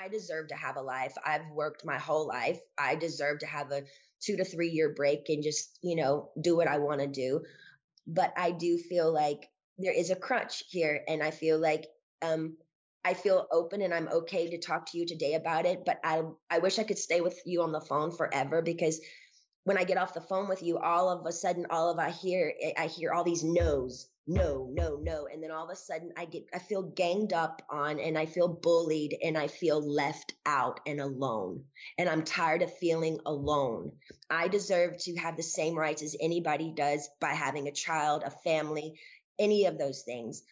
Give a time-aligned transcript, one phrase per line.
[0.00, 1.14] I deserve to have a life.
[1.24, 2.58] I've worked my whole life.
[2.78, 3.82] I deserve to have a
[4.22, 7.42] two to three year break and just, you know, do what I want to do.
[8.06, 11.02] But I do feel like there is a crunch here.
[11.06, 11.86] And I feel like,
[12.22, 12.56] um,
[13.04, 15.84] I feel open and I'm okay to talk to you today about it.
[15.84, 19.00] But I, I wish I could stay with you on the phone forever because
[19.64, 22.10] when I get off the phone with you, all of a sudden, all of I
[22.10, 25.26] hear, I hear all these no's no, no, no.
[25.26, 28.26] And then all of a sudden I get, I feel ganged up on and I
[28.26, 31.64] feel bullied and I feel left out and alone.
[31.98, 33.90] And I'm tired of feeling alone.
[34.30, 38.30] I deserve to have the same rights as anybody does by having a child, a
[38.30, 39.00] family,
[39.36, 40.44] any of those things.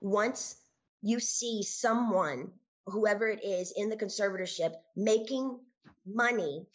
[0.00, 0.56] Once
[1.02, 2.52] you see someone,
[2.86, 5.58] whoever it is in the conservatorship, making
[6.06, 6.66] money,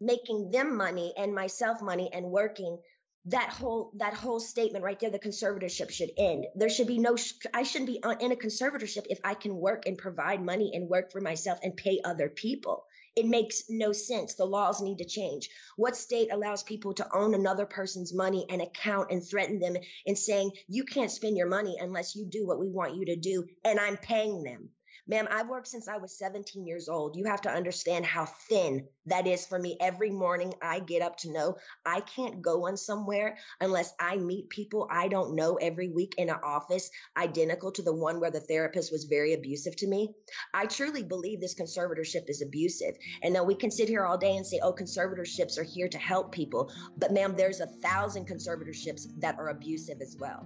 [0.00, 2.78] making them money and myself money and working
[3.26, 6.46] that whole that whole statement right there the conservatorship should end.
[6.54, 7.16] There should be no
[7.52, 11.10] i shouldn't be in a conservatorship if i can work and provide money and work
[11.10, 12.84] for myself and pay other people.
[13.16, 14.34] It makes no sense.
[14.34, 15.48] The laws need to change.
[15.76, 20.18] What state allows people to own another person's money and account and threaten them and
[20.18, 23.46] saying you can't spend your money unless you do what we want you to do
[23.64, 24.68] and i'm paying them
[25.08, 27.16] Ma'am, I've worked since I was 17 years old.
[27.16, 29.76] You have to understand how thin that is for me.
[29.80, 34.48] Every morning I get up to know I can't go on somewhere unless I meet
[34.48, 38.40] people I don't know every week in an office identical to the one where the
[38.40, 40.12] therapist was very abusive to me.
[40.52, 42.96] I truly believe this conservatorship is abusive.
[43.22, 45.98] And now we can sit here all day and say, oh, conservatorships are here to
[45.98, 46.72] help people.
[46.98, 50.44] But ma'am, there's a thousand conservatorships that are abusive as well.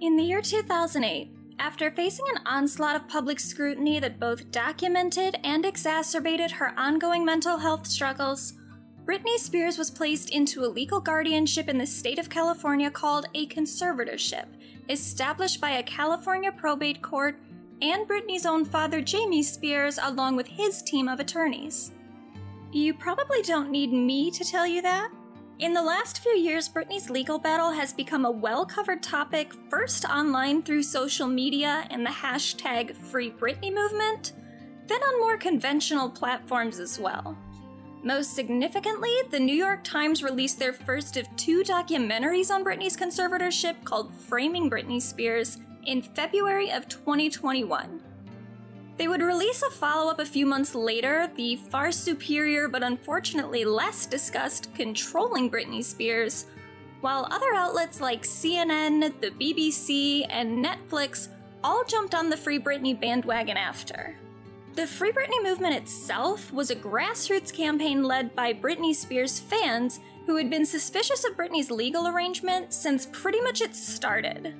[0.00, 5.64] In the year 2008, after facing an onslaught of public scrutiny that both documented and
[5.64, 8.54] exacerbated her ongoing mental health struggles,
[9.04, 13.46] Britney Spears was placed into a legal guardianship in the state of California called a
[13.46, 14.46] conservatorship,
[14.88, 17.40] established by a California probate court
[17.80, 21.92] and Britney's own father, Jamie Spears, along with his team of attorneys.
[22.70, 25.10] You probably don't need me to tell you that.
[25.58, 30.04] In the last few years, Britney's legal battle has become a well covered topic, first
[30.04, 34.34] online through social media and the hashtag Free Britney movement,
[34.86, 37.36] then on more conventional platforms as well.
[38.04, 43.82] Most significantly, the New York Times released their first of two documentaries on Britney's conservatorship
[43.82, 48.00] called Framing Britney Spears in February of 2021.
[48.98, 53.64] They would release a follow up a few months later, the far superior but unfortunately
[53.64, 56.46] less discussed Controlling Britney Spears,
[57.00, 61.28] while other outlets like CNN, the BBC, and Netflix
[61.62, 64.16] all jumped on the Free Britney bandwagon after.
[64.74, 70.36] The Free Britney movement itself was a grassroots campaign led by Britney Spears fans who
[70.36, 74.54] had been suspicious of Britney's legal arrangement since pretty much it started.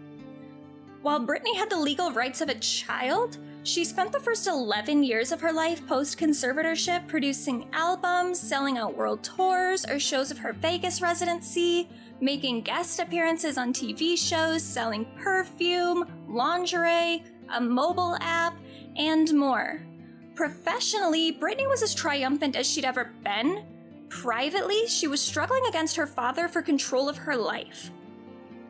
[1.02, 3.38] While Britney had the legal rights of a child,
[3.68, 8.96] she spent the first 11 years of her life post conservatorship producing albums, selling out
[8.96, 11.86] world tours or shows of her Vegas residency,
[12.18, 18.56] making guest appearances on TV shows, selling perfume, lingerie, a mobile app,
[18.96, 19.82] and more.
[20.34, 23.66] Professionally, Britney was as triumphant as she'd ever been.
[24.08, 27.90] Privately, she was struggling against her father for control of her life.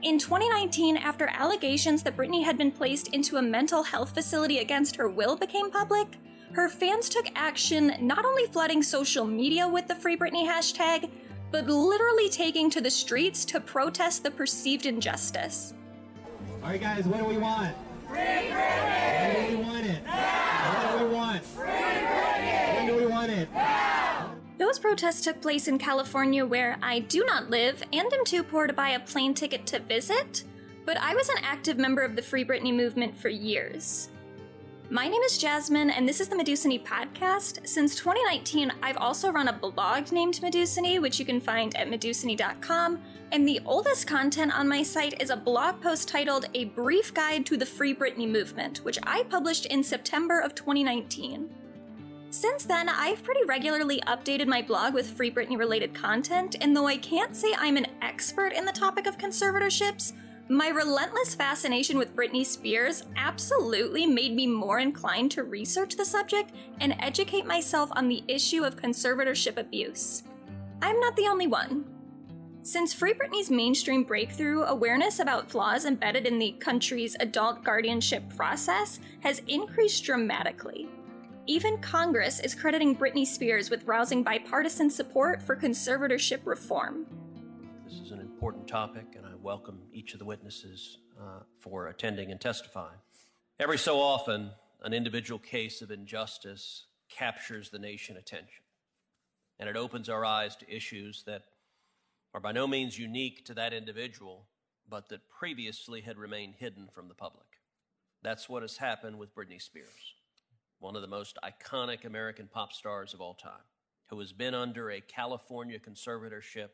[0.02, 4.94] In 2019, after allegations that Britney had been placed into a mental health facility against
[4.94, 6.06] her will became public,
[6.52, 11.10] her fans took action, not only flooding social media with the Free Britney hashtag,
[11.50, 15.74] but literally taking to the streets to protest the perceived injustice.
[16.62, 17.74] All right, guys, what do we want?
[18.06, 19.34] Free Britney!
[19.34, 20.04] When do we want it?
[20.04, 20.92] Now!
[20.92, 21.44] What do we want?
[21.44, 22.74] Free Britney!
[22.76, 23.52] When do we want it?
[23.52, 24.17] Now!
[24.58, 28.66] Those protests took place in California, where I do not live and am too poor
[28.66, 30.42] to buy a plane ticket to visit,
[30.84, 34.08] but I was an active member of the Free Britney movement for years.
[34.90, 37.68] My name is Jasmine, and this is the Medusany podcast.
[37.68, 42.98] Since 2019, I've also run a blog named Medusany, which you can find at medusany.com.
[43.30, 47.46] And the oldest content on my site is a blog post titled A Brief Guide
[47.46, 51.48] to the Free Britney Movement, which I published in September of 2019.
[52.30, 56.86] Since then, I've pretty regularly updated my blog with Free Britney related content, and though
[56.86, 60.12] I can't say I'm an expert in the topic of conservatorships,
[60.50, 66.52] my relentless fascination with Britney Spears absolutely made me more inclined to research the subject
[66.80, 70.22] and educate myself on the issue of conservatorship abuse.
[70.82, 71.84] I'm not the only one.
[72.62, 79.00] Since Free Britney's mainstream breakthrough, awareness about flaws embedded in the country's adult guardianship process
[79.20, 80.88] has increased dramatically.
[81.50, 87.06] Even Congress is crediting Britney Spears with rousing bipartisan support for conservatorship reform.
[87.86, 92.30] This is an important topic, and I welcome each of the witnesses uh, for attending
[92.32, 92.98] and testifying.
[93.58, 94.50] Every so often,
[94.82, 98.62] an individual case of injustice captures the nation attention.
[99.58, 101.44] And it opens our eyes to issues that
[102.34, 104.44] are by no means unique to that individual,
[104.86, 107.46] but that previously had remained hidden from the public.
[108.22, 110.12] That's what has happened with Britney Spears,
[110.80, 113.66] one of the most iconic American pop stars of all time,
[114.10, 116.68] who has been under a California conservatorship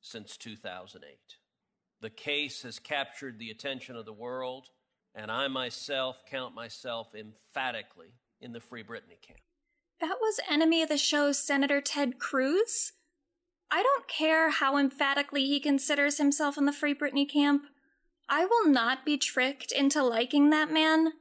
[0.00, 1.18] since 2008.
[2.00, 4.68] The case has captured the attention of the world,
[5.14, 9.40] and I myself count myself emphatically in the Free Britney camp.
[10.00, 12.92] That was enemy of the show Senator Ted Cruz?
[13.70, 17.62] I don't care how emphatically he considers himself in the Free Britney camp.
[18.28, 21.12] I will not be tricked into liking that man.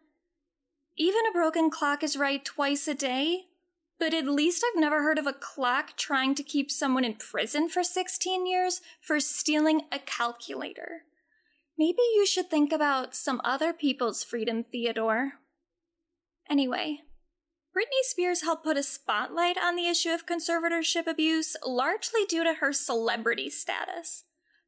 [0.96, 3.46] Even a broken clock is right twice a day,
[4.00, 7.68] but at least I've never heard of a clock trying to keep someone in prison
[7.68, 11.04] for 16 years for stealing a calculator.
[11.78, 15.34] Maybe you should think about some other people's freedom, Theodore.
[16.48, 17.00] Anyway,
[17.76, 22.56] Britney Spears helped put a spotlight on the issue of conservatorship abuse largely due to
[22.56, 24.26] her celebrity status.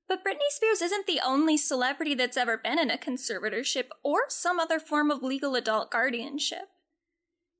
[0.08, 4.60] But Britney Spears isn't the only celebrity that's ever been in a conservatorship or some
[4.60, 6.70] other form of legal adult guardianship.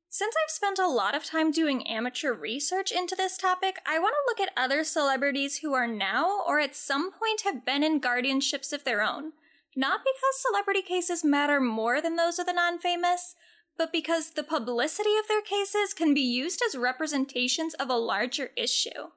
[0.10, 4.14] Since I've spent a lot of time doing amateur research into this topic, I want
[4.14, 8.00] to look at other celebrities who are now or at some point have been in
[8.00, 9.34] guardianships of their own.
[9.76, 13.36] Not because celebrity cases matter more than those of the non famous,
[13.78, 18.52] but because the publicity of their cases can be used as representations of a larger
[18.56, 19.12] issue.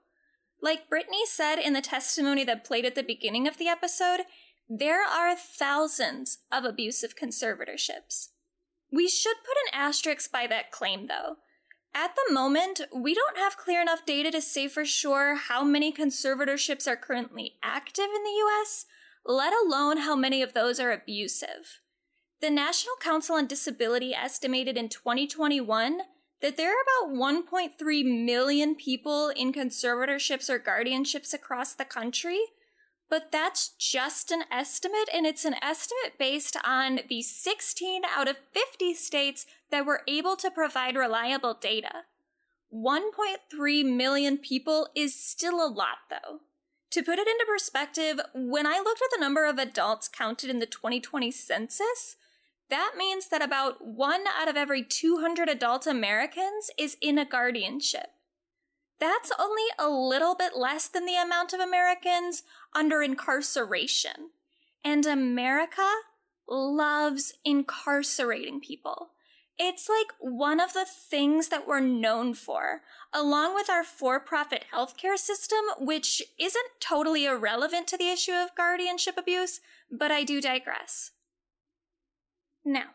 [0.61, 4.23] Like Britney said in the testimony that played at the beginning of the episode,
[4.69, 8.29] there are thousands of abusive conservatorships.
[8.93, 11.37] We should put an asterisk by that claim, though.
[11.95, 15.93] At the moment, we don't have clear enough data to say for sure how many
[15.93, 18.87] conservatorships are currently active in the US,
[19.25, 21.81] let alone how many of those are abusive.
[22.41, 26.01] The National Council on Disability estimated in 2021
[26.41, 32.41] that there are about 1.3 million people in conservatorships or guardianships across the country,
[33.11, 38.37] but that's just an estimate, and it's an estimate based on the 16 out of
[38.53, 42.05] 50 states that were able to provide reliable data.
[42.73, 46.41] 1.3 million people is still a lot, though.
[46.91, 50.59] To put it into perspective, when I looked at the number of adults counted in
[50.59, 52.17] the 2020 census,
[52.71, 58.09] that means that about one out of every 200 adult Americans is in a guardianship.
[59.01, 62.43] That's only a little bit less than the amount of Americans
[62.75, 64.31] under incarceration.
[64.85, 65.89] And America
[66.49, 69.11] loves incarcerating people.
[69.59, 72.83] It's like one of the things that we're known for,
[73.13, 78.55] along with our for profit healthcare system, which isn't totally irrelevant to the issue of
[78.55, 79.61] guardianship abuse,
[79.91, 81.11] but I do digress.
[82.69, 82.91] Now,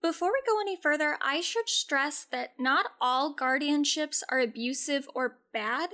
[0.00, 5.40] before we go any further, I should stress that not all guardianships are abusive or
[5.52, 5.90] bad.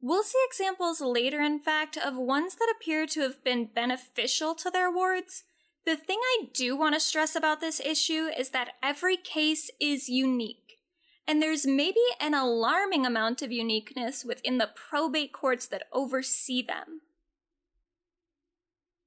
[0.00, 4.68] We'll see examples later, in fact, of ones that appear to have been beneficial to
[4.68, 5.44] their wards.
[5.86, 10.08] The thing I do want to stress about this issue is that every case is
[10.08, 10.80] unique,
[11.28, 17.02] and there's maybe an alarming amount of uniqueness within the probate courts that oversee them.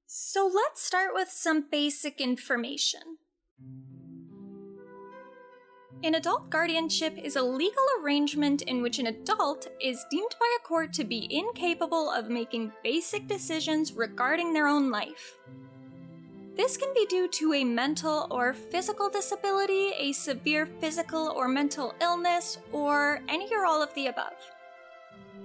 [0.09, 3.01] So let's start with some basic information.
[6.01, 10.65] An adult guardianship is a legal arrangement in which an adult is deemed by a
[10.65, 15.37] court to be incapable of making basic decisions regarding their own life.
[16.55, 21.93] This can be due to a mental or physical disability, a severe physical or mental
[21.99, 24.56] illness, or any or all of the above.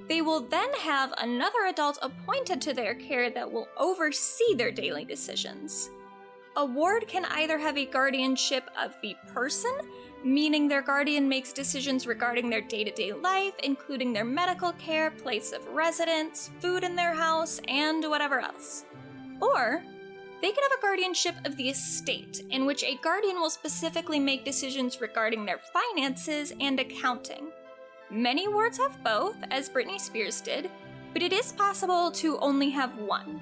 [0.08, 5.04] They will then have another adult appointed to their care that will oversee their daily
[5.04, 5.90] decisions.
[6.56, 9.74] A ward can either have a guardianship of the person,
[10.22, 15.10] meaning their guardian makes decisions regarding their day to day life, including their medical care,
[15.10, 18.84] place of residence, food in their house, and whatever else.
[19.40, 19.82] Or
[20.42, 24.44] they can have a guardianship of the estate, in which a guardian will specifically make
[24.44, 27.50] decisions regarding their finances and accounting.
[28.12, 30.70] Many wards have both, as Britney Spears did,
[31.14, 33.40] but it is possible to only have one.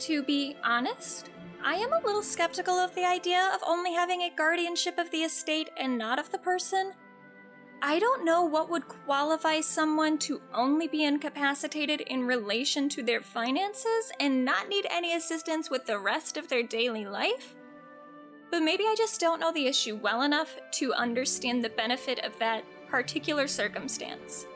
[0.00, 1.30] To be honest,
[1.64, 5.22] I am a little skeptical of the idea of only having a guardianship of the
[5.22, 6.92] estate and not of the person.
[7.80, 13.22] I don't know what would qualify someone to only be incapacitated in relation to their
[13.22, 17.54] finances and not need any assistance with the rest of their daily life.
[18.50, 22.38] But maybe I just don't know the issue well enough to understand the benefit of
[22.40, 24.46] that particular circumstance.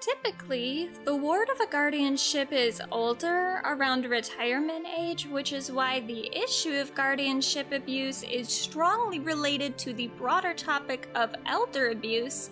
[0.00, 6.28] Typically, the ward of a guardianship is older, around retirement age, which is why the
[6.36, 12.50] issue of guardianship abuse is strongly related to the broader topic of elder abuse,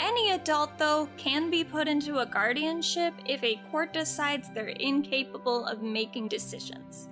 [0.00, 5.66] Any adult, though, can be put into a guardianship if a court decides they're incapable
[5.66, 7.10] of making decisions.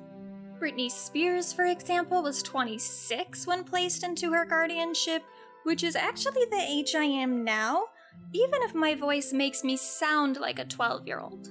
[0.59, 5.23] Britney Spears, for example, was 26 when placed into her guardianship,
[5.69, 7.89] which is actually the age I am now,
[8.33, 11.51] even if my voice makes me sound like a 12 year old.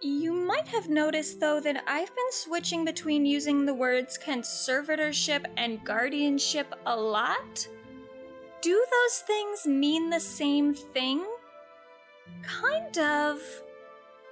[0.00, 5.84] You might have noticed, though, that I've been switching between using the words conservatorship and
[5.84, 7.68] guardianship a lot.
[8.62, 11.26] Do those things mean the same thing?
[12.42, 13.38] Kind of,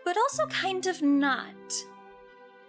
[0.02, 1.74] but also kind of not.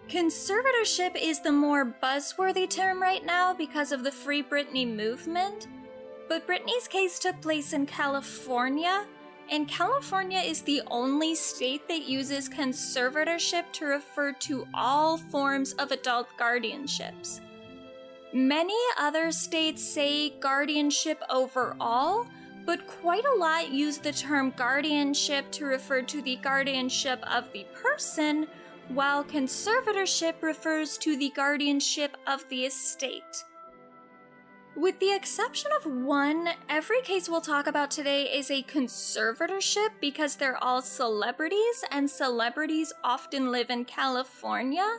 [0.10, 5.68] Conservatorship is the more buzzworthy term right now because of the Free Britney movement,
[6.30, 9.06] but Britney's case took place in California,
[9.50, 15.92] and California is the only state that uses conservatorship to refer to all forms of
[15.92, 17.42] adult guardianships.
[18.34, 22.26] Many other states say guardianship overall,
[22.66, 27.66] but quite a lot use the term guardianship to refer to the guardianship of the
[27.74, 28.48] person,
[28.88, 33.44] while conservatorship refers to the guardianship of the estate.
[34.76, 40.36] With the exception of one, every case we'll talk about today is a conservatorship because
[40.36, 44.98] they're all celebrities, and celebrities often live in California.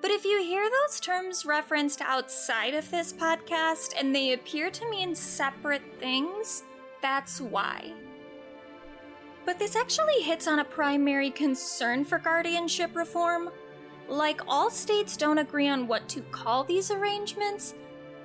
[0.00, 4.88] But if you hear those terms referenced outside of this podcast and they appear to
[4.88, 6.62] mean separate things,
[7.00, 7.92] that's why.
[9.44, 13.50] But this actually hits on a primary concern for guardianship reform.
[14.08, 17.74] Like all states don't agree on what to call these arrangements,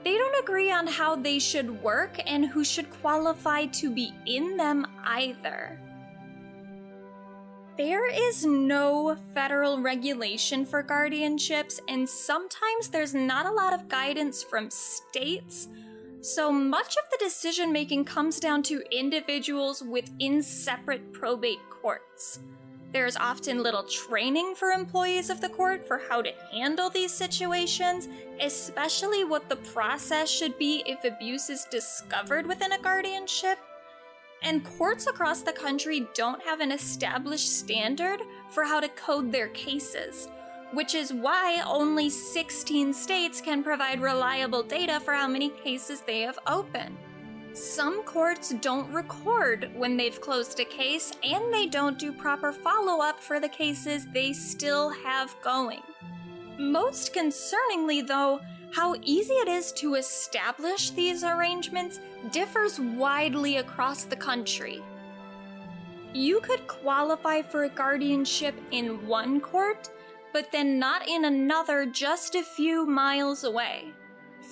[0.07, 4.55] they don't agree on how they should work and who should qualify to be in
[4.55, 5.77] them either.
[7.77, 14.41] There is no federal regulation for guardianships, and sometimes there's not a lot of guidance
[14.41, 15.67] from states,
[16.21, 22.39] so much of the decision making comes down to individuals within separate probate courts.
[22.93, 28.07] There's often little training for employees of the court for how to handle these situations,
[28.39, 33.59] especially what the process should be if abuse is discovered within a guardianship.
[34.41, 39.49] And courts across the country don't have an established standard for how to code their
[39.49, 40.29] cases,
[40.73, 46.21] which is why only 16 states can provide reliable data for how many cases they
[46.21, 46.97] have open.
[47.57, 53.01] Some courts don't record when they've closed a case, and they don't do proper follow
[53.01, 55.81] up for the cases they still have going.
[56.59, 58.41] Most concerningly, though,
[58.75, 61.99] how easy it is to establish these arrangements
[62.31, 64.83] differs widely across the country.
[66.13, 69.89] You could qualify for a guardianship in one court,
[70.31, 73.93] but then not in another just a few miles away.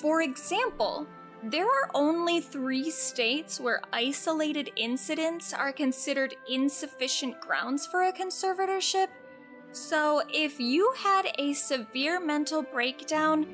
[0.01, 1.05] For example,
[1.51, 9.09] there are only three states where isolated incidents are considered insufficient grounds for a conservatorship.
[9.71, 13.45] So, if you had a severe mental breakdown,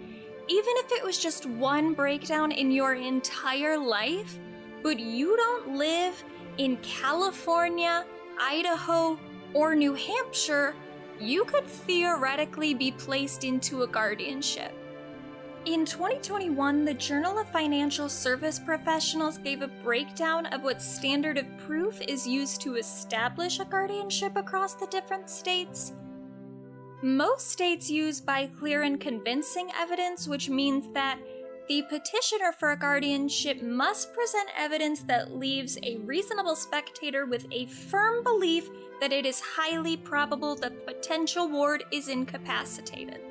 [0.47, 4.39] even if it was just one breakdown in your entire life,
[4.83, 6.23] but you don't live
[6.57, 8.05] in California,
[8.39, 9.19] Idaho,
[9.53, 10.75] or New Hampshire,
[11.19, 14.73] you could theoretically be placed into a guardianship.
[15.67, 21.45] In 2021, the Journal of Financial Service Professionals gave a breakdown of what standard of
[21.59, 25.93] proof is used to establish a guardianship across the different states.
[27.03, 31.19] Most states use by clear and convincing evidence, which means that
[31.67, 37.67] the petitioner for a guardianship must present evidence that leaves a reasonable spectator with a
[37.67, 38.67] firm belief
[38.99, 43.30] that it is highly probable that the potential ward is incapacitated.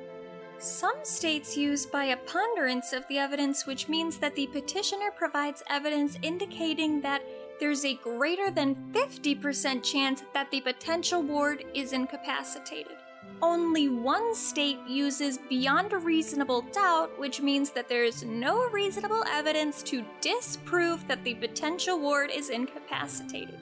[0.61, 5.63] Some states use by a ponderance of the evidence, which means that the petitioner provides
[5.71, 7.23] evidence indicating that
[7.59, 12.99] there's a greater than 50% chance that the potential ward is incapacitated.
[13.41, 19.25] Only one state uses beyond a reasonable doubt, which means that there is no reasonable
[19.29, 23.59] evidence to disprove that the potential ward is incapacitated.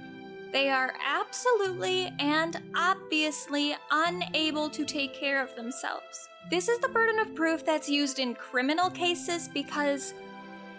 [0.51, 6.29] They are absolutely and obviously unable to take care of themselves.
[6.51, 10.15] This is the burden of proof that's used in criminal cases because,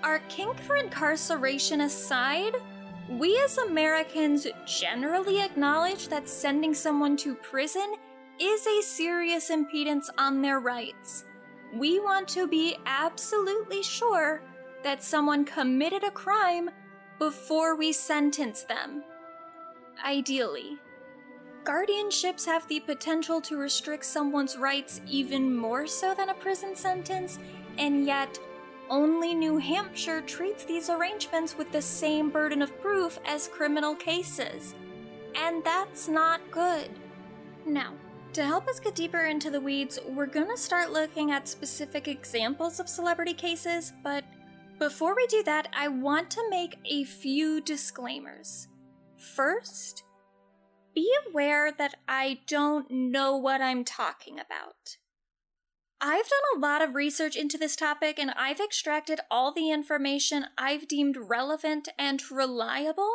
[0.02, 2.56] our kink for incarceration aside,
[3.08, 7.94] we as Americans generally acknowledge that sending someone to prison
[8.40, 11.26] is a serious impedance on their rights.
[11.76, 14.42] We want to be absolutely sure
[14.84, 16.72] that someone committed a crime
[17.20, 19.04] before we sentence them.
[20.04, 20.78] Ideally.
[21.64, 27.38] Guardianships have the potential to restrict someone's rights even more so than a prison sentence,
[27.78, 28.40] and yet,
[28.90, 34.74] only New Hampshire treats these arrangements with the same burden of proof as criminal cases.
[35.36, 36.90] And that's not good.
[37.66, 37.94] Now,
[38.34, 42.80] to help us get deeper into the weeds, we're gonna start looking at specific examples
[42.80, 44.24] of celebrity cases, but
[44.80, 48.70] before we do that, I want to make a few disclaimers.
[49.20, 50.04] First,
[50.96, 54.98] be aware that I don't know what I'm talking about.
[56.02, 60.46] I've done a lot of research into this topic and I've extracted all the information
[60.58, 63.12] I've deemed relevant and reliable,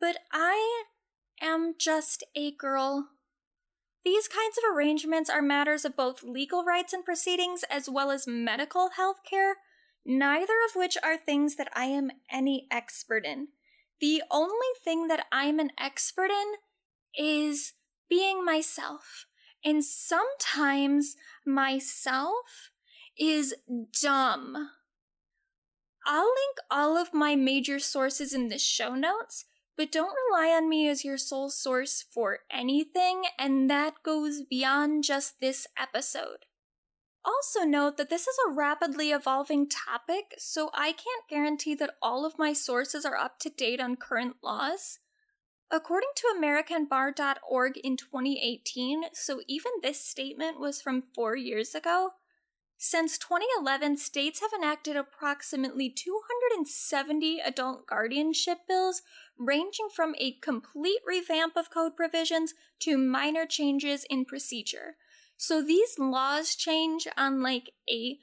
[0.00, 0.84] but I
[1.42, 3.08] am just a girl.
[4.04, 8.28] These kinds of arrangements are matters of both legal rights and proceedings as well as
[8.28, 9.56] medical health care,
[10.06, 13.48] neither of which are things that I am any expert in.
[14.00, 16.54] The only thing that I'm an expert in
[17.14, 17.74] is
[18.08, 19.26] being myself.
[19.64, 21.16] And sometimes
[21.46, 22.70] myself
[23.18, 23.54] is
[24.02, 24.70] dumb.
[26.06, 29.44] I'll link all of my major sources in the show notes,
[29.76, 35.04] but don't rely on me as your sole source for anything, and that goes beyond
[35.04, 36.46] just this episode.
[37.24, 42.24] Also, note that this is a rapidly evolving topic, so I can't guarantee that all
[42.24, 44.98] of my sources are up to date on current laws.
[45.70, 52.12] According to AmericanBar.org in 2018, so even this statement was from four years ago,
[52.82, 59.02] since 2011, states have enacted approximately 270 adult guardianship bills,
[59.38, 64.96] ranging from a complete revamp of code provisions to minor changes in procedure.
[65.42, 68.18] So these laws change on like a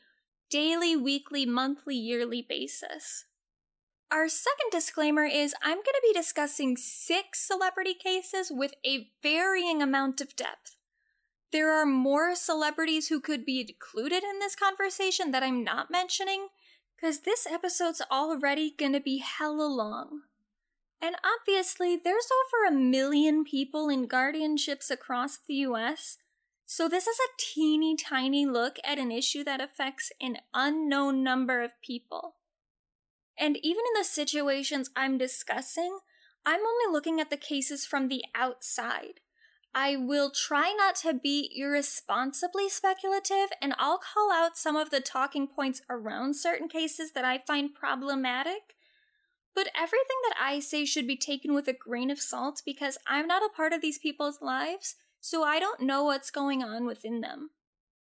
[0.52, 3.26] daily, weekly, monthly, yearly basis.
[4.12, 9.82] Our second disclaimer is I'm going to be discussing six celebrity cases with a varying
[9.82, 10.76] amount of depth.
[11.52, 16.50] There are more celebrities who could be included in this conversation that I'm not mentioning,
[16.96, 20.22] because this episode's already going to be hella long.
[21.02, 26.20] And obviously, there's over a million people in guardianships across the US,
[26.70, 31.64] so this is a teeny tiny look at an issue that affects an unknown number
[31.64, 32.36] of people.
[33.40, 36.00] And even in the situations I'm discussing,
[36.46, 39.22] I'm only looking at the cases from the outside.
[39.74, 45.00] I will try not to be irresponsibly speculative, and I'll call out some of the
[45.00, 48.76] talking points around certain cases that I find problematic.
[49.56, 53.26] But everything that I say should be taken with a grain of salt because I'm
[53.26, 57.22] not a part of these people's lives, so I don't know what's going on within
[57.22, 57.52] them.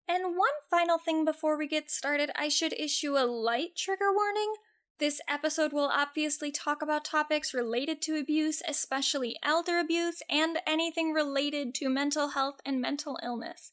[0.08, 4.54] And one final thing before we get started, I should issue a light trigger warning.
[4.98, 11.12] This episode will obviously talk about topics related to abuse, especially elder abuse, and anything
[11.12, 13.72] related to mental health and mental illness.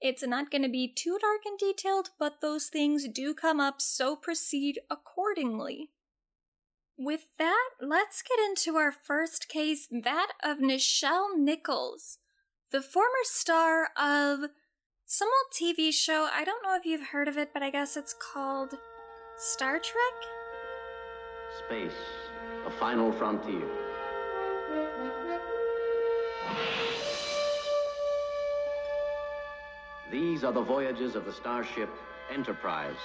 [0.00, 3.80] It's not going to be too dark and detailed, but those things do come up,
[3.80, 5.90] so proceed accordingly.
[6.96, 12.18] With that, let's get into our first case that of Nichelle Nichols,
[12.70, 14.50] the former star of
[15.06, 16.28] some old TV show.
[16.32, 18.74] I don't know if you've heard of it, but I guess it's called
[19.38, 20.16] Star Trek?
[21.66, 21.92] Space,
[22.66, 23.66] a final frontier.
[30.10, 31.88] These are the voyages of the starship
[32.30, 32.96] Enterprise.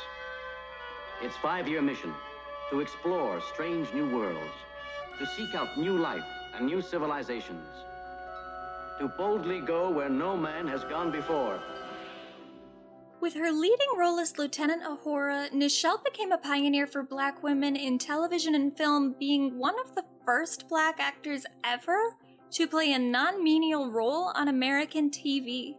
[1.21, 2.13] Its five-year mission,
[2.69, 4.53] to explore strange new worlds,
[5.19, 7.67] to seek out new life and new civilizations,
[8.99, 11.59] to boldly go where no man has gone before,
[13.23, 17.97] with her leading role as Lieutenant Uhura, Nichelle became a pioneer for black women in
[17.97, 22.17] television and film, being one of the first black actors ever
[22.51, 25.77] to play a non menial role on American TV.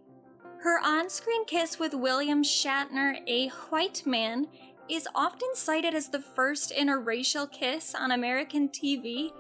[0.63, 4.47] Her on screen kiss with William Shatner, a white man,
[4.89, 9.33] is often cited as the first interracial kiss on American TV.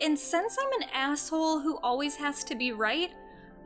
[0.00, 3.10] And since I'm an asshole who always has to be right,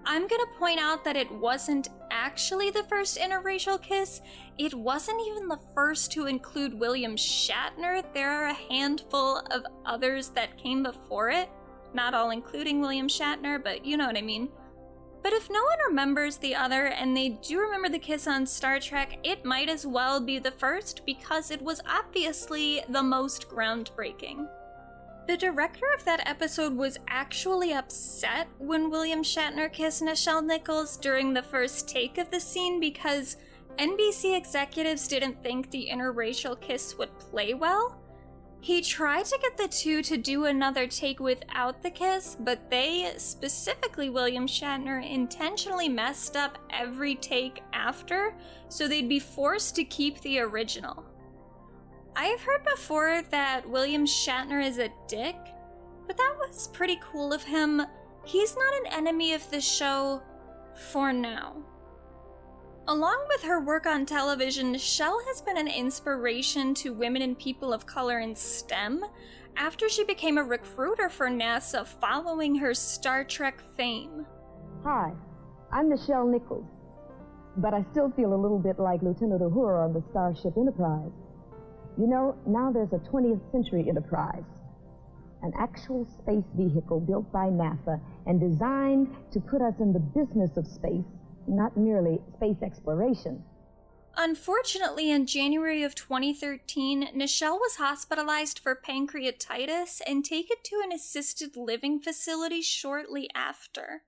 [0.06, 4.20] I'm gonna point out that it wasn't actually the first interracial kiss.
[4.58, 8.04] It wasn't even the first to include William Shatner.
[8.12, 11.48] There are a handful of others that came before it.
[11.94, 14.48] Not all including William Shatner, but you know what I mean.
[15.22, 18.78] But if no one remembers the other and they do remember the kiss on Star
[18.78, 24.46] Trek, it might as well be the first because it was obviously the most groundbreaking.
[25.26, 31.32] The director of that episode was actually upset when William Shatner kissed Nichelle Nichols during
[31.32, 33.38] the first take of the scene because
[33.78, 37.98] NBC executives didn't think the interracial kiss would play well.
[38.60, 43.12] He tried to get the two to do another take without the kiss, but they,
[43.16, 48.34] specifically William Shatner, intentionally messed up every take after,
[48.68, 51.04] so they'd be forced to keep the original.
[52.16, 55.36] I've heard before that William Shatner is a dick,
[56.06, 57.82] but that was pretty cool of him.
[58.24, 60.22] He's not an enemy of the show
[60.90, 61.56] for now.
[62.86, 67.72] Along with her work on television, Nichelle has been an inspiration to women and people
[67.72, 69.04] of color in STEM
[69.56, 74.26] after she became a recruiter for NASA following her Star Trek fame.
[74.84, 75.12] Hi,
[75.72, 76.66] I'm Nichelle Nichols,
[77.56, 81.10] but I still feel a little bit like Lieutenant Uhura on the Starship Enterprise.
[81.98, 84.44] You know, now there's a 20th century Enterprise,
[85.42, 90.56] an actual space vehicle built by NASA and designed to put us in the business
[90.56, 91.04] of space
[91.46, 93.42] not merely space exploration.
[94.16, 101.56] Unfortunately, in January of 2013, Nichelle was hospitalized for pancreatitis and taken to an assisted
[101.56, 104.02] living facility shortly after.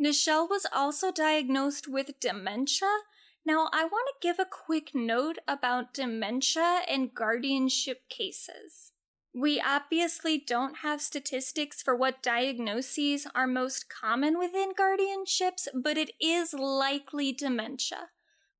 [0.00, 3.00] Nichelle was also diagnosed with dementia.
[3.46, 8.90] Now, I want to give a quick note about dementia and guardianship cases.
[9.32, 16.10] We obviously don't have statistics for what diagnoses are most common within guardianships, but it
[16.20, 18.08] is likely dementia.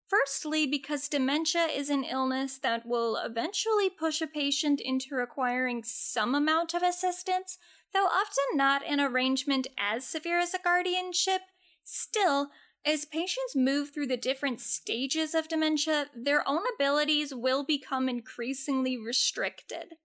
[0.07, 6.33] Firstly, because dementia is an illness that will eventually push a patient into requiring some
[6.33, 7.59] amount of assistance,
[7.93, 11.41] though often not an arrangement as severe as a guardianship.
[11.83, 12.51] Still,
[12.87, 18.97] as patients move through the different stages of dementia, their own abilities will become increasingly
[18.97, 19.97] restricted.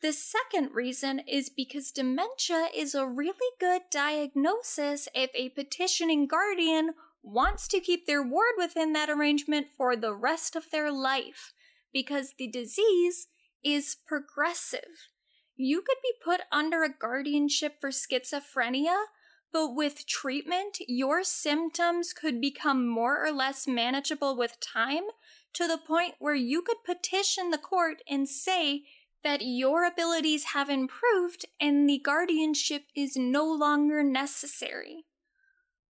[0.00, 6.94] The second reason is because dementia is a really good diagnosis if a petitioning guardian
[7.22, 11.52] wants to keep their ward within that arrangement for the rest of their life,
[11.92, 13.28] because the disease
[13.64, 15.08] is progressive.
[15.56, 19.04] You could be put under a guardianship for schizophrenia,
[19.52, 25.04] but with treatment, your symptoms could become more or less manageable with time
[25.52, 28.84] to the point where you could petition the court and say
[29.22, 35.04] that your abilities have improved and the guardianship is no longer necessary.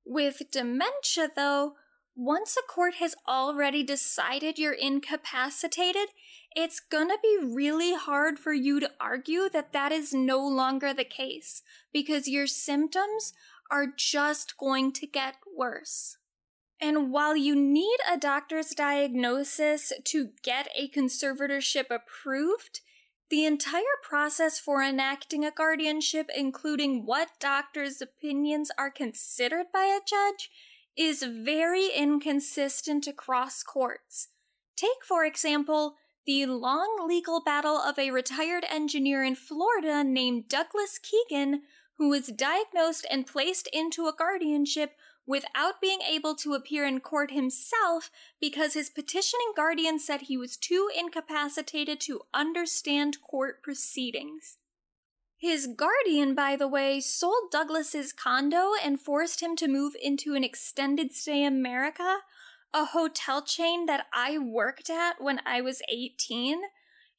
[0.05, 1.75] With dementia, though,
[2.15, 6.09] once a court has already decided you're incapacitated,
[6.55, 11.05] it's gonna be really hard for you to argue that that is no longer the
[11.05, 13.33] case because your symptoms
[13.73, 16.19] are just going to get worse.
[16.81, 22.81] And while you need a doctor's diagnosis to get a conservatorship approved,
[23.31, 30.05] the entire process for enacting a guardianship, including what doctors' opinions are considered by a
[30.07, 30.51] judge,
[30.97, 34.29] is very inconsistent across courts.
[34.77, 35.95] Take, for example,
[36.27, 41.63] the long legal battle of a retired engineer in Florida named Douglas Keegan,
[42.03, 47.31] who was diagnosed and placed into a guardianship without being able to appear in court
[47.31, 48.11] himself
[48.41, 54.59] because his petitioning guardian said he was too incapacitated to understand court proceedings.
[55.39, 60.43] His guardian, by the way, sold Douglas's condo and forced him to move into an
[60.43, 62.17] extended stay America,
[62.75, 66.63] a hotel chain that I worked at when I was 18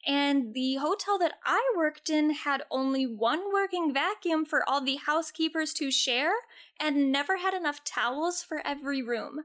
[0.05, 4.97] and the hotel that I worked in had only one working vacuum for all the
[4.97, 6.33] housekeepers to share
[6.79, 9.41] and never had enough towels for every room.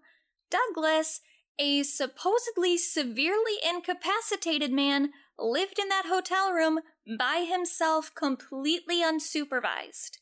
[0.50, 1.20] Douglas,
[1.58, 6.80] a supposedly severely incapacitated man, lived in that hotel room
[7.18, 10.18] by himself, completely unsupervised.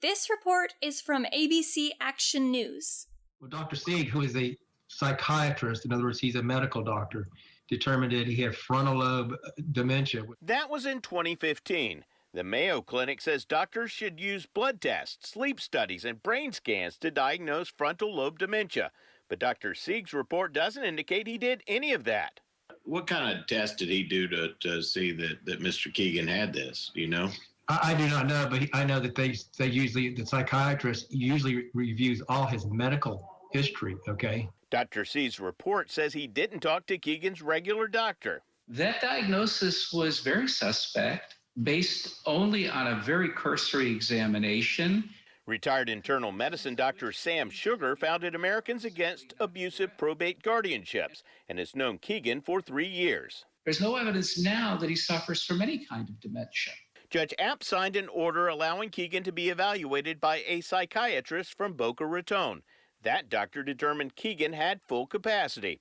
[0.00, 3.06] This report is from ABC Action News.
[3.40, 3.76] Well, Dr.
[3.76, 4.56] Sieg, who is a
[4.88, 7.28] psychiatrist, in other words, he's a medical doctor,
[7.68, 10.22] determined that he had frontal lobe uh, dementia.
[10.42, 12.04] That was in 2015.
[12.34, 17.10] The Mayo Clinic says doctors should use blood tests, sleep studies, and brain scans to
[17.10, 18.90] diagnose frontal lobe dementia.
[19.28, 19.74] But Dr.
[19.74, 22.40] Sieg's report doesn't indicate he did any of that.
[22.84, 25.92] What kind of test did he do to, to see that, that Mr.
[25.92, 26.90] Keegan had this?
[26.94, 27.30] Do you know?
[27.68, 31.66] I, I do not know, but I know that they they usually the psychiatrist usually
[31.74, 33.96] reviews all his medical history.
[34.08, 34.48] Okay.
[34.72, 35.04] Dr.
[35.04, 38.40] Sieg's report says he didn't talk to Keegan's regular doctor.
[38.68, 45.10] That diagnosis was very suspect, based only on a very cursory examination.
[45.44, 51.98] Retired internal medicine doctor Sam Sugar founded Americans Against Abusive Probate Guardianships and has known
[51.98, 53.44] Keegan for three years.
[53.66, 56.72] There's no evidence now that he suffers from any kind of dementia.
[57.10, 62.06] Judge App signed an order allowing Keegan to be evaluated by a psychiatrist from Boca
[62.06, 62.62] Raton.
[63.02, 65.80] That doctor determined Keegan had full capacity.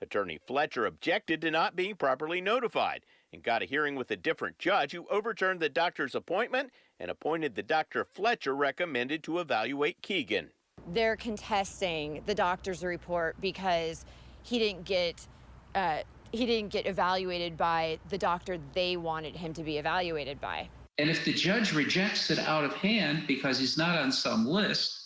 [0.00, 4.58] Attorney Fletcher objected to not being properly notified and got a hearing with a different
[4.58, 10.50] judge who overturned the doctor's appointment and appointed the doctor Fletcher recommended to evaluate Keegan.
[10.92, 14.04] They're contesting the doctor's report because
[14.42, 15.26] he didn't get
[15.74, 20.68] uh, he didn't get evaluated by the doctor they wanted him to be evaluated by.
[20.98, 25.01] And if the judge rejects it out of hand because he's not on some list,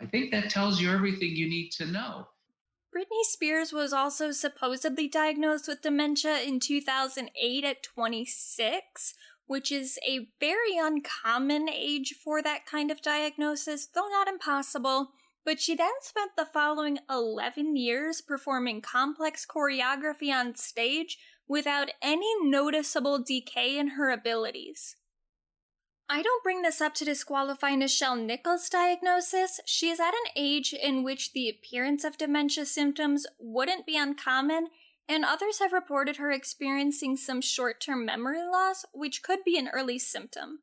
[0.00, 2.28] I think that tells you everything you need to know.
[2.94, 9.14] Britney Spears was also supposedly diagnosed with dementia in 2008 at 26,
[9.46, 15.10] which is a very uncommon age for that kind of diagnosis, though not impossible.
[15.44, 22.30] But she then spent the following 11 years performing complex choreography on stage without any
[22.42, 24.96] noticeable decay in her abilities.
[26.12, 29.60] I don't bring this up to disqualify Nichelle Nichols' diagnosis.
[29.64, 34.66] She is at an age in which the appearance of dementia symptoms wouldn't be uncommon,
[35.08, 39.68] and others have reported her experiencing some short term memory loss, which could be an
[39.68, 40.62] early symptom.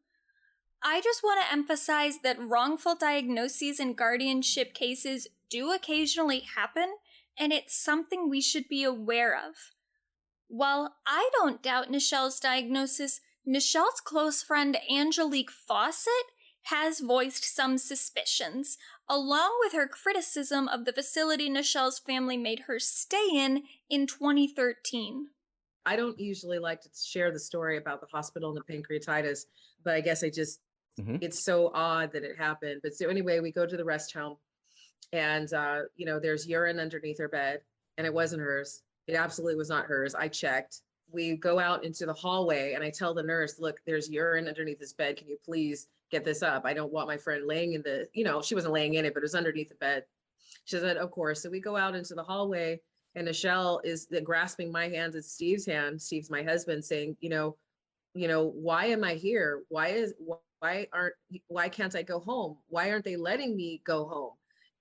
[0.83, 6.97] I just want to emphasize that wrongful diagnoses in guardianship cases do occasionally happen,
[7.39, 9.55] and it's something we should be aware of.
[10.49, 16.11] While I don't doubt Nichelle's diagnosis, Nichelle's close friend Angelique Fawcett
[16.63, 22.77] has voiced some suspicions, along with her criticism of the facility Nichelle's family made her
[22.77, 25.27] stay in in 2013.
[25.85, 29.45] I don't usually like to share the story about the hospital and the pancreatitis,
[29.85, 30.59] but I guess I just,
[30.99, 31.15] mm-hmm.
[31.21, 32.81] it's so odd that it happened.
[32.83, 34.35] But so anyway, we go to the rest home
[35.13, 37.61] and, uh, you know, there's urine underneath her bed
[37.97, 38.81] and it wasn't hers.
[39.07, 40.15] It absolutely was not hers.
[40.15, 44.09] I checked we go out into the hallway and I tell the nurse, look, there's
[44.09, 45.17] urine underneath this bed.
[45.17, 46.63] Can you please get this up?
[46.65, 49.13] I don't want my friend laying in the, you know, she wasn't laying in it,
[49.13, 50.03] but it was underneath the bed.
[50.65, 51.41] She said, of course.
[51.41, 52.81] So we go out into the hallway
[53.15, 56.01] and Nichelle is grasping my hands at Steve's hand.
[56.01, 57.55] Steve's my husband saying, you know,
[58.13, 59.63] you know, why am I here?
[59.69, 60.13] Why is,
[60.59, 61.13] why aren't,
[61.47, 62.57] why can't I go home?
[62.67, 64.31] Why aren't they letting me go home?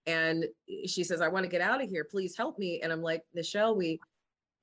[0.06, 0.46] And
[0.86, 2.04] she says, I want to get out of here.
[2.04, 2.80] Please help me.
[2.82, 4.00] And I'm like, Nichelle, we,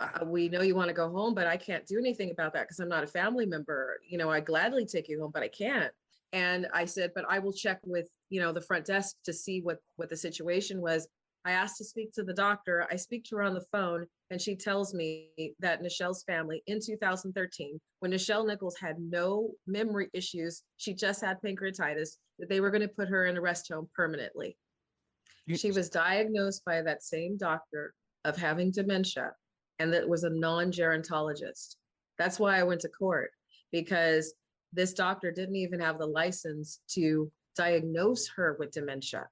[0.03, 2.63] uh, we know you want to go home, but I can't do anything about that
[2.63, 3.99] because I'm not a family member.
[4.07, 5.91] You know, I gladly take you home, but I can't.
[6.31, 9.61] And I said, but I will check with, you know, the front desk to see
[9.61, 11.07] what what the situation was.
[11.45, 12.87] I asked to speak to the doctor.
[12.89, 16.79] I speak to her on the phone, and she tells me that Nichelle's family in
[16.83, 22.71] 2013, when Nichelle Nichols had no memory issues, she just had pancreatitis, that they were
[22.71, 24.57] going to put her in a rest home permanently.
[25.53, 29.33] She was diagnosed by that same doctor of having dementia
[29.79, 31.75] and that was a non-gerontologist.
[32.17, 33.31] That's why I went to court
[33.71, 34.33] because
[34.71, 39.27] this doctor didn't even have the license to diagnose her with dementia.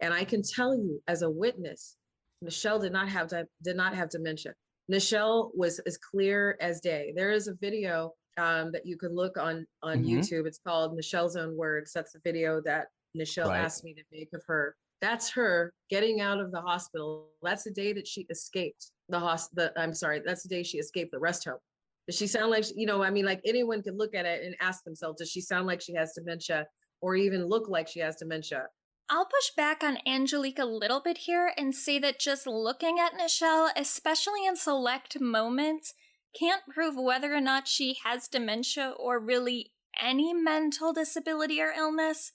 [0.00, 1.96] And I can tell you as a witness,
[2.44, 4.54] Nichelle did not have did not have dementia.
[4.90, 7.12] Nichelle was as clear as day.
[7.16, 10.18] There is a video um, that you can look on on mm-hmm.
[10.18, 10.46] YouTube.
[10.46, 11.92] It's called Nichelle's Own Words.
[11.92, 13.60] That's the video that Michelle right.
[13.60, 14.76] asked me to make of her.
[15.00, 17.28] That's her getting out of the hospital.
[17.42, 19.70] That's the day that she escaped the hospital.
[19.76, 21.58] I'm sorry, that's the day she escaped the rest home.
[22.06, 24.54] Does she sound like, you know, I mean, like anyone could look at it and
[24.60, 26.66] ask themselves, does she sound like she has dementia
[27.00, 28.64] or even look like she has dementia?
[29.10, 33.18] I'll push back on Angelique a little bit here and say that just looking at
[33.18, 35.94] Nichelle, especially in select moments,
[36.38, 42.32] can't prove whether or not she has dementia or really any mental disability or illness.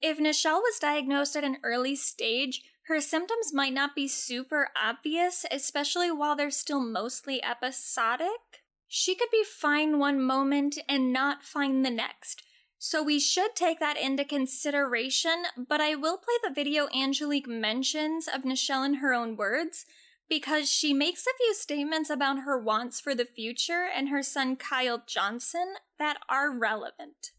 [0.00, 5.44] If Nichelle was diagnosed at an early stage, her symptoms might not be super obvious,
[5.50, 8.62] especially while they're still mostly episodic.
[8.86, 12.42] She could be fine one moment and not fine the next.
[12.78, 18.28] So we should take that into consideration, but I will play the video Angelique mentions
[18.28, 19.84] of Nichelle in her own words
[20.28, 24.54] because she makes a few statements about her wants for the future and her son
[24.54, 27.32] Kyle Johnson that are relevant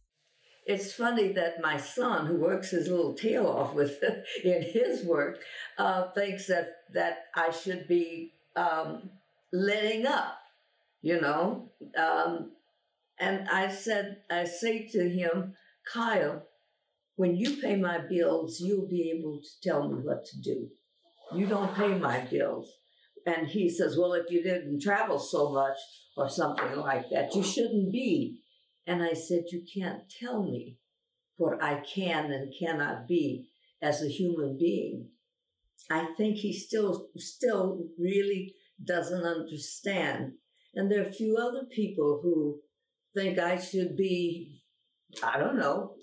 [0.67, 4.03] it's funny that my son, who works his little tail off with
[4.43, 5.39] in his work,
[5.77, 9.09] uh, thinks that that I should be um,
[9.53, 10.37] letting up,
[11.01, 11.71] you know.
[11.97, 12.51] Um,
[13.19, 15.55] and I said, I say to him,
[15.91, 16.43] Kyle,
[17.15, 20.67] when you pay my bills, you'll be able to tell me what to do.
[21.33, 22.71] You don't pay my bills.
[23.25, 25.77] And he says, Well, if you didn't travel so much
[26.17, 28.39] or something like that, you shouldn't be
[28.87, 30.77] and I said, You can't tell me
[31.35, 33.49] what I can and cannot be
[33.81, 35.09] as a human being.
[35.91, 40.33] I think he still, still really doesn't understand.
[40.73, 42.59] And there are a few other people who
[43.15, 44.63] think I should be,
[45.23, 45.95] I don't know,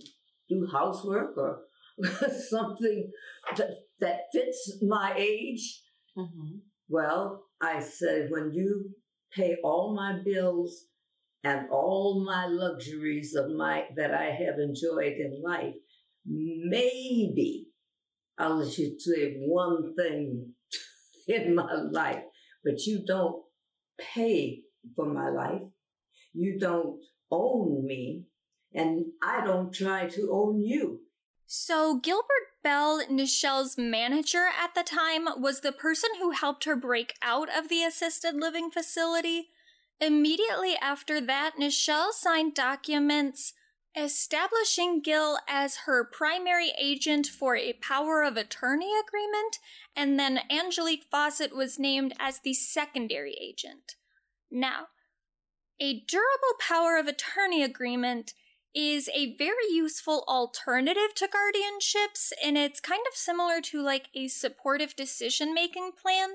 [0.48, 1.62] do housework or
[2.48, 3.10] something
[3.56, 3.70] that,
[4.00, 5.82] that fits my age.
[6.16, 6.58] Mm-hmm.
[6.88, 8.90] Well, I said, when you
[9.34, 10.84] pay all my bills
[11.44, 15.74] and all my luxuries of my that I have enjoyed in life,
[16.26, 17.66] maybe
[18.38, 20.54] I'll let you say one thing
[21.28, 22.22] in my life,
[22.64, 23.44] but you don't
[23.98, 24.62] pay
[24.96, 25.62] for my life.
[26.32, 26.98] You don't
[27.30, 28.24] own me,
[28.72, 31.00] and I don't try to own you.
[31.46, 37.14] So, Gilbert Bell, Nichelle's manager at the time, was the person who helped her break
[37.22, 39.50] out of the assisted living facility.
[40.00, 43.52] Immediately after that, Nichelle signed documents
[43.96, 49.58] establishing Gil as her primary agent for a power of attorney agreement,
[49.94, 53.94] and then Angelique Fawcett was named as the secondary agent.
[54.50, 54.88] Now,
[55.80, 58.34] a durable power of attorney agreement
[58.74, 64.26] is a very useful alternative to guardianships, and it's kind of similar to like a
[64.26, 66.30] supportive decision making plan.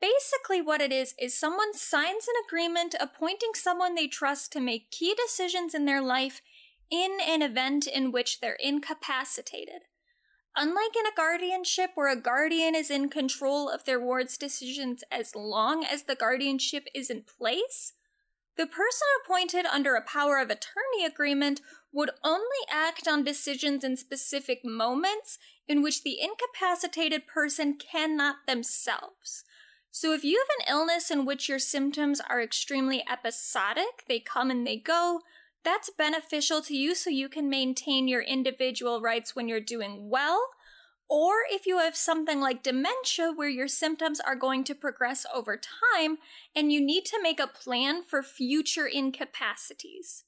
[0.00, 4.90] Basically, what it is is someone signs an agreement appointing someone they trust to make
[4.90, 6.40] key decisions in their life
[6.90, 9.82] in an event in which they're incapacitated.
[10.56, 15.36] Unlike in a guardianship where a guardian is in control of their ward's decisions as
[15.36, 17.92] long as the guardianship is in place,
[18.56, 21.60] the person appointed under a power of attorney agreement
[21.92, 29.44] would only act on decisions in specific moments in which the incapacitated person cannot themselves.
[29.90, 34.50] So, if you have an illness in which your symptoms are extremely episodic, they come
[34.50, 35.20] and they go,
[35.64, 40.40] that's beneficial to you so you can maintain your individual rights when you're doing well.
[41.10, 45.58] Or if you have something like dementia where your symptoms are going to progress over
[45.92, 46.18] time
[46.54, 50.24] and you need to make a plan for future incapacities.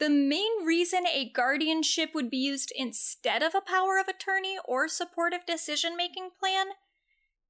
[0.00, 4.88] The main reason a guardianship would be used instead of a power of attorney or
[4.88, 6.66] supportive decision making plan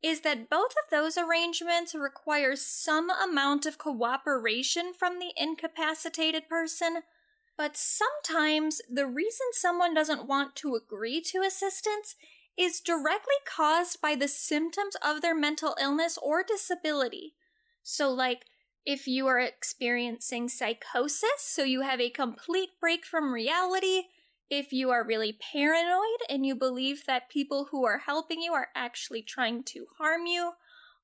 [0.04, 6.98] is that both of those arrangements require some amount of cooperation from the incapacitated person,
[7.56, 12.16] but sometimes the reason someone doesn't want to agree to assistance
[12.54, 17.32] is directly caused by the symptoms of their mental illness or disability.
[17.82, 18.44] So, like,
[18.84, 24.02] if you are experiencing psychosis, so you have a complete break from reality,
[24.50, 28.68] if you are really paranoid and you believe that people who are helping you are
[28.74, 30.52] actually trying to harm you,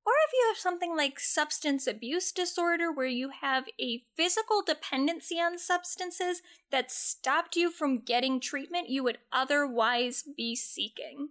[0.07, 5.37] or if you have something like substance abuse disorder where you have a physical dependency
[5.37, 11.31] on substances that stopped you from getting treatment you would otherwise be seeking.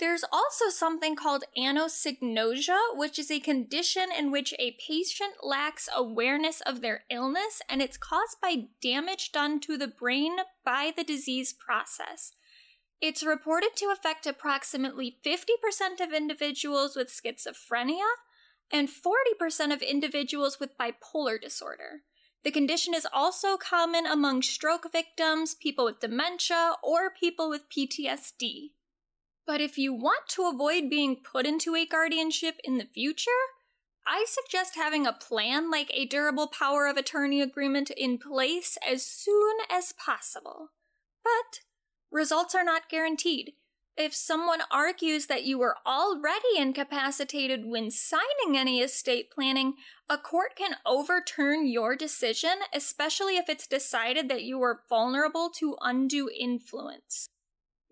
[0.00, 6.60] There's also something called anosognosia, which is a condition in which a patient lacks awareness
[6.62, 11.52] of their illness and it's caused by damage done to the brain by the disease
[11.52, 12.32] process.
[13.00, 18.08] It's reported to affect approximately 50% of individuals with schizophrenia
[18.72, 22.02] and 40% of individuals with bipolar disorder.
[22.44, 28.70] The condition is also common among stroke victims, people with dementia, or people with PTSD.
[29.46, 33.30] But if you want to avoid being put into a guardianship in the future,
[34.06, 39.06] I suggest having a plan like a durable power of attorney agreement in place as
[39.06, 40.70] soon as possible.
[41.22, 41.60] But
[42.10, 43.52] results are not guaranteed.
[43.96, 49.74] If someone argues that you were already incapacitated when signing any estate planning,
[50.08, 55.76] a court can overturn your decision, especially if it's decided that you were vulnerable to
[55.80, 57.28] undue influence.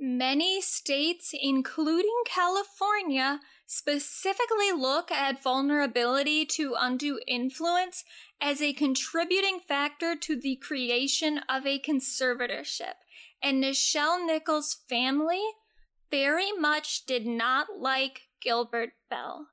[0.04, 8.02] Many states, including California, specifically look at vulnerability to undue influence
[8.40, 12.94] as a contributing factor to the creation of a conservatorship.
[13.40, 15.44] And Nichelle Nichols' family
[16.10, 19.50] very much did not like Gilbert Bell.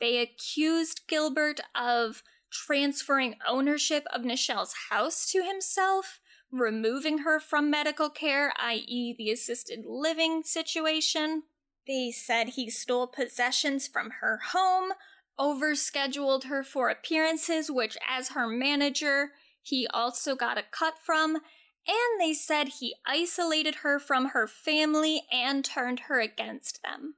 [0.00, 8.10] They accused Gilbert of transferring ownership of Nichelle's house to himself removing her from medical
[8.10, 11.44] care, i.e., the assisted living situation.
[11.86, 14.92] They said he stole possessions from her home,
[15.38, 19.32] overscheduled her for appearances, which, as her manager,
[19.62, 25.22] he also got a cut from, and they said he isolated her from her family
[25.32, 27.14] and turned her against them.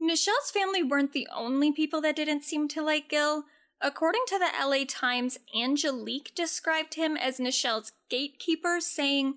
[0.00, 3.44] Nichelle's family weren't the only people that didn't seem to like Gil.
[3.86, 9.34] According to the LA Times, Angelique described him as Nichelle's gatekeeper, saying,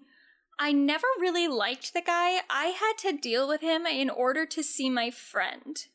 [0.57, 2.39] I never really liked the guy.
[2.49, 5.85] I had to deal with him in order to see my friend.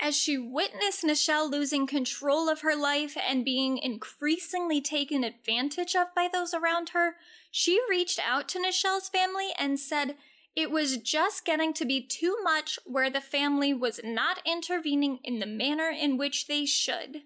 [0.00, 6.14] As she witnessed Nichelle losing control of her life and being increasingly taken advantage of
[6.14, 7.16] by those around her,
[7.50, 10.14] she reached out to Nichelle's family and said
[10.54, 15.40] it was just getting to be too much where the family was not intervening in
[15.40, 17.22] the manner in which they should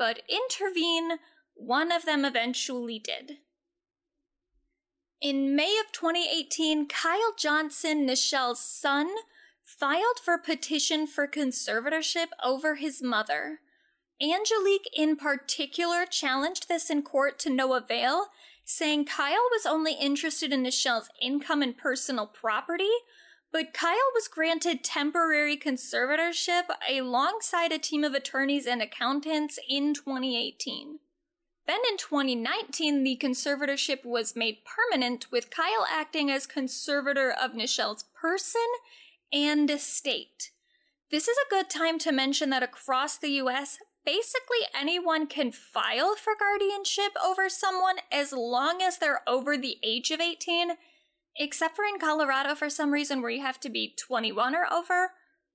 [0.00, 1.18] but intervene,
[1.54, 3.36] one of them eventually did.
[5.20, 9.10] In May of 2018, Kyle Johnson, Nichelle's son,
[9.62, 13.58] filed for petition for conservatorship over his mother.
[14.22, 18.28] Angelique, in particular, challenged this in court to no avail,
[18.64, 22.88] saying Kyle was only interested in Nichelle's income and personal property,
[23.52, 30.98] but Kyle was granted temporary conservatorship alongside a team of attorneys and accountants in 2018.
[31.66, 38.04] Then in 2019, the conservatorship was made permanent, with Kyle acting as conservator of Nichelle's
[38.20, 38.66] person
[39.32, 40.50] and estate.
[41.10, 46.16] This is a good time to mention that across the US, basically anyone can file
[46.16, 50.72] for guardianship over someone as long as they're over the age of 18,
[51.36, 55.12] except for in Colorado for some reason where you have to be 21 or over.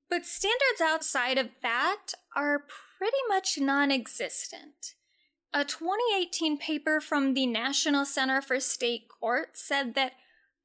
[0.09, 2.65] But standards outside of that are
[2.97, 4.95] pretty much non existent.
[5.53, 10.13] A 2018 paper from the National Center for State Courts said that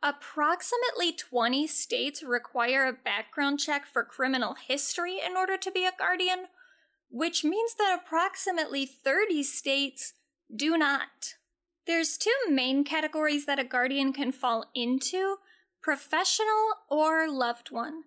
[0.03, 5.93] approximately 20 states require a background check for criminal history in order to be a
[5.97, 6.47] guardian,
[7.09, 10.15] which means that approximately 30 states
[10.55, 11.35] do not.
[11.91, 15.39] There's two main categories that a guardian can fall into
[15.83, 18.05] professional or loved one.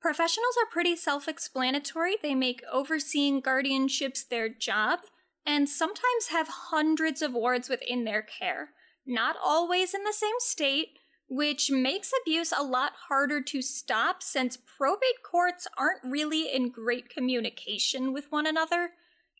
[0.00, 2.16] Professionals are pretty self explanatory.
[2.22, 5.00] They make overseeing guardianships their job
[5.44, 8.70] and sometimes have hundreds of wards within their care,
[9.06, 14.56] not always in the same state, which makes abuse a lot harder to stop since
[14.56, 18.92] probate courts aren't really in great communication with one another.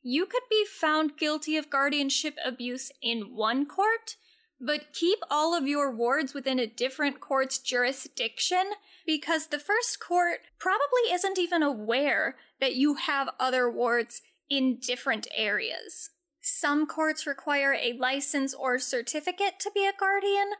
[0.08, 4.14] You could be found guilty of guardianship abuse in one court,
[4.60, 8.66] but keep all of your wards within a different court's jurisdiction
[9.04, 15.26] because the first court probably isn't even aware that you have other wards in different
[15.34, 16.10] areas.
[16.40, 20.52] Some courts require a license or certificate to be a guardian,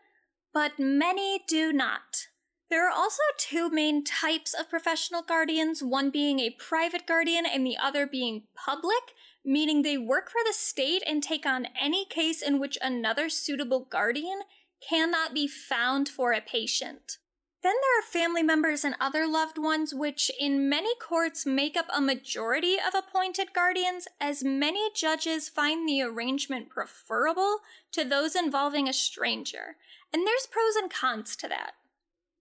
[0.53, 2.27] but many do not.
[2.69, 7.65] There are also two main types of professional guardians, one being a private guardian and
[7.65, 9.15] the other being public,
[9.47, 13.87] meaning they work for the state and take on any case in which another suitable
[13.89, 14.41] guardian
[14.87, 17.19] cannot be found for a patient.
[17.63, 21.87] Then there are family members and other loved ones, which in many courts make up
[21.93, 27.59] a majority of appointed guardians, as many judges find the arrangement preferable
[27.93, 29.77] to those involving a stranger.
[30.13, 31.73] And there's pros and cons to that.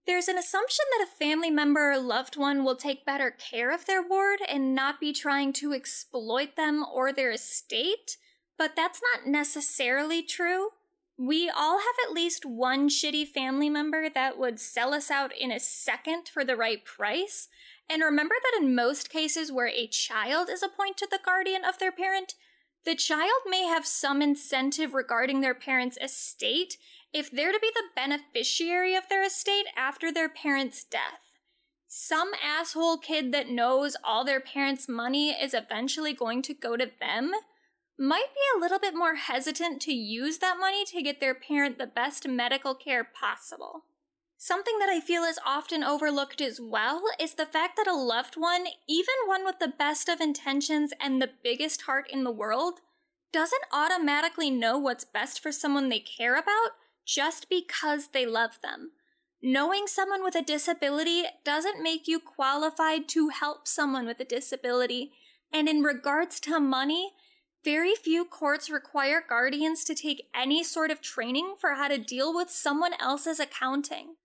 [0.07, 3.85] There's an assumption that a family member or loved one will take better care of
[3.85, 8.17] their ward and not be trying to exploit them or their estate,
[8.57, 10.69] but that's not necessarily true.
[11.17, 15.51] We all have at least one shitty family member that would sell us out in
[15.51, 17.47] a second for the right price.
[17.89, 21.91] And remember that in most cases where a child is appointed the guardian of their
[21.91, 22.35] parent,
[22.85, 26.77] the child may have some incentive regarding their parent's estate
[27.15, 31.39] if they're to be the beneficiary of their estate after their parent's death.
[31.87, 36.91] Some asshole kid that knows all their parents' money is eventually going to go to
[36.99, 37.31] them
[37.97, 41.77] might be a little bit more hesitant to use that money to get their parent
[41.77, 43.85] the best medical care possible.
[44.37, 48.35] Something that I feel is often overlooked as well is the fact that a loved
[48.35, 52.81] one, even one with the best of intentions and the biggest heart in the world,
[53.31, 56.71] doesn't automatically know what's best for someone they care about
[57.05, 58.91] just because they love them.
[59.41, 65.11] Knowing someone with a disability doesn't make you qualified to help someone with a disability.
[65.53, 67.11] And in regards to money,
[67.63, 72.33] very few courts require guardians to take any sort of training for how to deal
[72.33, 74.15] with someone else's accounting.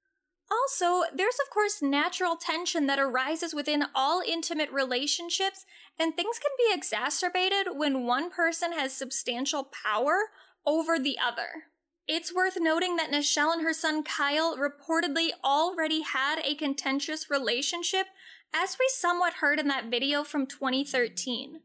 [0.50, 5.64] Also, there's of course natural tension that arises within all intimate relationships,
[5.98, 10.30] and things can be exacerbated when one person has substantial power
[10.66, 11.69] over the other.
[12.12, 18.08] It's worth noting that Nichelle and her son Kyle reportedly already had a contentious relationship,
[18.52, 21.60] as we somewhat heard in that video from 2013.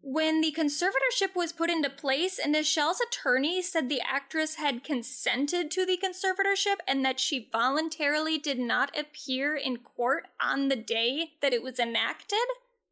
[0.00, 5.70] When the conservatorship was put into place, and Nichelle's attorney said the actress had consented
[5.70, 11.34] to the conservatorship and that she voluntarily did not appear in court on the day
[11.40, 12.48] that it was enacted.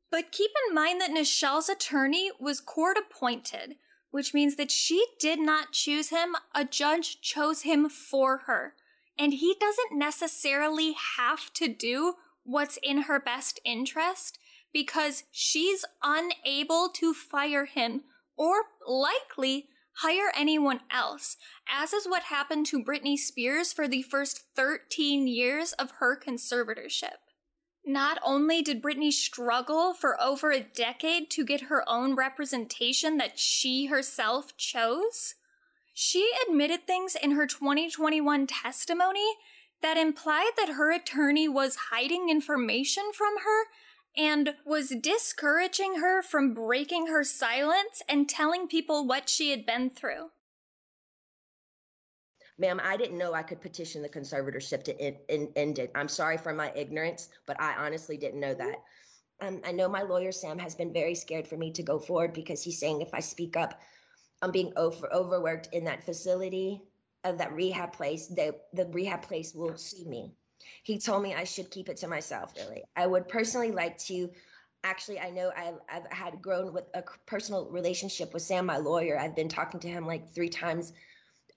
[0.09, 3.75] But keep in mind that Nichelle's attorney was court appointed,
[4.17, 8.73] which means that she did not choose him, a judge chose him for her.
[9.19, 14.39] And he doesn't necessarily have to do what's in her best interest
[14.73, 18.05] because she's unable to fire him
[18.39, 21.37] or likely hire anyone else,
[21.69, 27.19] as is what happened to Britney Spears for the first 13 years of her conservatorship.
[27.89, 33.39] Not only did Britney struggle for over a decade to get her own representation that
[33.39, 35.37] she herself chose,
[35.95, 39.37] she admitted things in her 2021 testimony
[39.83, 43.67] that implied that her attorney was hiding information from her
[44.17, 49.91] and was discouraging her from breaking her silence and telling people what she had been
[49.91, 50.31] through.
[52.59, 55.91] Ma'am, I didn't know I could petition the conservatorship to end, end, it.
[55.95, 58.83] I'm sorry for my ignorance, but I honestly didn't know that.
[59.41, 62.33] Um, I know my lawyer, Sam, has been very scared for me to go forward
[62.33, 63.79] because he's saying if I speak up,
[64.41, 66.83] I'm being over, overworked in that facility,
[67.27, 70.33] of that rehab place, the, the rehab place will sue me.
[70.83, 72.85] He told me I should keep it to myself, really.
[72.95, 74.31] I would personally like to
[74.85, 79.19] actually i know I've, I've, had grown with a personal relationship with sam my lawyer
[79.19, 80.93] i've been talking to him like three times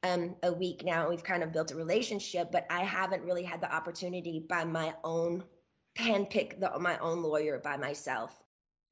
[0.04, 1.10] um, a week now.
[1.10, 4.94] We've kind of built a relationship, but I haven't really had the opportunity by my
[5.04, 5.44] own
[5.98, 8.42] handpick the, my own lawyer by myself.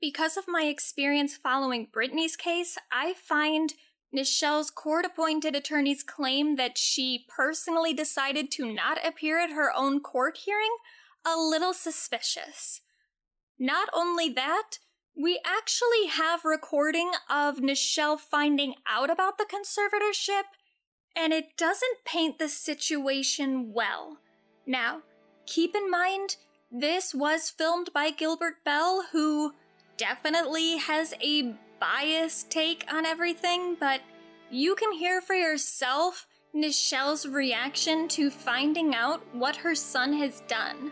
[0.01, 3.74] Because of my experience following Britney's case, I find
[4.16, 9.99] Nichelle's court appointed attorney's claim that she personally decided to not appear at her own
[9.99, 10.76] court hearing
[11.26, 12.82] a little suspicious.
[13.60, 14.80] Not only that,
[15.16, 20.43] we actually have recording of Nichelle finding out about the conservatorship
[21.18, 24.18] and it doesn't paint the situation well.
[24.68, 25.01] Now,
[25.47, 26.38] keep in mind,
[26.72, 29.53] this was filmed by Gilbert Bell, who
[29.97, 34.01] definitely has a biased take on everything, but
[34.51, 40.91] you can hear for yourself Nichelle's reaction to finding out what her son has done.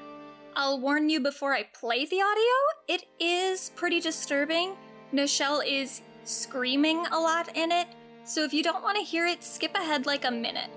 [0.55, 2.53] I'll warn you before I play the audio,
[2.88, 4.76] it is pretty disturbing.
[5.13, 7.88] Nichelle is screaming a lot in it,
[8.26, 10.69] so if you don't want to hear it, skip ahead like a minute.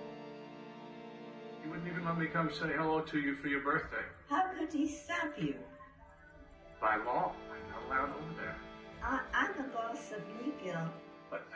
[1.63, 4.05] He wouldn't even let me come say hello to you for your birthday.
[4.29, 5.55] How could he stop you?
[6.81, 7.33] By law.
[7.51, 8.57] I'm not allowed over there.
[9.03, 10.79] I, I'm the boss of me, Gil.
[11.31, 11.47] But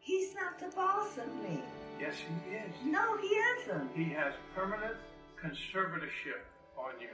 [0.00, 1.60] He's not the boss of me.
[2.00, 2.74] yes, he is.
[2.84, 3.90] No, he isn't.
[3.94, 4.96] He has permanent
[5.42, 6.40] conservatorship
[6.76, 7.08] on you.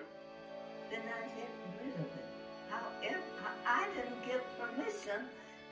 [0.91, 1.51] Then I get
[1.83, 2.25] rid of it.
[2.71, 3.23] However,
[3.67, 5.27] I didn't give permission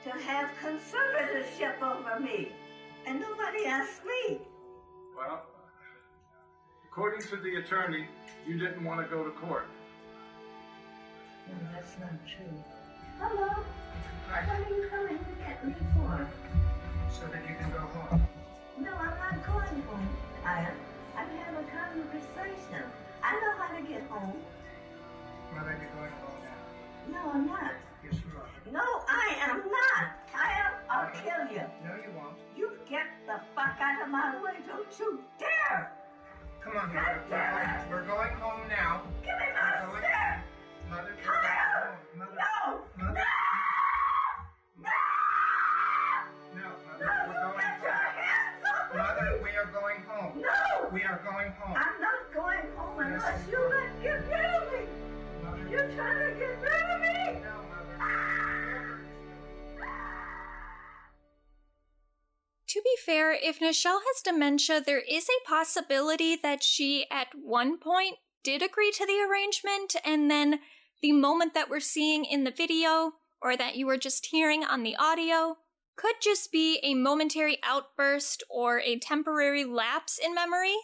[0.05, 2.49] to have conservatorship over me.
[3.07, 4.37] And nobody asked me.
[5.17, 5.41] Well,
[6.87, 8.05] according to the attorney,
[8.47, 9.65] you didn't want to go to court.
[11.47, 12.53] No, that's not true.
[13.19, 13.47] Hello?
[13.47, 16.29] What are you coming to get me for?
[17.11, 18.27] So that you can go home.
[18.79, 20.09] No, I'm not going home.
[20.45, 20.77] I am.
[21.17, 22.83] I'm having a conversation.
[23.23, 24.35] I know how to get home.
[25.51, 27.23] Well, then you're going home now.
[27.23, 27.71] No, I'm not.
[28.75, 28.83] Yes, you are.
[28.83, 30.05] No, I am not.
[30.35, 30.73] Am.
[30.89, 31.63] I'll kill you.
[31.83, 32.35] No, you won't.
[32.55, 34.59] You get the fuck out of my way.
[34.67, 35.91] Don't you dare.
[36.63, 37.21] Come on, Mother.
[37.29, 39.01] We're going, we're going home now.
[39.23, 40.43] Give me my going- stick.
[40.89, 41.97] Mother, Kyle!
[42.17, 42.81] Mother, No.
[42.97, 43.23] Mother.
[44.77, 44.89] No.
[46.55, 48.15] No, Mother, No, we're going get your home.
[48.15, 49.43] hands off of Mother, me.
[49.43, 50.41] we are going home.
[50.41, 50.89] No.
[50.91, 51.75] We are going home.
[51.75, 54.81] I'm not going home Yes, unless you let get rid of me.
[55.43, 56.74] Mother, You're trying to get rid
[62.75, 67.77] To be fair, if Nichelle has dementia, there is a possibility that she at one
[67.77, 70.59] point did agree to the arrangement, and then
[71.01, 74.83] the moment that we're seeing in the video, or that you were just hearing on
[74.83, 75.55] the audio,
[75.95, 80.75] could just be a momentary outburst or a temporary lapse in memory.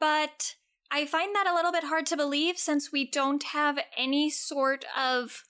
[0.00, 0.54] But
[0.90, 4.86] I find that a little bit hard to believe since we don't have any sort
[4.96, 5.44] of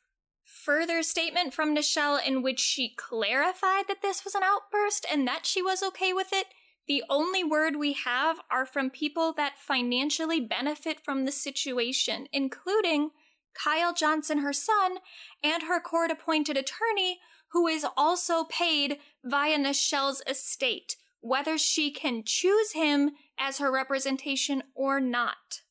[0.64, 5.44] further statement from Nichelle in which she clarified that this was an outburst and that
[5.44, 6.46] she was okay with it.
[6.86, 13.10] The only word we have are from people that financially benefit from the situation, including
[13.54, 14.96] Kyle Johnson, her son,
[15.42, 17.20] and her court appointed attorney,
[17.52, 24.62] who is also paid via Nichelle's estate, whether she can choose him as her representation
[24.74, 25.62] or not.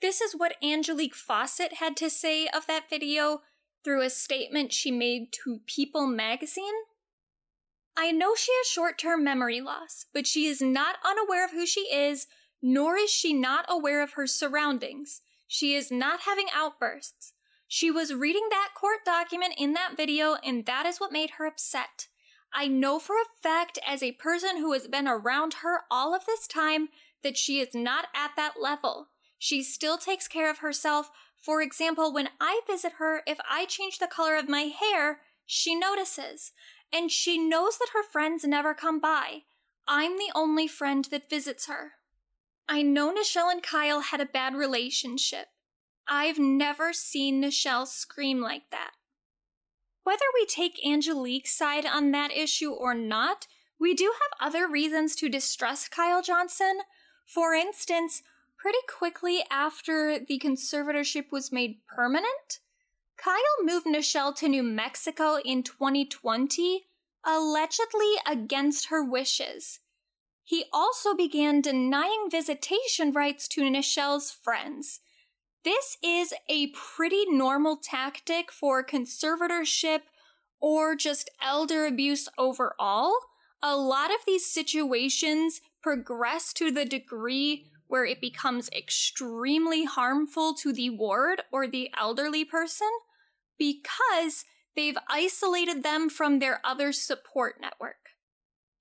[0.00, 3.40] This is what Angelique Fawcett had to say of that video
[3.84, 6.74] through a statement she made to People magazine.
[7.96, 11.66] I know she has short term memory loss, but she is not unaware of who
[11.66, 12.26] she is,
[12.62, 15.22] nor is she not aware of her surroundings.
[15.46, 17.32] She is not having outbursts.
[17.66, 21.46] She was reading that court document in that video, and that is what made her
[21.46, 22.08] upset.
[22.52, 26.26] I know for a fact, as a person who has been around her all of
[26.26, 26.88] this time,
[27.22, 29.08] that she is not at that level.
[29.38, 31.10] She still takes care of herself.
[31.40, 35.74] For example, when I visit her, if I change the color of my hair, she
[35.74, 36.52] notices.
[36.92, 39.42] And she knows that her friends never come by.
[39.88, 41.92] I'm the only friend that visits her.
[42.68, 45.48] I know Nichelle and Kyle had a bad relationship.
[46.06, 48.92] I've never seen Nichelle scream like that.
[50.04, 53.46] Whether we take Angelique's side on that issue or not,
[53.78, 56.80] we do have other reasons to distrust Kyle Johnson.
[57.26, 58.22] For instance,
[58.60, 62.60] pretty quickly after the conservatorship was made permanent,
[63.16, 66.84] Kyle moved Nichelle to New Mexico in 2020,
[67.24, 69.80] allegedly against her wishes.
[70.42, 75.00] He also began denying visitation rights to Nichelle's friends.
[75.64, 80.00] This is a pretty normal tactic for conservatorship
[80.60, 83.12] or just elder abuse overall.
[83.62, 90.72] A lot of these situations progress to the degree where it becomes extremely harmful to
[90.72, 92.88] the ward or the elderly person
[93.58, 94.44] because
[94.76, 98.10] they've isolated them from their other support network.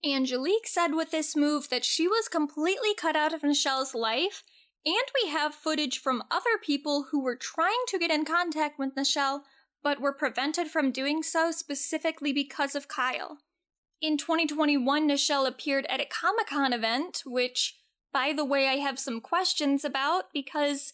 [0.05, 4.43] Angelique said with this move that she was completely cut out of Nichelle's life,
[4.85, 8.95] and we have footage from other people who were trying to get in contact with
[8.95, 9.41] Nichelle
[9.81, 13.39] but were prevented from doing so specifically because of Kyle.
[14.01, 17.78] In 2021, Nichelle appeared at a Comic Con event, which,
[18.11, 20.93] by the way, I have some questions about because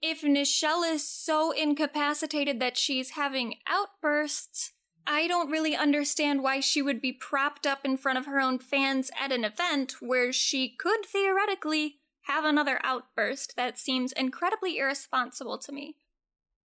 [0.00, 4.72] if Nichelle is so incapacitated that she's having outbursts,
[5.06, 8.58] I don't really understand why she would be propped up in front of her own
[8.58, 13.56] fans at an event where she could theoretically have another outburst.
[13.56, 15.96] That seems incredibly irresponsible to me.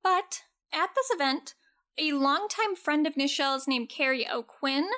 [0.02, 1.54] But at this event,
[1.98, 4.88] a longtime friend of Nichelle's named Kerry O'Quinn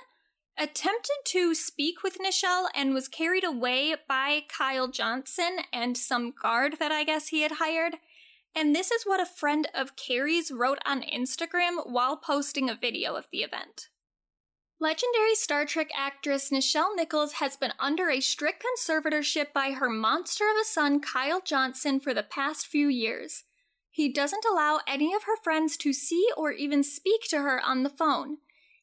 [0.58, 6.78] attempted to speak with Nichelle and was carried away by Kyle Johnson and some guard
[6.78, 7.96] that I guess he had hired.
[8.54, 13.14] And this is what a friend of Kerry's wrote on Instagram while posting a video
[13.14, 13.88] of the event.
[14.78, 20.44] Legendary Star Trek actress Nichelle Nichols has been under a strict conservatorship by her monster
[20.50, 23.44] of a son, Kyle Johnson, for the past few years.
[23.90, 27.84] He doesn't allow any of her friends to see or even speak to her on
[27.84, 28.38] the phone.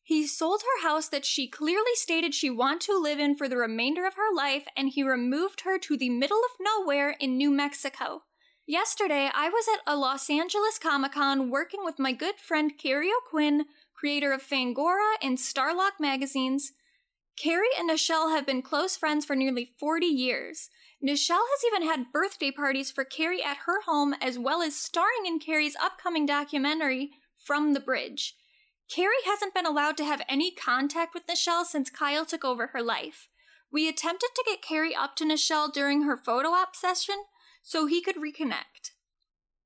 [0.10, 3.58] He sold her house that she clearly stated she wanted to live in for the
[3.58, 7.52] remainder of her life, and he removed her to the middle of nowhere in New
[7.52, 8.24] Mexico.
[8.66, 13.12] Yesterday, I was at a Los Angeles Comic Con working with my good friend Kerry
[13.16, 16.72] O'Quinn, creator of Fangoria and Starlog magazines.
[17.38, 20.72] Kerry and Nichelle have been close friends for nearly 40 years.
[21.04, 25.28] Nichelle has even had birthday parties for Kerry at her home, as well as starring
[25.28, 28.34] in Kerry's upcoming documentary, From the Bridge.
[28.90, 32.82] Kerry hasn't been allowed to have any contact with Nichelle since Kyle took over her
[32.82, 33.30] life.
[33.72, 37.16] We attempted to get Kerry up to Nichelle during her photo op session
[37.62, 38.94] so he could reconnect.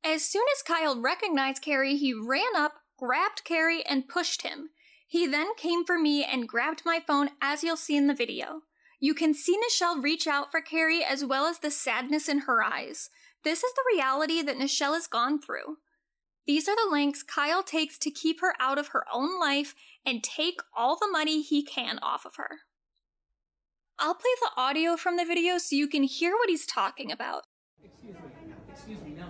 [0.04, 4.72] As soon as Kyle recognized Kerry, he ran up, grabbed Kerry, and pushed him.
[5.08, 8.64] He then came for me and grabbed my phone, as you'll see in the video.
[9.00, 12.62] You can see Nichelle reach out for Kerry as well as the sadness in her
[12.62, 13.10] eyes.
[13.44, 15.78] This is the reality that Nichelle has gone through.
[16.46, 19.76] These are the lengths Kyle takes to keep her out of her own life
[20.06, 22.60] and take all the money he can off of her.
[23.98, 27.44] I'll play the audio from the video so you can hear what he's talking about.
[27.84, 28.54] Excuse me.
[28.72, 29.12] Excuse me.
[29.12, 29.28] No.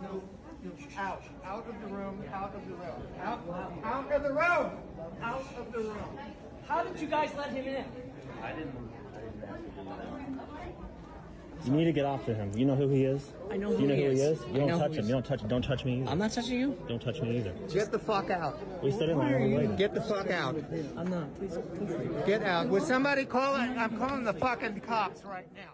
[0.00, 0.22] No.
[0.64, 0.70] no.
[0.96, 1.22] Out.
[1.44, 2.24] Out of the room.
[2.32, 3.02] Out of the room.
[3.22, 3.40] Out.
[3.84, 4.70] Out of the room.
[5.22, 6.18] Out of the room.
[6.66, 7.84] How did you guys let him in?
[8.42, 8.86] I didn't.
[11.64, 12.52] You need to get off to him.
[12.54, 13.32] You know who he is?
[13.50, 14.38] I know Do who you know he who he is.
[14.38, 14.44] is?
[14.44, 15.06] I You don't touch him.
[15.06, 15.48] You don't touch him.
[15.48, 16.10] Don't touch me either.
[16.10, 16.78] I'm not touching you.
[16.88, 17.52] Don't touch me either.
[17.72, 18.58] Get the fuck out.
[18.82, 19.52] We stood in line.
[19.52, 19.66] We're.
[19.76, 20.56] Get the fuck out.
[20.96, 21.34] I'm not.
[21.38, 21.96] Please, please.
[22.26, 22.68] Get out.
[22.68, 23.68] Would somebody call it?
[23.70, 25.72] I'm calling the fucking cops right now.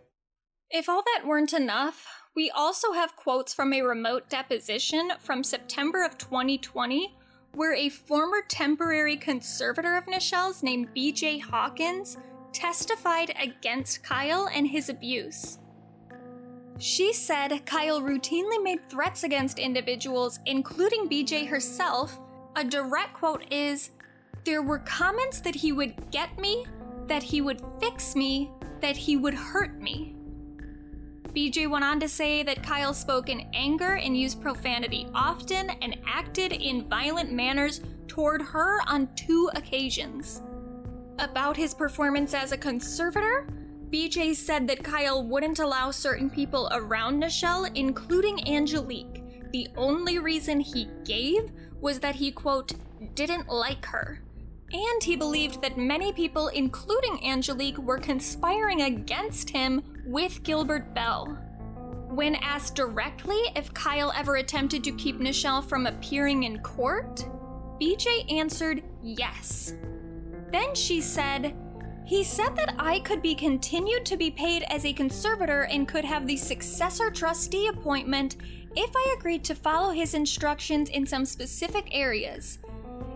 [0.70, 6.02] If all that weren't enough, we also have quotes from a remote deposition from September
[6.04, 7.14] of 2020
[7.54, 12.16] where a former temporary conservator of Nichelle's named BJ Hawkins
[12.54, 15.58] testified against Kyle and his abuse.
[16.78, 22.18] She said Kyle routinely made threats against individuals, including BJ herself.
[22.56, 23.90] A direct quote is
[24.44, 26.66] There were comments that he would get me,
[27.06, 28.50] that he would fix me,
[28.80, 30.16] that he would hurt me.
[31.34, 35.96] BJ went on to say that Kyle spoke in anger and used profanity often and
[36.06, 40.42] acted in violent manners toward her on two occasions.
[41.18, 43.46] About his performance as a conservator,
[43.92, 49.22] BJ said that Kyle wouldn't allow certain people around Nichelle, including Angelique.
[49.52, 52.72] The only reason he gave was that he, quote,
[53.14, 54.22] didn't like her.
[54.72, 61.26] And he believed that many people, including Angelique, were conspiring against him with Gilbert Bell.
[62.08, 67.26] When asked directly if Kyle ever attempted to keep Nichelle from appearing in court,
[67.78, 69.74] BJ answered yes.
[70.50, 71.54] Then she said,
[72.04, 76.04] He said that I could be continued to be paid as a conservator and could
[76.04, 78.36] have the successor trustee appointment
[78.74, 82.58] if I agreed to follow his instructions in some specific areas.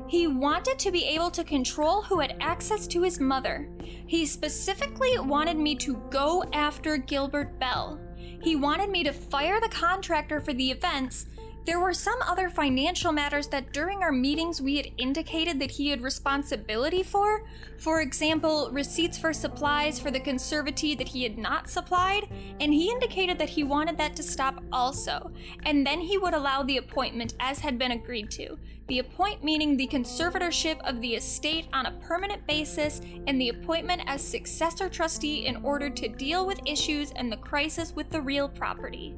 [0.08, 3.68] He wanted to be able to control who had access to his mother.
[4.06, 7.98] He specifically wanted me to go after Gilbert Bell.
[8.42, 11.26] He wanted me to fire the contractor for the events,
[11.66, 15.88] There were some other financial matters that during our meetings we had indicated that he
[15.88, 17.44] had responsibility for.
[17.78, 22.28] For example, receipts for supplies for the conservatee that he had not supplied,
[22.60, 25.32] and he indicated that he wanted that to stop also,
[25.64, 28.56] and then he would allow the appointment as had been agreed to.
[28.86, 34.02] The appoint meaning the conservatorship of the estate on a permanent basis, and the appointment
[34.06, 38.48] as successor trustee in order to deal with issues and the crisis with the real
[38.48, 39.16] property.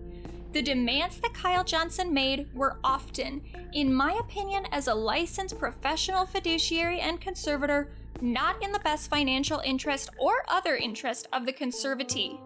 [0.53, 3.43] The demands that Kyle Johnson made were often,
[3.75, 7.91] in my opinion, as a licensed professional fiduciary and conservator,
[8.23, 12.41] not in the best financial interest or other interest of the conservatee.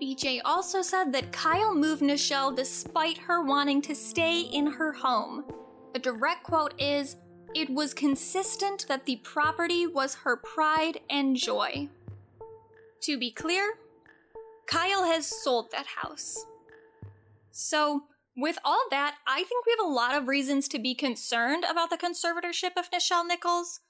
[0.00, 5.44] BJ also said that Kyle moved Nichelle despite her wanting to stay in her home.
[5.92, 7.16] The direct quote is
[7.54, 11.88] It was consistent that the property was her pride and joy.
[13.02, 13.74] To be clear,
[14.66, 16.46] Kyle has sold that house.
[17.60, 18.04] So,
[18.36, 21.90] with all that, I think we have a lot of reasons to be concerned about
[21.90, 23.80] the conservatorship of Nichelle Nichols.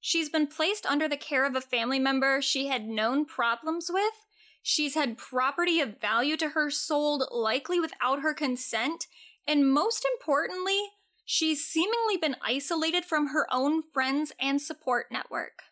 [0.00, 4.26] She's been placed under the care of a family member she had known problems with.
[4.60, 9.06] She's had property of value to her sold, likely without her consent.
[9.46, 10.80] And most importantly,
[11.24, 15.62] she's seemingly been isolated from her own friends and support network.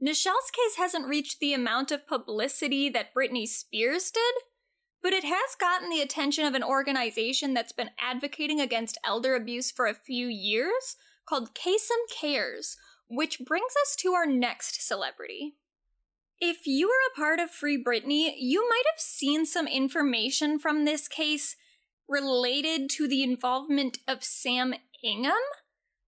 [0.00, 4.34] Nichelle's case hasn't reached the amount of publicity that Britney Spears did,
[5.04, 9.70] but it has gotten the attention of an organization that's been advocating against elder abuse
[9.70, 10.96] for a few years
[11.28, 15.56] called Kasem Cares, which brings us to our next celebrity.
[16.40, 20.86] If you were a part of Free Britney, you might have seen some information from
[20.86, 21.54] this case
[22.08, 24.72] related to the involvement of Sam
[25.04, 25.34] Ingham,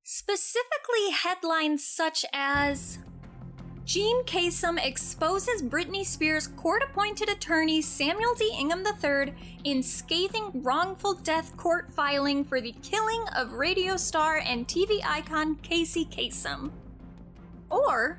[0.05, 2.99] specifically headlines such as
[3.87, 8.53] Jean Kasem exposes Britney Spears' court appointed attorney Samuel D.
[8.59, 9.33] Ingham III
[9.63, 15.55] in scathing wrongful death court filing for the killing of radio star and TV icon
[15.63, 16.73] Casey Kasem.
[17.71, 18.19] Or,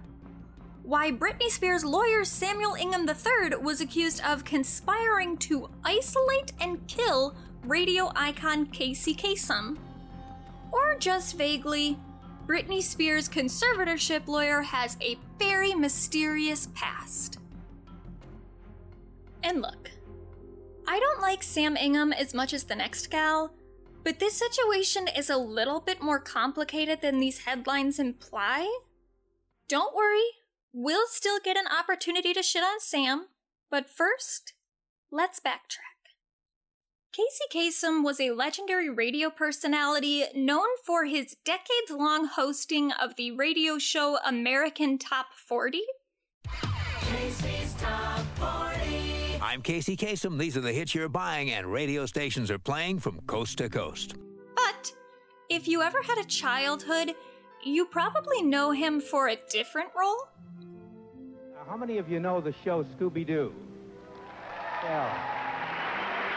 [0.84, 7.36] why Britney Spears' lawyer Samuel Ingham III was accused of conspiring to isolate and kill
[7.65, 9.78] radio icon Casey Kasem.
[10.72, 11.99] Or just vaguely,
[12.48, 17.39] Britney Spears' conservatorship lawyer has a very mysterious past.
[19.43, 19.91] And look,
[20.88, 23.54] I don't like Sam Ingham as much as the next gal,
[24.06, 28.80] but this situation is a little bit more complicated than these headlines imply.
[29.68, 30.30] Don't worry,
[30.72, 33.28] we'll still get an opportunity to shit on Sam,
[33.70, 34.54] but first,
[35.12, 35.86] let's backtrack.
[37.18, 43.32] Casey Kasem was a legendary radio personality known for his decades long hosting of the
[43.32, 45.82] radio show American Top 40.
[47.01, 49.39] Casey's Top 40.
[49.41, 50.38] I'm Casey Kasem.
[50.38, 54.13] These are the hits you're buying and radio stations are playing from coast to coast.
[54.55, 54.93] But
[55.49, 57.15] if you ever had a childhood,
[57.65, 60.28] you probably know him for a different role.
[61.55, 63.51] Now, how many of you know the show Scooby Doo?
[64.84, 65.47] Yeah.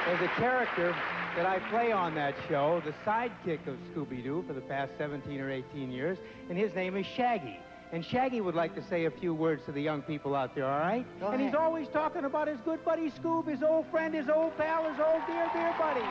[0.07, 0.95] There's a character
[1.37, 5.51] that I play on that show, the sidekick of Scooby-Doo for the past 17 or
[5.51, 7.59] 18 years, and his name is Shaggy.
[7.93, 10.67] And Shaggy would like to say a few words to the young people out there,
[10.67, 11.05] all right?
[11.21, 11.47] Go and ahead.
[11.47, 14.99] he's always talking about his good buddy Scoob, his old friend, his old pal, his
[14.99, 16.07] old dear, dear buddy.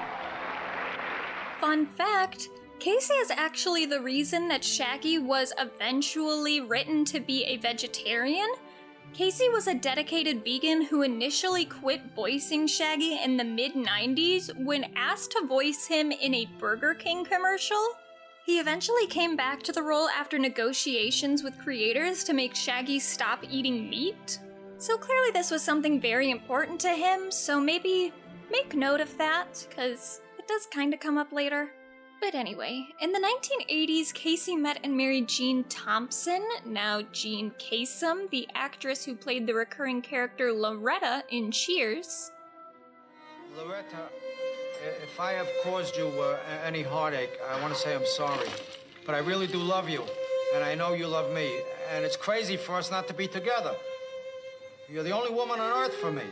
[1.60, 2.48] Fun fact
[2.80, 8.48] Casey is actually the reason that Shaggy was eventually written to be a vegetarian.
[9.14, 14.92] Casey was a dedicated vegan who initially quit voicing Shaggy in the mid 90s when
[14.96, 17.96] asked to voice him in a Burger King commercial.
[18.46, 23.44] He eventually came back to the role after negotiations with creators to make Shaggy stop
[23.50, 24.40] eating meat.
[24.78, 28.14] So clearly, this was something very important to him, so maybe
[28.50, 31.70] make note of that, because it does kind of come up later.
[32.22, 38.48] But anyway, in the 1980s, Casey met and married Jean Thompson, now Jean Kasem, the
[38.54, 42.32] actress who played the recurring character Loretta in Cheers.
[43.58, 44.10] Loretta,
[45.02, 48.48] if I have caused you uh, any heartache, I want to say I'm sorry.
[49.06, 50.04] But I really do love you,
[50.54, 51.62] and I know you love me.
[51.92, 53.76] And it's crazy for us not to be together.
[54.90, 56.24] You're the only woman on earth for me.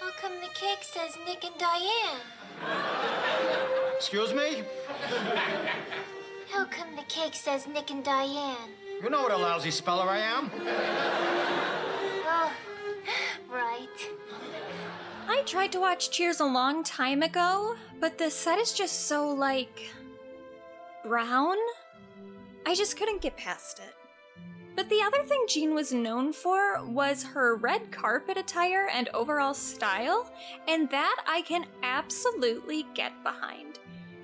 [0.00, 2.20] How come the cake says Nick and Diane?
[4.00, 4.62] Excuse me?
[6.50, 8.70] How come the cake says Nick and Diane?
[9.02, 10.50] You know what a lousy speller I am.
[12.26, 12.50] Oh,
[13.52, 14.08] right.
[15.28, 19.28] I tried to watch Cheers a long time ago, but the set is just so,
[19.28, 19.90] like,
[21.04, 21.56] brown.
[22.64, 23.94] I just couldn't get past it.
[24.76, 29.52] But the other thing Jean was known for was her red carpet attire and overall
[29.52, 30.32] style,
[30.66, 33.79] and that I can absolutely get behind.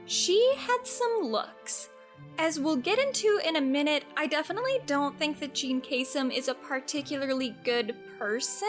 [0.07, 1.89] She had some looks.
[2.39, 6.49] As we'll get into in a minute, I definitely don't think that Jean Kasem is
[6.49, 8.69] a particularly good person,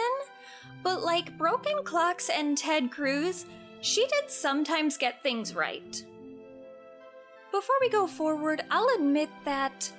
[0.82, 3.46] but like Broken Clocks and Ted Cruz,
[3.80, 6.04] she did sometimes get things right.
[7.52, 9.90] Before we go forward, I'll admit that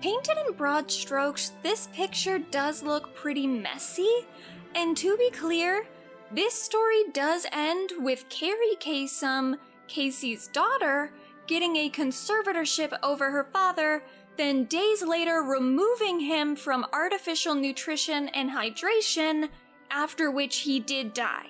[0.00, 4.26] painted in broad strokes, this picture does look pretty messy,
[4.74, 5.86] and to be clear,
[6.32, 9.58] this story does end with Kerri Kasem,
[9.88, 11.12] Casey's daughter,
[11.46, 14.02] getting a conservatorship over her father,
[14.36, 19.48] then days later removing him from artificial nutrition and hydration,
[19.90, 21.48] after which he did die.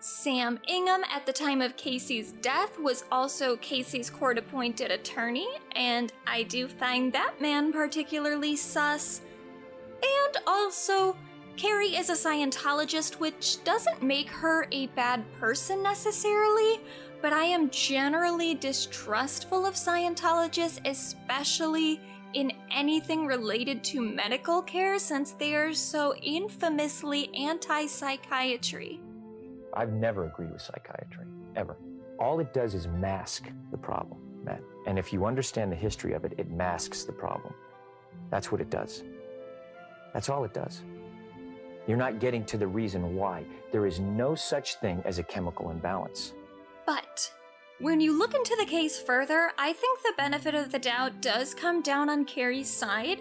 [0.00, 6.12] Sam Ingham, at the time of Casey's death, was also Casey's court appointed attorney, and
[6.26, 9.22] I do find that man particularly sus.
[10.02, 11.16] And also,
[11.56, 16.82] Kerri is a Scientologist, which doesn't make her a bad person necessarily,
[17.24, 21.98] but I am generally distrustful of Scientologists, especially
[22.34, 29.00] in anything related to medical care, since they are so infamously anti psychiatry.
[29.72, 31.24] I've never agreed with psychiatry,
[31.56, 31.78] ever.
[32.20, 34.60] All it does is mask the problem, Matt.
[34.86, 37.54] And if you understand the history of it, it masks the problem.
[38.28, 39.02] That's what it does.
[40.12, 40.82] That's all it does.
[41.86, 43.46] You're not getting to the reason why.
[43.72, 46.34] There is no such thing as a chemical imbalance.
[46.86, 47.32] But
[47.80, 51.54] when you look into the case further, I think the benefit of the doubt does
[51.54, 53.20] come down on Kerri's side.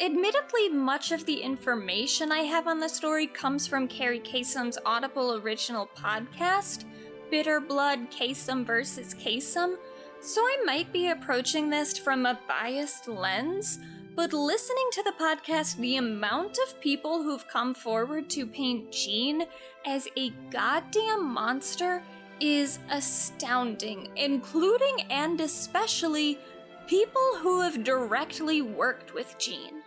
[0.00, 5.36] Admittedly, much of the information I have on the story comes from Kerri Kasem's Audible
[5.36, 6.84] original podcast,
[7.30, 9.76] Bitter Blood Kasem versus Kasem,
[10.20, 13.78] so I might be approaching this from a biased lens,
[14.14, 19.44] but listening to the podcast, the amount of people who've come forward to paint Jean
[19.86, 22.02] as a goddamn monster
[22.40, 26.38] is astounding, including and especially
[26.86, 29.82] people who have directly worked with Jean.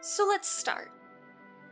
[0.00, 0.90] So let's start.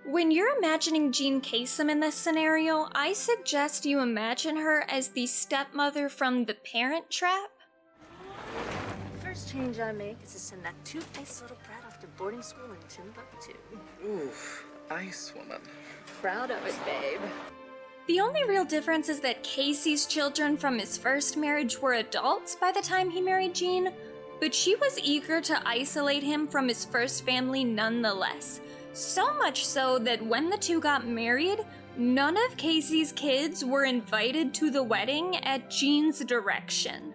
[0.05, 5.27] When you're imagining Jean Kasem in this scenario, I suggest you imagine her as the
[5.27, 7.51] stepmother from The Parent Trap.
[9.23, 12.71] First change I make is to send that two-faced little brat off to boarding school
[12.71, 13.53] in Timbuktu.
[14.07, 15.61] Oof, ice woman.
[16.23, 17.21] Proud of it, babe.
[18.09, 22.73] The only real difference is that Casey's children from his first marriage were adults by
[22.73, 23.93] the time he married Jean,
[24.41, 28.63] but she was eager to isolate him from his first family nonetheless.
[28.95, 31.67] So much so that when the two got married,
[31.99, 37.13] none of Casey's kids were invited to the wedding at Jean's direction.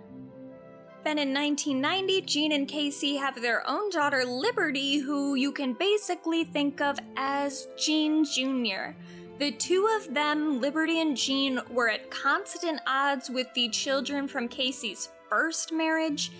[1.04, 6.44] Then in 1990, Jean and Casey have their own daughter, Liberty, who you can basically
[6.44, 8.94] think of as Jean Jr.
[9.39, 14.47] The two of them, Liberty and Jean, were at constant odds with the children from
[14.47, 16.31] Casey's first marriage.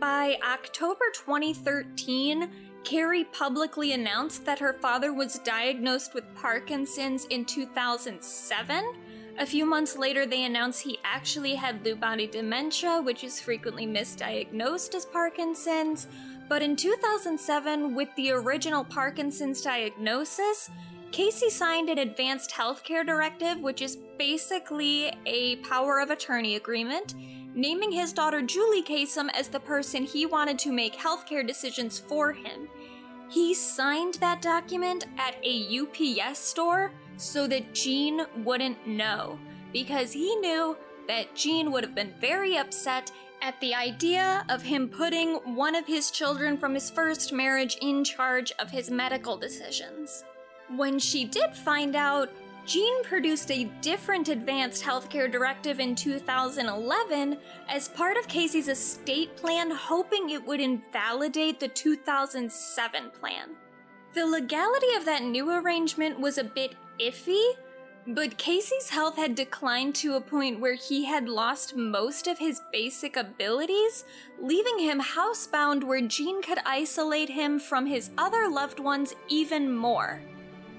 [0.00, 2.50] By October 2013,
[2.84, 8.84] Kerri publicly announced that her father was diagnosed with Parkinson's in 2007.
[9.38, 13.86] A few months later, they announced he actually had Lewy body dementia, which is frequently
[13.86, 16.06] misdiagnosed as Parkinson's.
[16.48, 20.70] But in 2007, with the original Parkinson's diagnosis,
[21.12, 27.14] Casey signed an advanced healthcare directive, which is basically a power of attorney agreement,
[27.54, 32.32] naming his daughter Julie Kasem as the person he wanted to make healthcare decisions for
[32.32, 32.66] him.
[33.28, 39.38] He signed that document at a UPS store so that Jean wouldn't know,
[39.70, 44.88] because he knew that Jean would have been very upset at the idea of him
[44.88, 50.24] putting one of his children from his first marriage in charge of his medical decisions.
[50.76, 52.30] When she did find out,
[52.64, 57.36] Jean produced a different advanced healthcare directive in 2011
[57.68, 63.50] as part of Casey's estate plan, hoping it would invalidate the 2007 plan.
[64.14, 67.52] The legality of that new arrangement was a bit iffy,
[68.06, 72.62] but Casey's health had declined to a point where he had lost most of his
[72.72, 74.04] basic abilities,
[74.40, 80.22] leaving him housebound where Jean could isolate him from his other loved ones even more.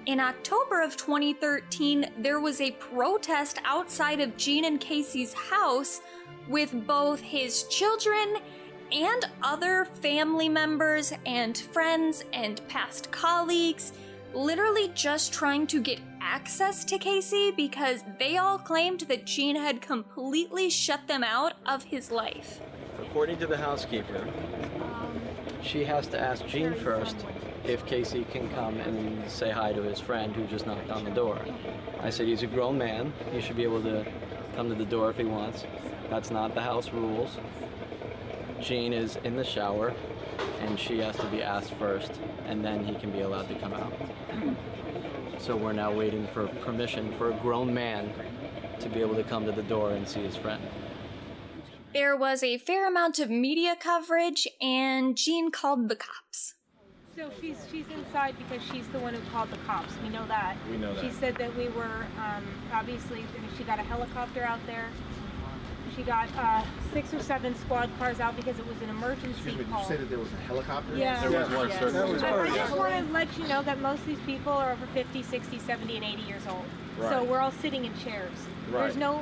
[0.06, 6.02] In October of 2013, there was a protest outside of Jean and Casey's house
[6.50, 8.36] with both his children
[8.92, 13.94] and other family members and friends and past colleagues
[14.34, 19.82] literally just trying to get access to Casey because they all claimed that Jean had
[19.82, 22.60] completely shut them out of his life.
[23.00, 24.28] According to the housekeeper,
[25.62, 27.16] she has to ask Jean first
[27.66, 31.12] if Casey can come and say hi to his friend who just knocked on the
[31.12, 31.40] door.
[32.02, 33.14] I said, he's a grown man.
[33.32, 34.06] He should be able to
[34.56, 35.64] come to the door if he wants.
[36.10, 37.38] That's not the house rules.
[38.60, 39.94] Jean is in the shower,
[40.60, 43.74] and she has to be asked first, and then he can be allowed to come
[43.74, 43.94] out.
[45.40, 48.14] So we're now waiting for permission for a grown man
[48.80, 50.62] to be able to come to the door and see his friend.
[51.94, 56.56] There was a fair amount of media coverage, and Jean called the cops.
[57.16, 59.94] So she's she's inside because she's the one who called the cops.
[60.02, 60.58] We know that.
[60.70, 61.04] We know that.
[61.04, 62.44] She said that we were um,
[62.74, 63.20] obviously.
[63.20, 64.88] I mean, she got a helicopter out there.
[65.96, 69.58] She got uh, six or seven squad cars out because it was an emergency Excuse
[69.58, 69.82] me, did call.
[69.84, 70.98] you say that there was a helicopter?
[70.98, 71.22] Yeah.
[71.22, 72.26] There was one, sir.
[72.26, 74.88] I, I just want to let you know that most of these people are over
[74.88, 76.66] 50, 60, 70, and 80 years old.
[76.98, 77.12] Right.
[77.12, 78.32] So we're all sitting in chairs.
[78.72, 78.82] Right.
[78.82, 79.22] There's no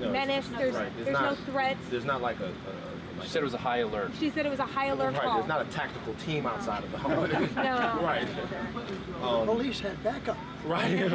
[0.00, 0.48] No, menace.
[0.56, 1.80] There's, right, there's, no not- threats.
[1.90, 2.46] There's not like a.
[2.46, 2.91] a
[3.22, 4.10] like she said it was a high alert.
[4.18, 5.36] She said it was a high alert right, call.
[5.36, 7.12] there's not a tactical team outside of the home.
[7.56, 8.00] No.
[8.02, 8.26] right.
[9.22, 10.36] Um, Police had backup.
[10.64, 11.10] Right.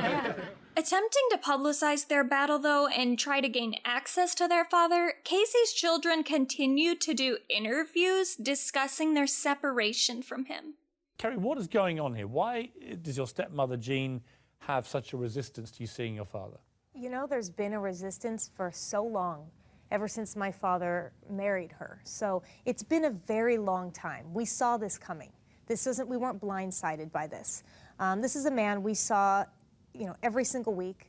[0.77, 5.73] Attempting to publicize their battle, though, and try to gain access to their father, Casey's
[5.73, 10.75] children continued to do interviews discussing their separation from him.
[11.17, 12.27] Kerri, what is going on here?
[12.27, 12.69] Why
[13.01, 14.21] does your stepmother Jean
[14.59, 16.57] have such a resistance to you seeing your father?
[16.93, 19.49] You know, there's been a resistance for so long,
[19.91, 22.01] ever since my father married her.
[22.03, 24.33] So it's been a very long time.
[24.33, 25.31] We saw this coming.
[25.67, 27.63] This isn't, we weren't blindsided by this.
[27.99, 29.45] Um, this is a man we saw,
[29.93, 31.07] you know, every single week,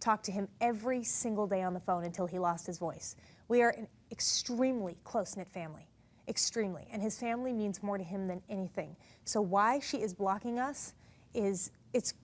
[0.00, 3.16] talk to him every single day on the phone until he lost his voice.
[3.48, 5.86] We are an extremely close knit family,
[6.26, 6.88] extremely.
[6.90, 8.96] And his family means more to him than anything.
[9.24, 10.94] So why she is blocking us
[11.34, 12.14] is, it's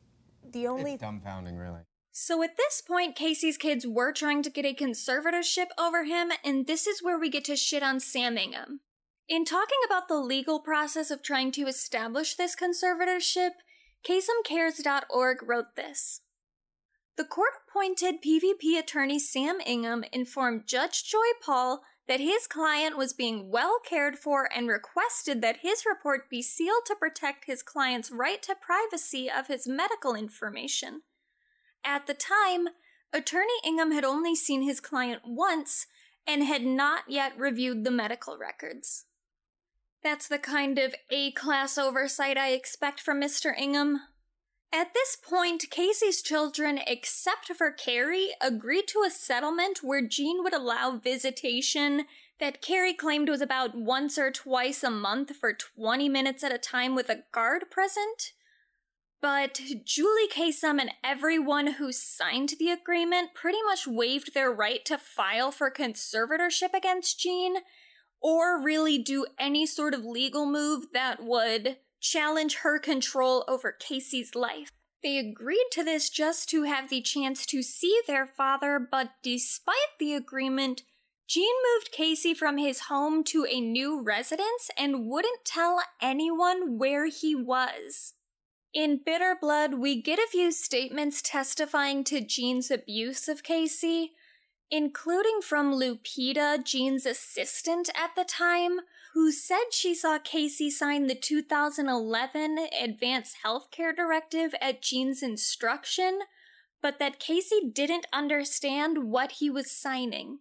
[0.52, 0.94] the only.
[0.94, 1.80] It's dumbfounding, really.
[2.18, 6.66] So at this point, Casey's kids were trying to get a conservatorship over him, and
[6.66, 8.80] this is where we get to shit on Sam Ingham.
[9.28, 13.50] In talking about the legal process of trying to establish this conservatorship,
[14.08, 16.22] KasemCares.org wrote this.
[17.18, 23.12] The court appointed PvP attorney Sam Ingham informed Judge Joy Paul that his client was
[23.12, 28.10] being well cared for and requested that his report be sealed to protect his client's
[28.10, 31.02] right to privacy of his medical information.
[31.87, 32.68] At the time,
[33.12, 35.87] Attorney Ingham had only seen his client once
[36.26, 39.05] and had not yet reviewed the medical records.
[40.03, 43.57] That's the kind of A class oversight I expect from Mr.
[43.57, 44.01] Ingham.
[44.72, 50.53] At this point, Casey's children, except for Kerri, agreed to a settlement where Jean would
[50.53, 52.07] allow visitation
[52.41, 56.59] that Kerri claimed was about once or twice a month for 20 minutes at a
[56.59, 58.32] time with a guard present.
[59.20, 64.98] But Julie Kasem and everyone who signed the agreement pretty much waived their right to
[64.98, 67.56] file for conservatorship against Jean,
[68.20, 74.34] or really do any sort of legal move that would challenge her control over Casey's
[74.34, 74.70] life.
[75.02, 79.98] They agreed to this just to have the chance to see their father, but despite
[79.98, 80.82] the agreement,
[81.28, 87.06] Jean moved Casey from his home to a new residence and wouldn't tell anyone where
[87.06, 88.14] he was.
[88.76, 94.12] In Bitter Blood, we get a few statements testifying to Jean's abuse of Casey,
[94.70, 98.80] including from Lupita, Jean's assistant at the time,
[99.14, 106.18] who said she saw Casey sign the 2011 Advanced Healthcare Directive at Jean's instruction,
[106.82, 110.40] but that Casey didn't understand what he was signing.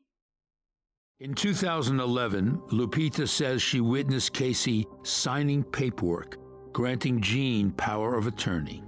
[1.22, 6.38] In 2011, Lupita says she witnessed Casey signing paperwork
[6.76, 8.84] granting Jean power of attorney.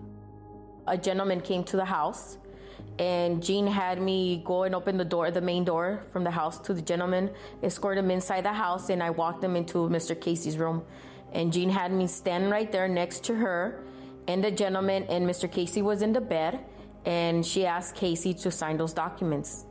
[0.87, 2.37] a gentleman came to the house
[2.99, 6.59] and Jean had me go and open the door, the main door from the house
[6.67, 7.29] to the gentleman,
[7.63, 10.19] escort him inside the house, and I walked him into Mr.
[10.19, 10.83] Casey's room.
[11.31, 13.85] And Jean had me stand right there next to her
[14.27, 15.49] and the gentleman, and Mr.
[15.49, 16.59] Casey was in the bed,
[17.05, 19.65] and she asked Casey to sign those documents.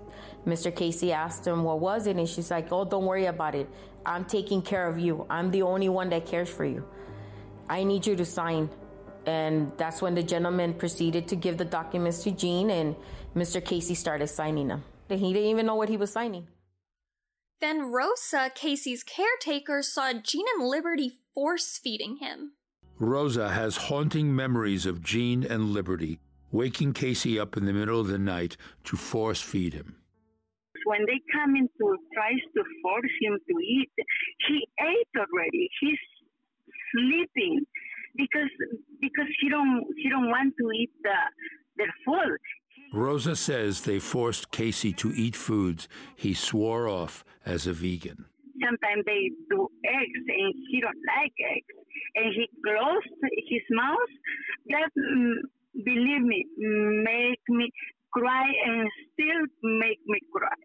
[0.46, 0.74] Mr.
[0.74, 2.16] Casey asked him, What was it?
[2.16, 3.68] And she's like, Oh, don't worry about it.
[4.06, 5.26] I'm taking care of you.
[5.28, 6.88] I'm the only one that cares for you.
[7.68, 8.70] I need you to sign.
[9.26, 12.94] And that's when the gentleman proceeded to give the documents to Jean, and
[13.34, 13.64] Mr.
[13.64, 14.84] Casey started signing them.
[15.08, 16.46] He didn't even know what he was signing.
[17.60, 22.52] Then Rosa, Casey's caretaker, saw Jean and Liberty force feeding him.
[22.98, 26.20] Rosa has haunting memories of Jean and Liberty
[26.52, 29.96] waking Casey up in the middle of the night to force feed him.
[30.84, 33.90] When they come in to tries to force him to eat,
[34.48, 35.68] he ate already.
[35.80, 35.98] He's
[36.94, 37.64] sleeping
[38.16, 38.50] because
[39.00, 41.18] because she don't she don't want to eat the
[41.76, 42.38] their food.
[42.92, 48.26] Rosa says they forced Casey to eat foods he swore off as a vegan.
[48.62, 51.74] sometimes they do eggs, and he don't like eggs.
[52.14, 53.12] And he closed
[53.48, 54.12] his mouth.
[54.72, 55.34] That, mm,
[55.84, 56.46] believe me,
[57.04, 57.70] make me
[58.12, 60.56] cry and still make me cry.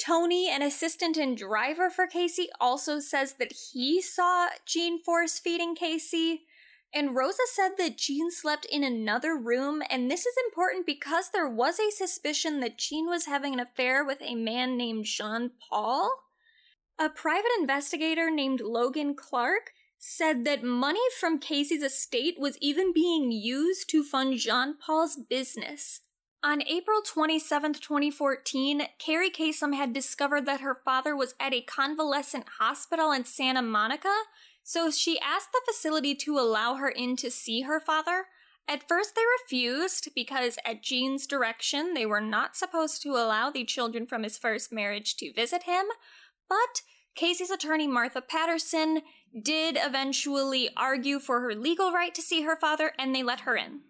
[0.00, 5.74] Tony, an assistant and driver for Casey, also says that he saw Jean force feeding
[5.74, 6.42] Casey.
[6.92, 11.48] And Rosa said that Jean slept in another room, and this is important because there
[11.48, 16.10] was a suspicion that Jean was having an affair with a man named Jean Paul.
[16.98, 23.30] A private investigator named Logan Clark said that money from Casey's estate was even being
[23.30, 26.00] used to fund Jean Paul's business.
[26.42, 32.46] On April 27, 2014, Kerri Kasem had discovered that her father was at a convalescent
[32.58, 34.14] hospital in Santa Monica,
[34.62, 38.24] so she asked the facility to allow her in to see her father.
[38.66, 43.64] At first, they refused because, at Jean's direction, they were not supposed to allow the
[43.64, 45.84] children from his first marriage to visit him,
[46.48, 46.80] but
[47.14, 49.02] Casey's attorney, Martha Patterson,
[49.42, 53.56] did eventually argue for her legal right to see her father, and they let her
[53.56, 53.80] in.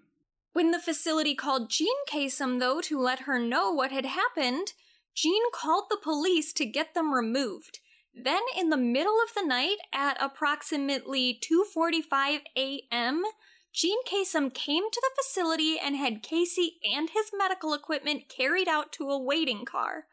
[0.52, 4.72] When the facility called Jean Kasem, though, to let her know what had happened,
[5.14, 7.78] Jean called the police to get them removed.
[8.12, 13.24] Then, in the middle of the night, at approximately 2:45 a.m.,
[13.72, 18.92] Jean Kasem came to the facility and had Casey and his medical equipment carried out
[18.94, 20.06] to a waiting car.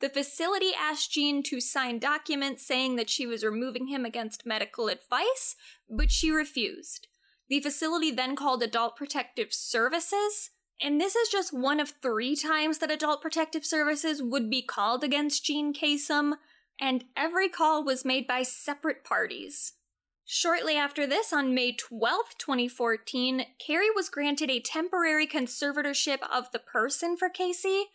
[0.00, 4.88] The facility asked Jean to sign documents saying that she was removing him against medical
[4.88, 5.56] advice,
[5.88, 7.08] but she refused.
[7.50, 12.78] The facility then called Adult Protective Services, and this is just one of three times
[12.78, 16.34] that Adult Protective Services would be called against Jean Kasem,
[16.80, 19.72] and every call was made by separate parties.
[20.24, 26.60] Shortly after this, on May 12, 2014, Kerri was granted a temporary conservatorship of the
[26.60, 27.86] person for Casey,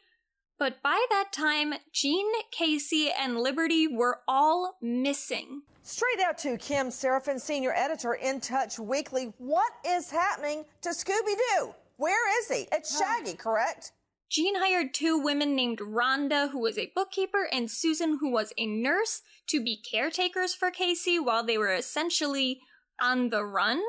[0.58, 5.62] but by that time, Jean, Casey, and Liberty were all missing.
[5.84, 9.34] Straight out to Kim Serafin, senior editor in Touch Weekly.
[9.38, 11.76] What is happening to Scooby Doo?
[11.98, 12.68] Where is he?
[12.72, 13.92] It's Shaggy, correct?
[14.30, 18.66] Jean hired two women named Rhonda, who was a bookkeeper, and Susan, who was a
[18.66, 22.60] nurse, to be caretakers for Casey while they were essentially
[23.00, 23.82] on the run.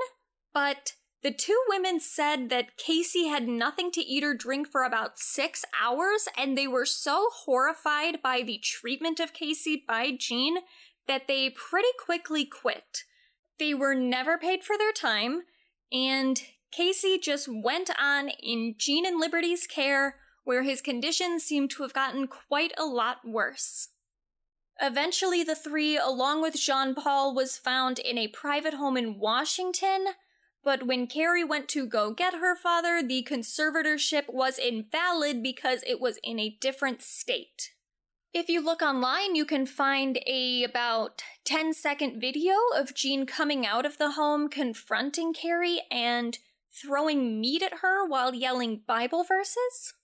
[0.53, 0.93] But
[1.27, 5.65] the two women said that Casey had nothing to eat or drink for about six
[5.83, 10.59] hours, and they were so horrified by the treatment of Casey by Jean
[11.09, 13.03] that they pretty quickly quit.
[13.59, 15.43] They were never paid for their time,
[15.91, 21.83] and Casey just went on in Jean and Liberty's care, where his condition seemed to
[21.83, 23.89] have gotten quite a lot worse.
[24.81, 30.07] Eventually, the three, along with Jean Paul, was found in a private home in Washington.
[30.67, 36.01] But when Kerri went to go get her father, the conservatorship was invalid because it
[36.01, 37.71] was in a different state.
[38.35, 43.65] If you look online, you can find a about 10 second video of Jean coming
[43.65, 46.37] out of the home, confronting Kerri, and
[46.73, 49.95] throwing meat at her while yelling Bible verses.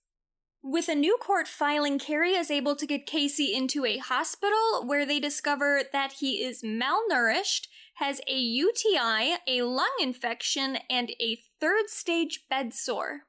[0.64, 5.04] With a new court filing, Kerri is able to get Casey into a hospital where
[5.04, 11.88] they discover that he is malnourished, has a UTI, a lung infection, and a third
[11.88, 13.22] stage bed sore.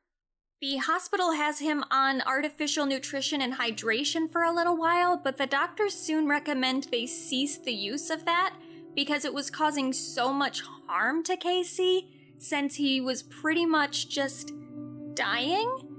[0.61, 5.47] The hospital has him on artificial nutrition and hydration for a little while, but the
[5.47, 8.53] doctors soon recommend they cease the use of that
[8.95, 14.51] because it was causing so much harm to Casey since he was pretty much just
[15.15, 15.92] dying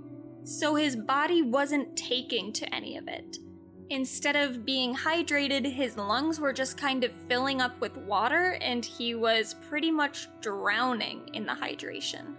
[0.45, 3.39] so his body wasn't taking to any of it.
[3.91, 8.85] Instead of being hydrated, his lungs were just kind of filling up with water, and
[8.85, 12.35] he was pretty much drowning in the hydration.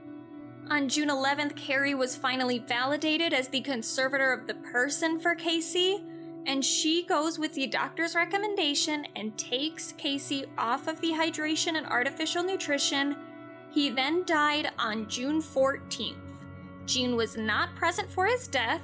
[0.72, 6.04] On June 11th, Kerri was finally validated as the conservator of the person for Casey,
[6.48, 11.86] and she goes with the doctor's recommendation and takes Casey off of the hydration and
[11.86, 13.16] artificial nutrition.
[13.70, 16.25] He then died on June 14th.
[16.86, 18.82] Jean was not present for his death,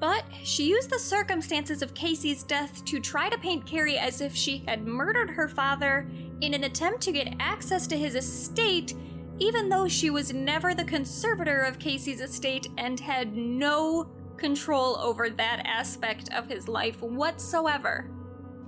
[0.00, 4.34] but she used the circumstances of Casey's death to try to paint Kerri as if
[4.34, 6.08] she had murdered her father
[6.40, 8.94] in an attempt to get access to his estate,
[9.38, 15.30] even though she was never the conservator of Casey's estate and had no control over
[15.30, 18.08] that aspect of his life whatsoever.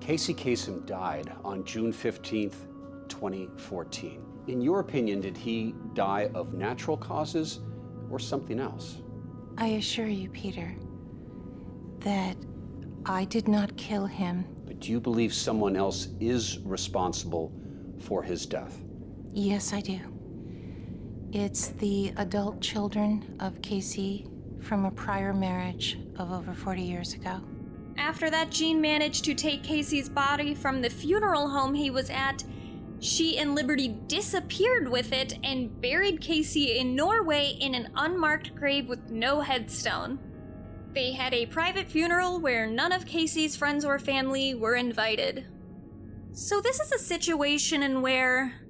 [0.00, 2.66] Casey Kasem died on June 15th,
[3.08, 4.24] 2014.
[4.48, 7.60] In your opinion, did he die of natural causes
[8.10, 9.02] or something else?
[9.56, 10.74] I assure you, Peter,
[12.00, 12.36] that
[13.06, 14.44] I did not kill him.
[14.66, 17.52] But do you believe someone else is responsible
[18.00, 18.78] for his death?
[19.32, 20.00] Yes, I do.
[21.32, 24.26] It's the adult children of Casey
[24.60, 27.40] from a prior marriage of over 40 years ago.
[27.96, 32.42] After that, Jean managed to take Casey's body from the funeral home he was at.
[33.00, 38.88] She and Liberty disappeared with it and buried Casey in Norway in an unmarked grave
[38.88, 40.18] with no headstone.
[40.92, 45.46] They had a private funeral where none of Casey's friends or family were invited.
[46.32, 48.60] So, this is a situation in where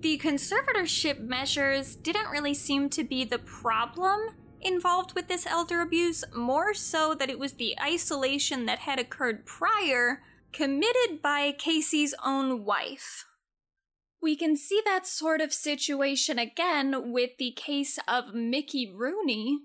[0.00, 4.20] the conservatorship measures didn't really seem to be the problem
[4.60, 9.46] involved with this elder abuse, more so that it was the isolation that had occurred
[9.46, 13.24] prior, committed by Casey's own wife.
[14.22, 19.60] We can see that sort of situation again with the case of Mickey Rooney.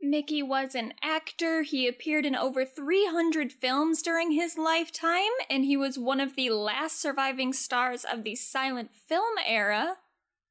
[0.00, 1.62] Mickey was an actor.
[1.62, 6.50] He appeared in over 300 films during his lifetime, and he was one of the
[6.50, 9.96] last surviving stars of the silent film era.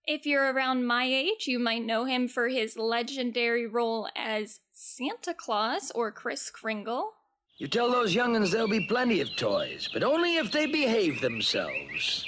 [0.06, 5.34] If you're around my age, you might know him for his legendary role as Santa
[5.34, 7.14] Claus or Kris Kringle.
[7.58, 12.26] You tell those young'uns there'll be plenty of toys, but only if they behave themselves.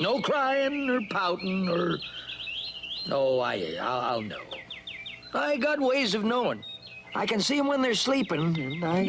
[0.00, 1.98] No crying or pouting or.
[3.10, 4.42] Oh, I, I'll, I'll know.
[5.34, 6.62] I got ways of knowing.
[7.14, 9.04] I can see them when they're sleeping, and I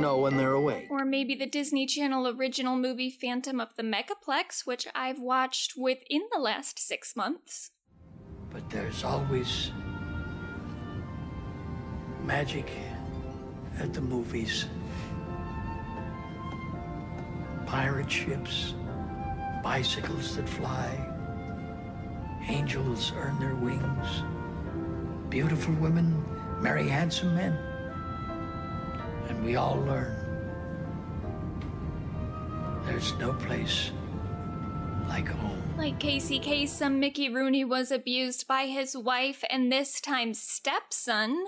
[0.00, 0.86] know when they're awake.
[0.88, 6.22] Or maybe the Disney Channel original movie Phantom of the Megaplex, which I've watched within
[6.32, 7.72] the last six months.
[8.50, 9.72] But there's always
[12.24, 12.70] magic
[13.78, 14.66] at the movies.
[17.66, 18.74] Pirate ships,
[19.68, 20.88] bicycles that fly,
[22.48, 24.22] angels earn their wings,
[25.28, 26.24] beautiful women
[26.62, 27.52] marry handsome men,
[29.28, 30.16] and we all learn.
[32.86, 33.90] There's no place
[35.06, 35.62] like home.
[35.76, 41.44] Like Casey Kasem, Mickey Rooney was abused by his wife and this time stepson.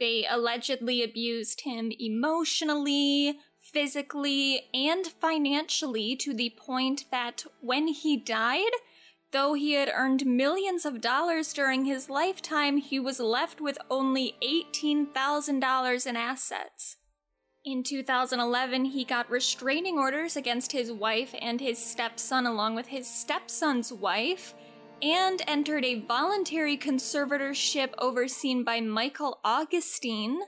[0.00, 3.38] They allegedly abused him emotionally,
[3.76, 8.72] physically, and financially to the point that when he died,
[9.32, 14.34] though he had earned millions of dollars during his lifetime, he was left with only
[14.42, 16.96] $18,000 in assets.
[17.66, 23.06] In 2011, he got restraining orders against his wife and his stepson, along with his
[23.06, 24.54] stepson's wife,
[25.02, 30.40] and entered a voluntary conservatorship overseen by Michael Augustine.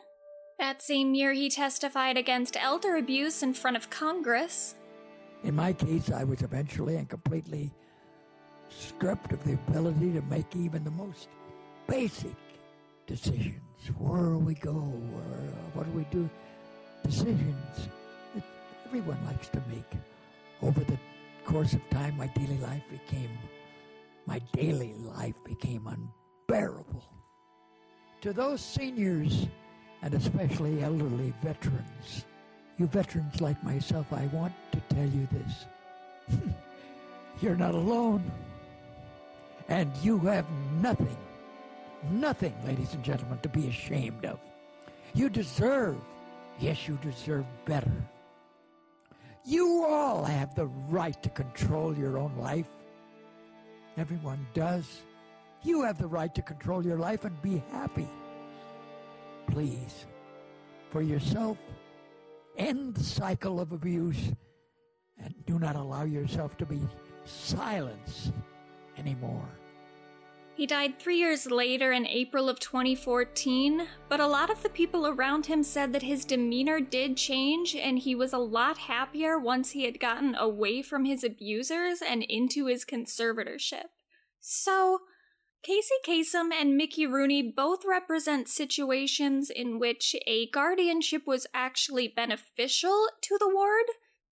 [0.58, 4.74] That same year, he testified against elder abuse in front of Congress.
[5.44, 7.72] In my case, I was eventually and completely
[8.68, 11.28] stripped of the ability to make even the most
[11.86, 12.34] basic
[13.06, 13.62] decisions.
[13.98, 14.72] Where we go?
[14.72, 16.28] Where, what do we do?
[17.04, 17.88] Decisions
[18.34, 18.42] that
[18.84, 19.92] everyone likes to make.
[20.60, 20.98] Over the
[21.44, 23.30] course of time, my daily life became
[24.26, 27.02] my daily life became unbearable.
[28.20, 29.46] To those seniors,
[30.02, 32.24] and especially elderly veterans,
[32.78, 36.38] you veterans like myself, I want to tell you this.
[37.40, 38.30] You're not alone.
[39.68, 40.46] And you have
[40.80, 41.16] nothing,
[42.10, 44.38] nothing, ladies and gentlemen, to be ashamed of.
[45.14, 45.96] You deserve,
[46.58, 47.92] yes, you deserve better.
[49.44, 52.68] You all have the right to control your own life.
[53.96, 55.02] Everyone does.
[55.62, 58.08] You have the right to control your life and be happy.
[59.50, 60.06] Please,
[60.90, 61.58] for yourself,
[62.56, 64.32] end the cycle of abuse
[65.18, 66.80] and do not allow yourself to be
[67.24, 68.32] silenced
[68.96, 69.48] anymore.
[70.54, 75.06] He died three years later in April of 2014, but a lot of the people
[75.06, 79.70] around him said that his demeanor did change and he was a lot happier once
[79.70, 83.84] he had gotten away from his abusers and into his conservatorship.
[84.40, 85.02] So,
[85.62, 93.08] Casey Kasem and Mickey Rooney both represent situations in which a guardianship was actually beneficial
[93.22, 93.86] to the ward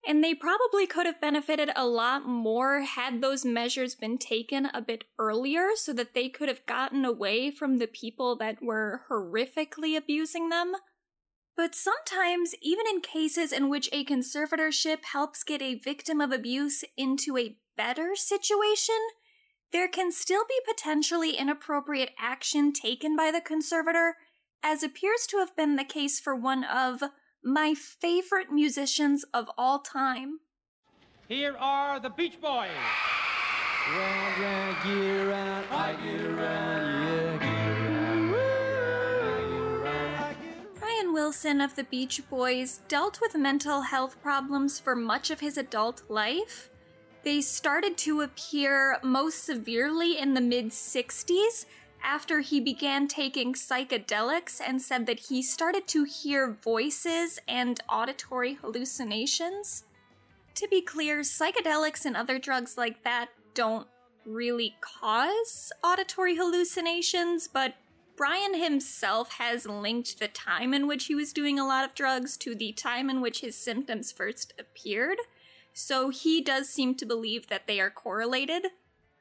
[0.06, 4.80] and they probably could have benefited a lot more had those measures been taken a
[4.80, 9.96] bit earlier so that they could have gotten away from the people that were horrifically
[9.96, 10.74] abusing them.
[11.56, 16.84] But sometimes, even in cases in which a conservatorship helps get a victim of abuse
[16.96, 18.94] into a better situation,
[19.76, 24.16] there can still be potentially inappropriate action taken by the conservator,
[24.62, 27.02] as appears to have been the case for one of
[27.44, 30.40] my favorite musicians of all time.
[31.28, 32.70] Here are the Beach Boys.
[33.90, 37.42] Round, round, year round, I get around,
[39.84, 40.34] yeah,
[40.80, 45.58] Brian Wilson of the Beach Boys dealt with mental health problems for much of his
[45.58, 46.70] adult life.
[47.26, 51.66] They started to appear most severely in the mid 60s,
[52.00, 58.54] after he began taking psychedelics and said that he started to hear voices and auditory
[58.54, 59.82] hallucinations.
[60.54, 63.88] To be clear, psychedelics and other drugs like that don't
[64.24, 67.74] really cause auditory hallucinations, but
[68.16, 72.36] Brian himself has linked the time in which he was doing a lot of drugs
[72.36, 75.18] to the time in which his symptoms first appeared,
[75.78, 78.68] so he does seem to believe that they are correlated.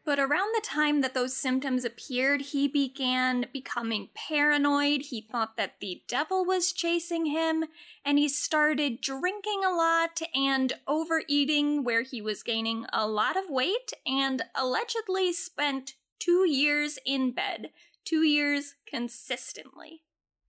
[0.06, 5.02] But around the time that those symptoms appeared, he began becoming paranoid.
[5.10, 7.66] He thought that the devil was chasing him,
[8.06, 13.50] and he started drinking a lot and overeating, where he was gaining a lot of
[13.50, 17.72] weight and allegedly spent two years in bed,
[18.06, 20.04] two years consistently.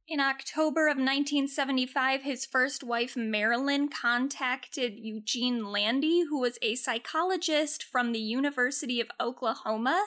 [0.09, 7.83] In October of 1975, his first wife, Marilyn, contacted Eugene Landy, who was a psychologist
[7.83, 10.07] from the University of Oklahoma.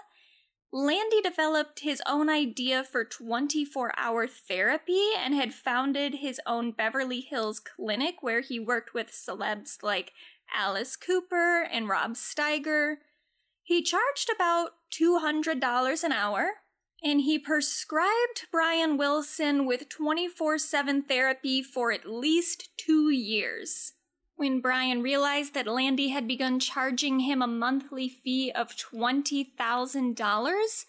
[0.71, 7.19] Landy developed his own idea for 24 hour therapy and had founded his own Beverly
[7.19, 10.13] Hills clinic where he worked with celebs like
[10.55, 12.97] Alice Cooper and Rod Steiger.
[13.63, 16.51] He charged about $200 an hour,
[17.03, 23.93] and he prescribed Brian Wilson with 24 7 therapy for at least two years.
[24.35, 30.85] When Brian realized that Landy had begun charging him a monthly fee of $20,000,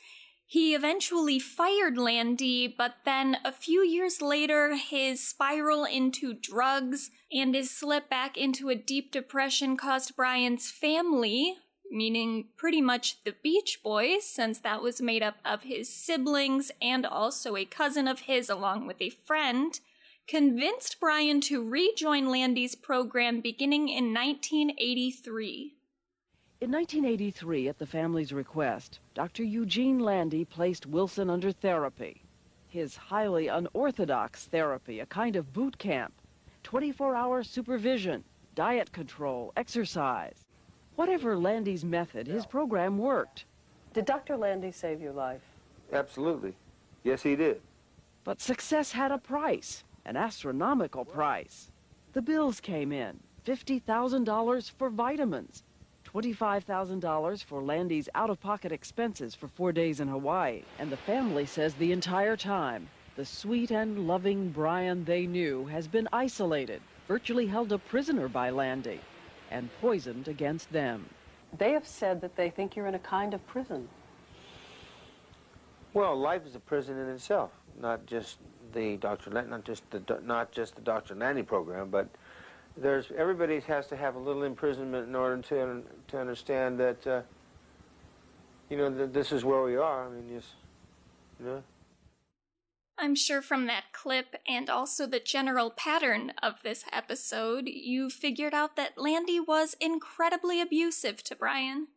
[0.47, 7.55] he eventually fired Landy, but then a few years later, his spiral into drugs and
[7.55, 11.57] his slip back into a deep depression caused Brian's family,
[11.91, 17.05] meaning pretty much the Beach Boys, since that was made up of his siblings and
[17.05, 19.81] also a cousin of his, along with a friend,
[20.27, 25.75] convinced Brian to rejoin Landy's program beginning in 1983.
[26.61, 29.43] In 1983, at the family's request, Dr.
[29.43, 32.23] Eugene Landy placed Wilson under therapy.
[32.69, 36.13] His highly unorthodox therapy, a kind of boot camp,
[36.63, 38.23] 24 hour supervision,
[38.55, 40.45] diet control, exercise.
[41.01, 43.47] Whatever Landy's method, his program worked.
[43.95, 44.37] Did Dr.
[44.37, 45.41] Landy save your life?
[45.95, 46.53] Absolutely.
[47.05, 47.63] Yes, he did.
[48.23, 51.71] But success had a price, an astronomical price.
[52.13, 55.63] The bills came in $50,000 for vitamins,
[56.05, 60.61] $25,000 for Landy's out of pocket expenses for four days in Hawaii.
[60.79, 62.87] And the family says the entire time,
[63.17, 68.51] the sweet and loving Brian they knew has been isolated, virtually held a prisoner by
[68.51, 69.01] Landy
[69.51, 71.07] and poisoned against them.
[71.59, 73.89] They have said that they think you're in a kind of prison.
[75.93, 77.51] Well, life is a prison in itself,
[77.81, 78.39] not just
[78.73, 79.31] the Dr.
[79.31, 81.17] Lan- not just the not just the Dr.
[81.17, 82.09] Landy program, but
[82.77, 87.23] there's everybody has to have a little imprisonment in order to to understand that uh,
[88.69, 90.07] you know that this is where we are.
[90.07, 90.51] I mean, just
[91.41, 91.63] you know.
[93.03, 98.53] I'm sure from that clip and also the general pattern of this episode, you figured
[98.53, 101.89] out that Landy was incredibly abusive to Brian.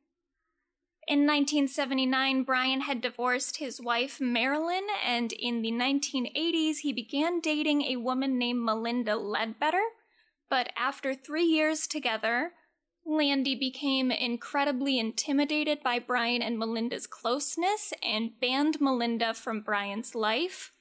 [1.05, 7.81] In 1979, Brian had divorced his wife Marilyn, and in the 1980s, he began dating
[7.81, 9.83] a woman named Melinda Ledbetter.
[10.49, 12.53] But after three years together,
[13.05, 20.71] Landy became incredibly intimidated by Brian and Melinda's closeness and banned Melinda from Brian's life.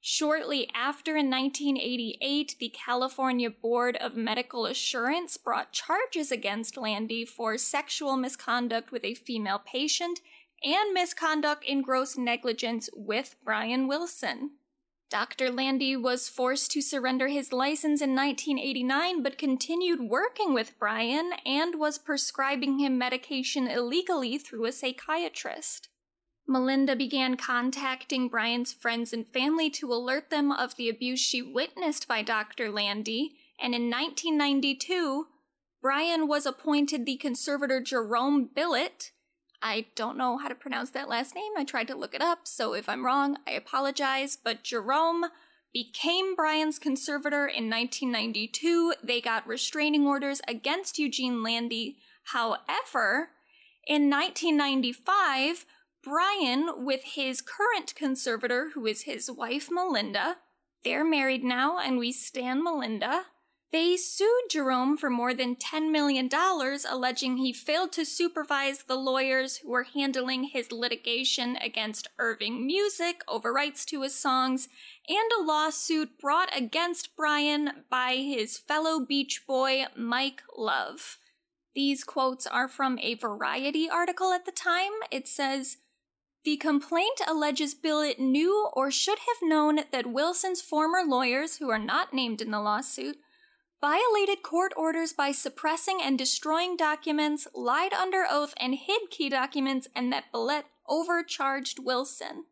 [0.00, 7.58] Shortly after, in 1988, the California Board of Medical Assurance brought charges against Landy for
[7.58, 10.20] sexual misconduct with a female patient
[10.62, 14.52] and misconduct in gross negligence with Brian Wilson.
[15.10, 15.50] Dr.
[15.50, 21.78] Landy was forced to surrender his license in 1989 but continued working with Brian and
[21.78, 25.88] was prescribing him medication illegally through a psychiatrist.
[26.48, 32.08] Melinda began contacting Brian's friends and family to alert them of the abuse she witnessed
[32.08, 32.70] by Dr.
[32.70, 35.26] Landy, and in 1992,
[35.82, 39.12] Brian was appointed the conservator Jerome Billet.
[39.60, 41.52] I don't know how to pronounce that last name.
[41.56, 44.38] I tried to look it up, so if I'm wrong, I apologize.
[44.42, 45.26] But Jerome
[45.72, 48.94] became Brian's conservator in 1992.
[49.02, 51.98] They got restraining orders against Eugene Landy.
[52.24, 53.30] However,
[53.86, 55.66] in 1995,
[56.02, 60.36] Brian, with his current conservator, who is his wife Melinda,
[60.84, 63.26] they're married now, and we stand Melinda.
[63.70, 66.30] They sued Jerome for more than $10 million,
[66.88, 73.22] alleging he failed to supervise the lawyers who were handling his litigation against Irving Music
[73.28, 74.68] over rights to his songs,
[75.06, 81.18] and a lawsuit brought against Brian by his fellow Beach Boy, Mike Love.
[81.74, 84.92] These quotes are from a Variety article at the time.
[85.10, 85.76] It says,
[86.44, 91.78] The complaint alleges Billet knew or should have known that Wilson's former lawyers, who are
[91.78, 93.18] not named in the lawsuit,
[93.80, 99.88] violated court orders by suppressing and destroying documents, lied under oath, and hid key documents,
[99.94, 102.44] and that Billet overcharged Wilson.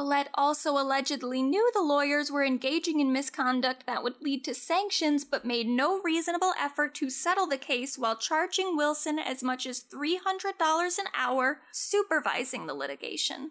[0.00, 5.26] Billet also allegedly knew the lawyers were engaging in misconduct that would lead to sanctions,
[5.26, 9.84] but made no reasonable effort to settle the case while charging Wilson as much as
[9.84, 13.50] $300 an hour supervising the litigation.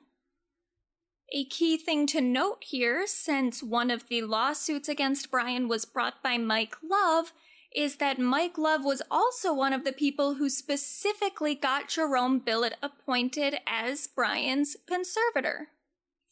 [1.32, 6.24] A key thing to note here, since one of the lawsuits against Brian was brought
[6.24, 7.32] by Mike Love,
[7.76, 12.74] is that Mike Love was also one of the people who specifically got Jerome Billet
[12.82, 15.68] appointed as Brian's conservator.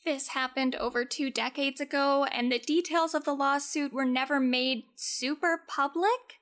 [0.07, 4.85] This happened over two decades ago, and the details of the lawsuit were never made
[4.95, 6.39] super public.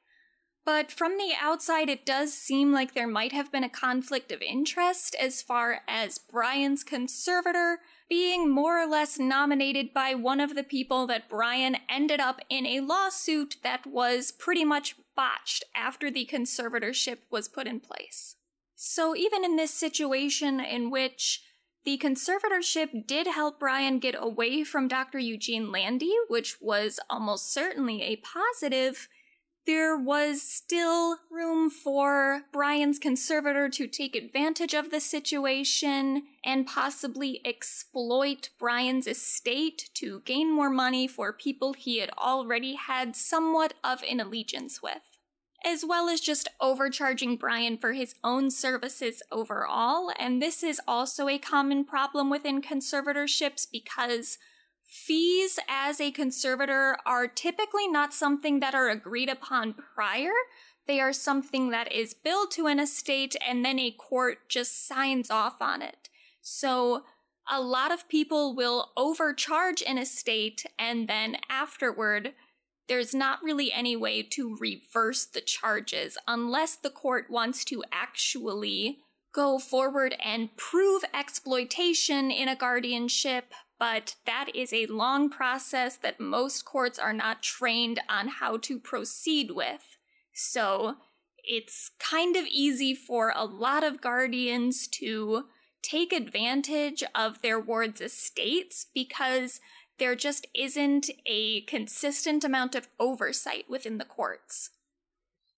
[0.64, 4.44] But from the outside, it does seem like there might have been a conflict of
[4.44, 10.64] interest as far as Brian's conservator being more or less nominated by one of the
[10.64, 16.30] people that Brian ended up in a lawsuit that was pretty much botched after the
[16.32, 18.36] conservatorship was put in place.
[18.76, 21.42] So, even in this situation in which
[21.86, 25.20] the conservatorship did help Brian get away from Dr.
[25.20, 29.08] Eugene Landy, which was almost certainly a positive.
[29.68, 37.40] There was still room for Brian's conservator to take advantage of the situation and possibly
[37.46, 44.04] exploit Brian's estate to gain more money for people he had already had somewhat of
[44.04, 45.15] an allegiance with
[45.66, 50.12] as well as just overcharging Brian for his own services overall.
[50.20, 54.38] And this is also a common problem within conservatorships because
[54.84, 60.32] fees as a conservator are typically not something that are agreed upon prior.
[60.88, 65.32] They are something that is billed to an estate and then a court just signs
[65.32, 66.10] off on it.
[66.42, 67.04] So
[67.50, 72.34] a lot of people will overcharge an estate and then afterward
[72.88, 79.00] there's not really any way to reverse the charges unless the court wants to actually
[79.34, 86.20] go forward and prove exploitation in a guardianship, but that is a long process that
[86.20, 89.98] most courts are not trained on how to proceed with.
[90.34, 90.96] So
[91.44, 95.44] it's kind of easy for a lot of guardians to
[95.84, 99.60] take advantage of their ward's estates because
[99.98, 104.72] there just isn't a consistent amount of oversight within the courts.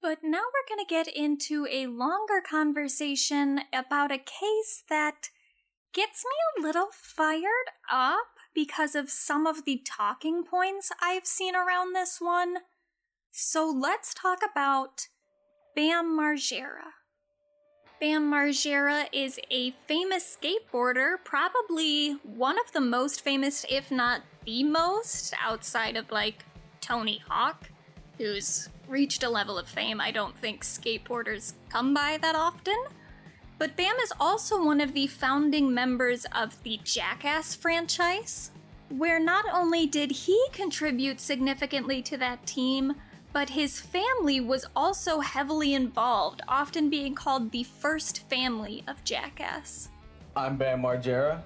[0.01, 5.29] But now we're going to get into a longer conversation about a case that
[5.93, 11.55] gets me a little fired up because of some of the talking points I've seen
[11.55, 12.57] around this one.
[13.31, 15.07] So let's talk about
[15.75, 16.96] Bam Margera.
[17.99, 24.63] Bam Margera is a famous skateboarder, probably one of the most famous, if not the
[24.63, 26.45] most, outside of like
[26.79, 27.71] Tony Hawk,
[28.19, 32.77] who's reached a level of fame I don't think skateboarders come by that often.
[33.57, 38.51] But Bam is also one of the founding members of the Jackass franchise,
[38.89, 42.93] where not only did he contribute significantly to that team,
[43.33, 49.89] but his family was also heavily involved, often being called the first family of Jackass.
[50.35, 51.41] I'm Bam Margera,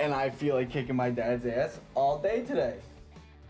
[0.00, 2.76] and I feel like kicking my dad's ass all day today.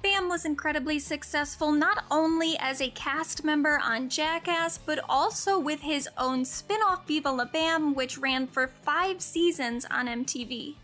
[0.01, 5.81] Bam was incredibly successful not only as a cast member on Jackass, but also with
[5.81, 10.77] his own spin off Viva La Bam, which ran for five seasons on MTV.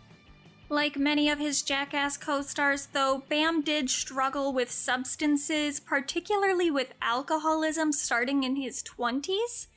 [0.74, 6.94] Like many of his Jackass co stars, though, Bam did struggle with substances, particularly with
[7.00, 9.68] alcoholism starting in his 20s.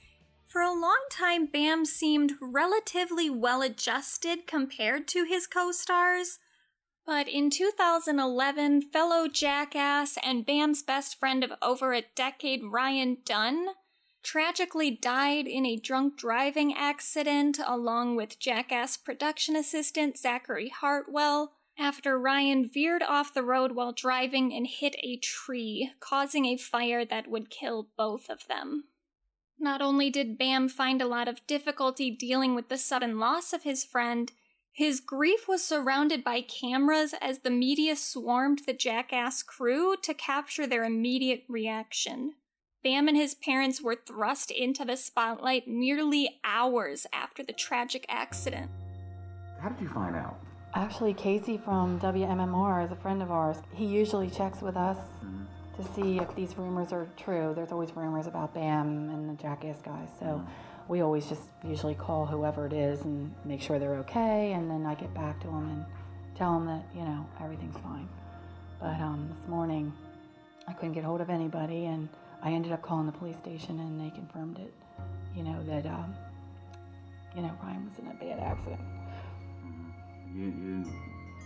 [0.48, 6.40] For a long time, Bam seemed relatively well adjusted compared to his co stars.
[7.06, 13.68] But in 2011, fellow Jackass and Bam's best friend of over a decade, Ryan Dunn,
[14.24, 22.20] tragically died in a drunk driving accident along with Jackass production assistant Zachary Hartwell after
[22.20, 27.28] Ryan veered off the road while driving and hit a tree, causing a fire that
[27.28, 28.86] would kill both of them.
[29.60, 33.64] Not only did Bam find a lot of difficulty dealing with the sudden loss of
[33.64, 34.32] his friend,
[34.72, 40.68] his grief was surrounded by cameras as the media swarmed the Jackass crew to capture
[40.68, 42.34] their immediate reaction.
[42.88, 48.72] Bam and his parents were thrust into the spotlight merely hours after the tragic accident.
[49.60, 50.40] How did you find out?
[50.74, 53.58] Actually, Casey from WMMR is a friend of ours.
[53.74, 55.00] He usually checks with us
[55.76, 57.52] to see if these rumors are true.
[57.54, 60.08] There's always rumors about Bam and the Jackass guys.
[60.18, 60.42] So
[60.88, 64.86] we always just usually call whoever it is and make sure they're okay, and then
[64.86, 65.86] I get back to them and
[66.38, 68.08] tell them that you know everything's fine.
[68.80, 69.92] But um, this morning,
[70.70, 72.08] I couldn't get hold of anybody, and
[72.42, 74.74] I ended up calling the police station, and they confirmed it.
[75.36, 76.16] You know that um,
[77.36, 78.82] you know Ryan was in a bad accident.
[80.34, 80.86] You, you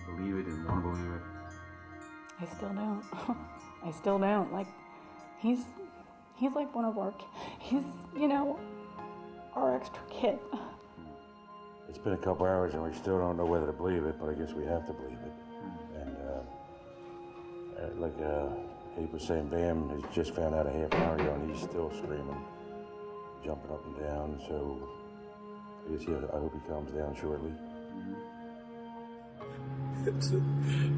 [0.06, 1.22] believe it and want to believe it?
[2.42, 3.04] I still don't.
[3.86, 4.52] I still don't.
[4.52, 4.68] Like,
[5.40, 5.60] he's
[6.36, 7.14] he's like one of our.
[7.60, 7.84] He's
[8.16, 8.60] you know
[9.56, 10.40] our extra kid.
[11.90, 14.30] It's been a couple hours and we still don't know whether to believe it, but
[14.30, 15.34] I guess we have to believe it.
[16.00, 16.42] And uh,
[17.82, 18.48] uh, like uh,
[19.12, 22.46] Was saying, Bam has just found out a half hour ago and he's still screaming,
[23.44, 24.42] jumping up and down.
[24.48, 24.88] So
[25.86, 27.52] I guess yeah, I hope he calms down shortly.
[30.06, 30.32] It's,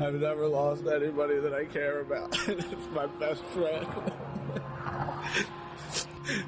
[0.01, 2.37] I've never lost anybody that I care about.
[2.47, 3.87] it's my best friend.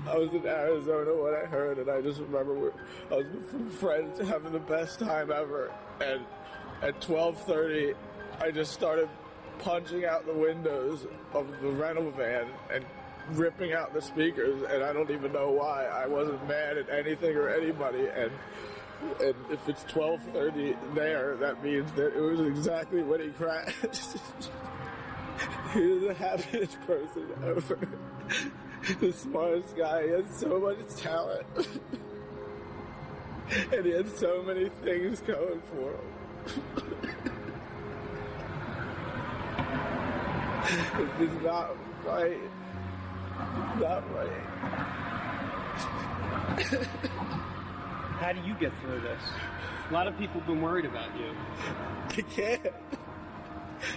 [0.08, 2.74] I was in Arizona when I heard, and I just remember
[3.12, 5.74] I was with friends having the best time ever.
[6.00, 6.22] And
[6.82, 7.96] at 12:30,
[8.40, 9.10] I just started
[9.60, 12.86] punching out the windows of the rental van and
[13.32, 14.62] ripping out the speakers.
[14.70, 15.86] And I don't even know why.
[15.86, 18.08] I wasn't mad at anything or anybody.
[18.08, 18.32] And
[19.20, 23.74] and if it's 12:30 there, that means that it was exactly when he crashed.
[25.74, 27.78] he was the happiest person ever
[29.00, 30.04] the smartest guy.
[30.04, 31.46] He had so much talent.
[33.74, 37.35] and he had so many things going for him.
[40.68, 41.76] It's just not
[42.06, 42.40] right.
[42.40, 44.32] It's not right.
[48.20, 49.22] How do you get through this?
[49.90, 51.32] A lot of people have been worried about you.
[52.10, 52.74] I can't.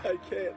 [0.04, 0.56] I can't.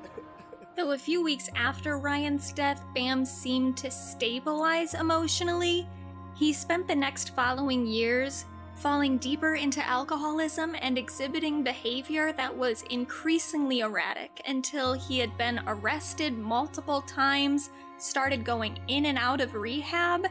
[0.76, 5.88] Though a few weeks after Ryan's death, Bam seemed to stabilize emotionally,
[6.36, 8.46] he spent the next following years
[8.82, 15.62] falling deeper into alcoholism and exhibiting behavior that was increasingly erratic until he had been
[15.68, 20.26] arrested multiple times, started going in and out of rehab,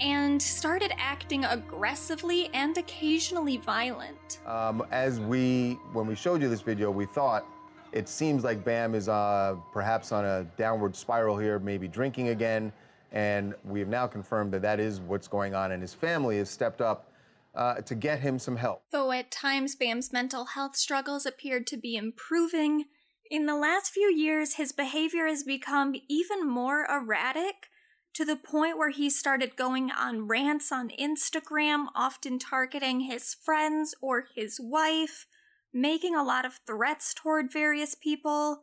[0.00, 4.40] and started acting aggressively and occasionally violent.
[4.46, 7.44] Um, as we, when we showed you this video, we thought
[7.92, 12.72] it seems like Bam is uh, perhaps on a downward spiral here, maybe drinking again.
[13.12, 16.48] And we have now confirmed that that is what's going on, and his family has
[16.48, 17.10] stepped up
[17.54, 18.84] uh, to get him some help.
[18.90, 22.84] Though at times Bam's mental health struggles appeared to be improving,
[23.30, 27.68] in the last few years his behavior has become even more erratic
[28.14, 33.94] to the point where he started going on rants on Instagram, often targeting his friends
[34.00, 35.26] or his wife
[35.74, 38.60] making a lot of threats toward various people,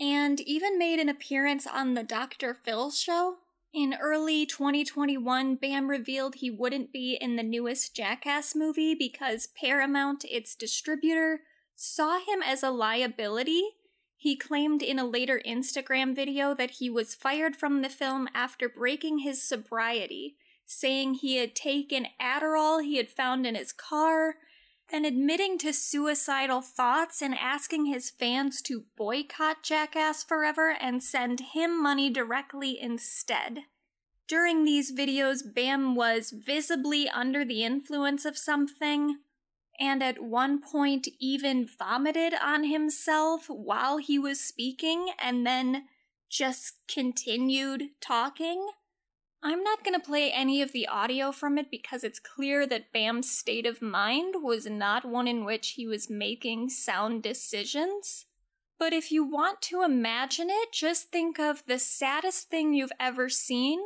[0.00, 2.54] and even made an appearance on the Dr.
[2.54, 3.36] Phil show.
[3.74, 10.26] In early 2021, Bam revealed he wouldn't be in the newest Jackass movie because Paramount,
[10.30, 11.40] its distributor,
[11.74, 13.62] saw him as a liability.
[14.18, 18.68] He claimed in a later Instagram video that he was fired from the film after
[18.68, 20.36] breaking his sobriety,
[20.66, 24.36] saying he had taken Adderall he had found in his car
[24.92, 31.40] and admitting to suicidal thoughts and asking his fans to boycott Jackass Forever and send
[31.54, 33.60] him money directly instead.
[34.28, 39.16] During these videos, Bam was visibly under the influence of something,
[39.80, 45.84] and at one point even vomited on himself while he was speaking and then
[46.30, 48.68] just continued talking.
[49.44, 52.92] I'm not going to play any of the audio from it because it's clear that
[52.92, 58.26] Bam's state of mind was not one in which he was making sound decisions.
[58.78, 63.28] But if you want to imagine it, just think of the saddest thing you've ever
[63.28, 63.80] seen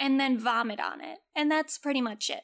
[0.00, 1.18] and then vomit on it.
[1.34, 2.42] And that's pretty much it.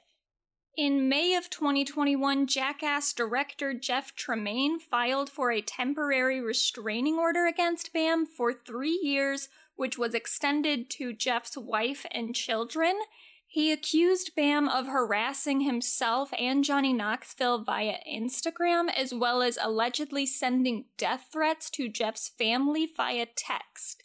[0.77, 7.93] In May of 2021, Jackass director Jeff Tremaine filed for a temporary restraining order against
[7.93, 12.95] Bam for three years which was extended to Jeff's wife and children.
[13.47, 20.27] He accused Bam of harassing himself and Johnny Knoxville via Instagram, as well as allegedly
[20.27, 24.03] sending death threats to Jeff's family via text.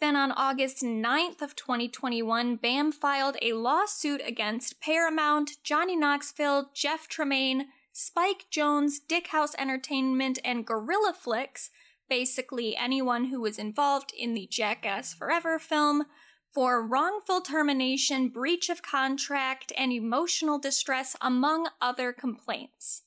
[0.00, 7.06] Then on August 9th of 2021, Bam filed a lawsuit against Paramount, Johnny Knoxville, Jeff
[7.06, 11.68] Tremaine, Spike Jonze, Dick House Entertainment, and Gorilla Flicks
[12.10, 16.04] basically anyone who was involved in the Jackass Forever film,
[16.52, 23.02] for wrongful termination, breach of contract, and emotional distress, among other complaints.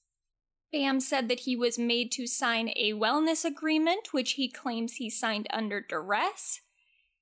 [0.71, 5.09] Bam said that he was made to sign a wellness agreement, which he claims he
[5.09, 6.61] signed under duress.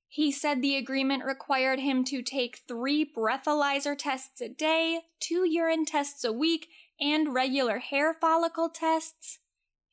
[0.07, 5.85] He said the agreement required him to take three breathalyzer tests a day, two urine
[5.85, 6.67] tests a week,
[6.99, 9.39] and regular hair follicle tests.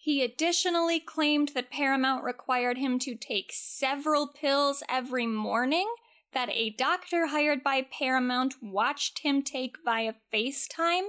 [0.08, 5.86] He additionally claimed that Paramount required him to take several pills every morning
[6.32, 11.08] that a doctor hired by Paramount watched him take via FaceTime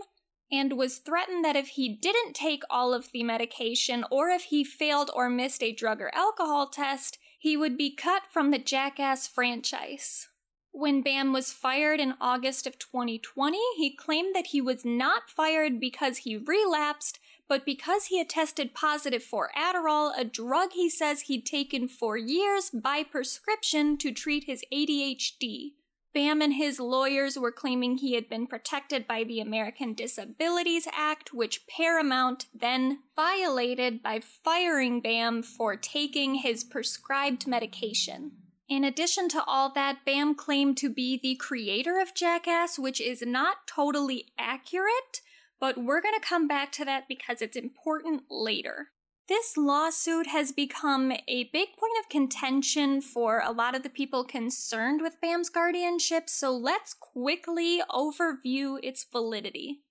[0.51, 4.65] and was threatened that if he didn't take all of the medication or if he
[4.65, 9.27] failed or missed a drug or alcohol test, he would be cut from the Jackass
[9.27, 10.27] franchise.
[10.71, 15.79] When Bam was fired in August of 2020, he claimed that he was not fired
[15.79, 17.17] because he relapsed,
[17.49, 22.15] but because he had tested positive for Adderall, a drug he says he'd taken for
[22.15, 25.71] years by prescription to treat his ADHD.
[26.13, 31.33] Bam and his lawyers were claiming he had been protected by the American Disabilities Act,
[31.33, 38.31] which Paramount then violated by firing Bam for taking his prescribed medication.
[38.67, 43.23] In addition to all that, Bam claimed to be the creator of Jackass, which is
[43.23, 45.21] not totally accurate,
[45.59, 48.87] but we're going to come back to that because it's important later.
[49.27, 54.23] This lawsuit has become a big point of contention for a lot of the people
[54.23, 59.81] concerned with BAM's guardianship, so let's quickly overview its validity.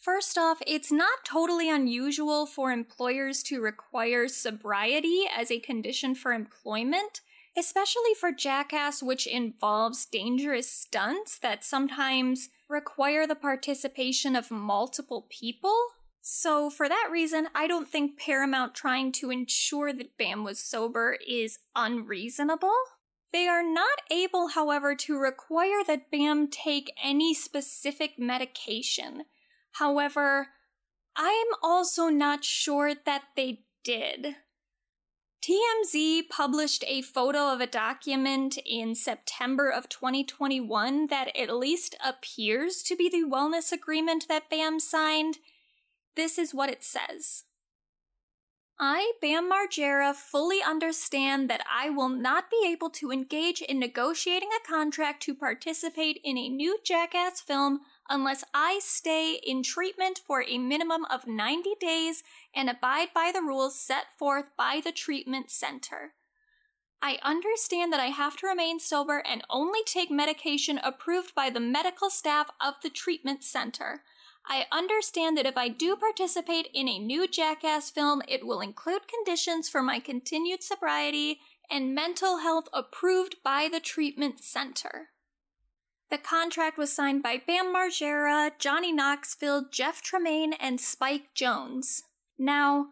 [0.00, 6.32] First off, it's not totally unusual for employers to require sobriety as a condition for
[6.32, 7.20] employment,
[7.56, 15.76] especially for Jackass, which involves dangerous stunts that sometimes require the participation of multiple people.
[16.22, 21.16] So, for that reason, I don't think Paramount trying to ensure that Bam was sober
[21.28, 22.72] is unreasonable.
[23.32, 29.24] They are not able, however, to require that Bam take any specific medication.
[29.72, 30.48] However,
[31.16, 34.36] I'm also not sure that they did.
[35.42, 42.80] TMZ published a photo of a document in September of 2021 that at least appears
[42.84, 45.38] to be the wellness agreement that Bam signed.
[46.14, 47.42] This is what it says.
[48.78, 54.50] I, Bam Margera, fully understand that I will not be able to engage in negotiating
[54.50, 60.42] a contract to participate in a new Jackass film unless I stay in treatment for
[60.42, 62.22] a minimum of 90 days
[62.54, 66.14] and abide by the rules set forth by the treatment center.
[67.00, 71.58] I understand that I have to remain sober and only take medication approved by the
[71.58, 74.02] medical staff of the treatment center.
[74.46, 79.08] I understand that if I do participate in a new Jackass film, it will include
[79.08, 85.11] conditions for my continued sobriety and mental health approved by the treatment center.
[86.12, 92.02] The contract was signed by Bam Margera, Johnny Knoxville, Jeff Tremaine, and Spike Jonze.
[92.38, 92.88] Now,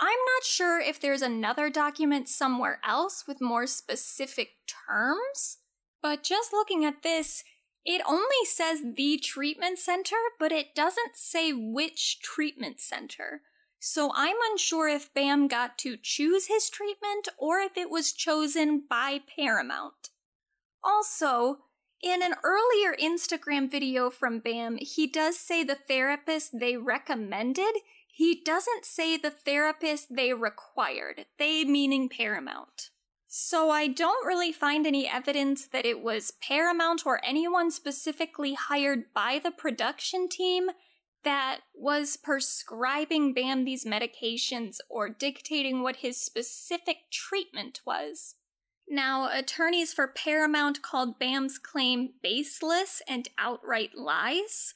[0.00, 5.58] I'm not sure if there's another document somewhere else with more specific terms,
[6.02, 7.44] but just looking at this,
[7.84, 13.42] it only says the treatment center, but it doesn't say which treatment center.
[13.78, 18.82] So I'm unsure if Bam got to choose his treatment or if it was chosen
[18.90, 20.10] by Paramount.
[20.82, 21.58] Also,
[22.02, 27.74] in an earlier Instagram video from Bam, he does say the therapist they recommended.
[28.06, 32.90] He doesn't say the therapist they required, they meaning Paramount.
[33.28, 39.12] So I don't really find any evidence that it was Paramount or anyone specifically hired
[39.12, 40.68] by the production team
[41.24, 48.36] that was prescribing Bam these medications or dictating what his specific treatment was.
[48.88, 54.74] Now, attorneys for Paramount called Bam's claim baseless and outright lies.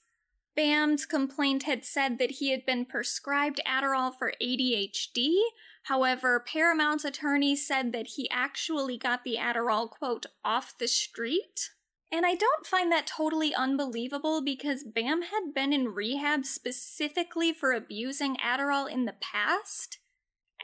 [0.57, 5.37] Bam's complaint had said that he had been prescribed Adderall for ADHD,
[5.85, 11.70] However, Paramount's attorney said that he actually got the Adderall, quote, off the street.
[12.12, 17.73] And I don't find that totally unbelievable because Bam had been in rehab specifically for
[17.73, 19.99] abusing Adderall in the past.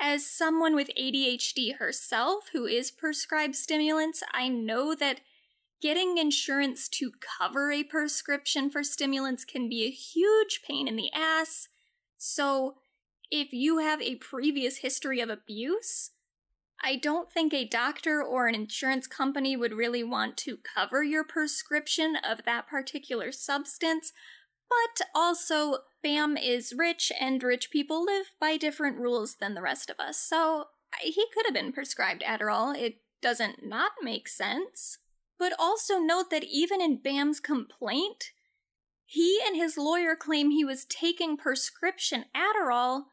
[0.00, 5.20] As someone with ADHD herself who is prescribed stimulants, I know that
[5.80, 11.10] getting insurance to cover a prescription for stimulants can be a huge pain in the
[11.12, 11.68] ass.
[12.18, 12.76] So,
[13.30, 16.10] if you have a previous history of abuse,
[16.82, 21.24] I don't think a doctor or an insurance company would really want to cover your
[21.24, 24.12] prescription of that particular substance.
[24.68, 29.90] But also, Bam is rich, and rich people live by different rules than the rest
[29.90, 30.18] of us.
[30.18, 30.66] So,
[31.00, 32.76] he could have been prescribed Adderall.
[32.76, 34.98] It doesn't not make sense.
[35.38, 38.32] But also note that even in Bam's complaint,
[39.04, 43.04] he and his lawyer claim he was taking prescription Adderall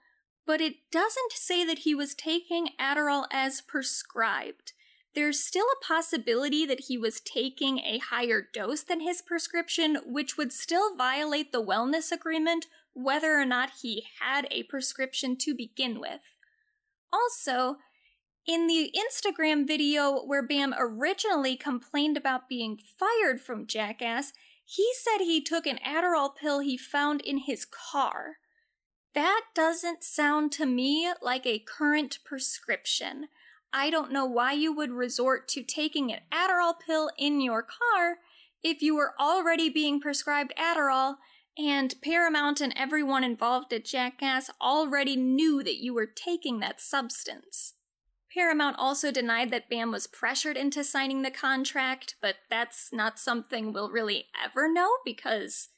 [0.46, 4.74] but it doesn't say that he was taking Adderall as prescribed.
[5.16, 10.38] There's still a possibility that he was taking a higher dose than his prescription, which
[10.38, 16.00] would still violate the wellness agreement whether or not he had a prescription to begin
[16.00, 16.22] with.
[17.12, 17.78] Also,
[18.46, 24.34] in the Instagram video where Bam originally complained about being fired from Jackass,
[24.66, 28.38] he said he took an Adderall pill he found in his car.
[29.14, 33.28] That doesn't sound to me like a current prescription.
[33.74, 38.18] I don't know why you would resort to taking an Adderall pill in your car
[38.62, 41.16] if you were already being prescribed Adderall
[41.58, 47.74] and Paramount and everyone involved at Jackass already knew that you were taking that substance.
[48.34, 53.72] Paramount also denied that Bam was pressured into signing the contract, but that's not something
[53.72, 55.70] we'll really ever know because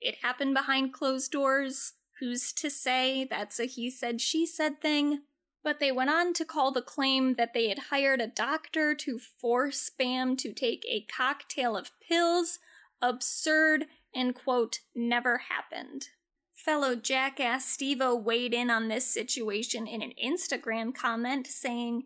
[0.00, 1.92] it happened behind closed doors.
[2.18, 5.22] Who's to say that's a he said, she said thing?
[5.62, 9.18] But they went on to call the claim that they had hired a doctor to
[9.18, 12.58] force Bam to take a cocktail of pills
[13.02, 16.08] absurd and, quote, never happened.
[16.54, 22.04] Fellow jackass Steve-O weighed in on this situation in an Instagram comment saying,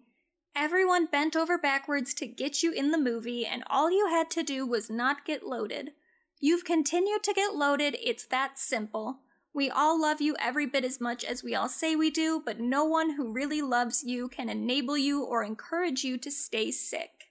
[0.56, 4.44] Everyone bent over backwards to get you in the movie, and all you had to
[4.44, 5.90] do was not get loaded.
[6.38, 9.18] You've continued to get loaded, it's that simple.
[9.54, 12.58] We all love you every bit as much as we all say we do, but
[12.58, 17.30] no one who really loves you can enable you or encourage you to stay sick.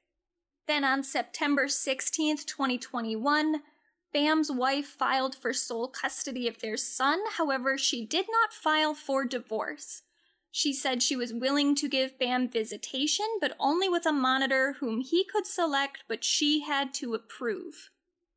[0.65, 3.61] Then on September 16th, 2021,
[4.13, 9.25] Bam's wife filed for sole custody of their son, however, she did not file for
[9.25, 10.03] divorce.
[10.49, 15.01] She said she was willing to give Bam visitation, but only with a monitor whom
[15.01, 17.89] he could select, but she had to approve.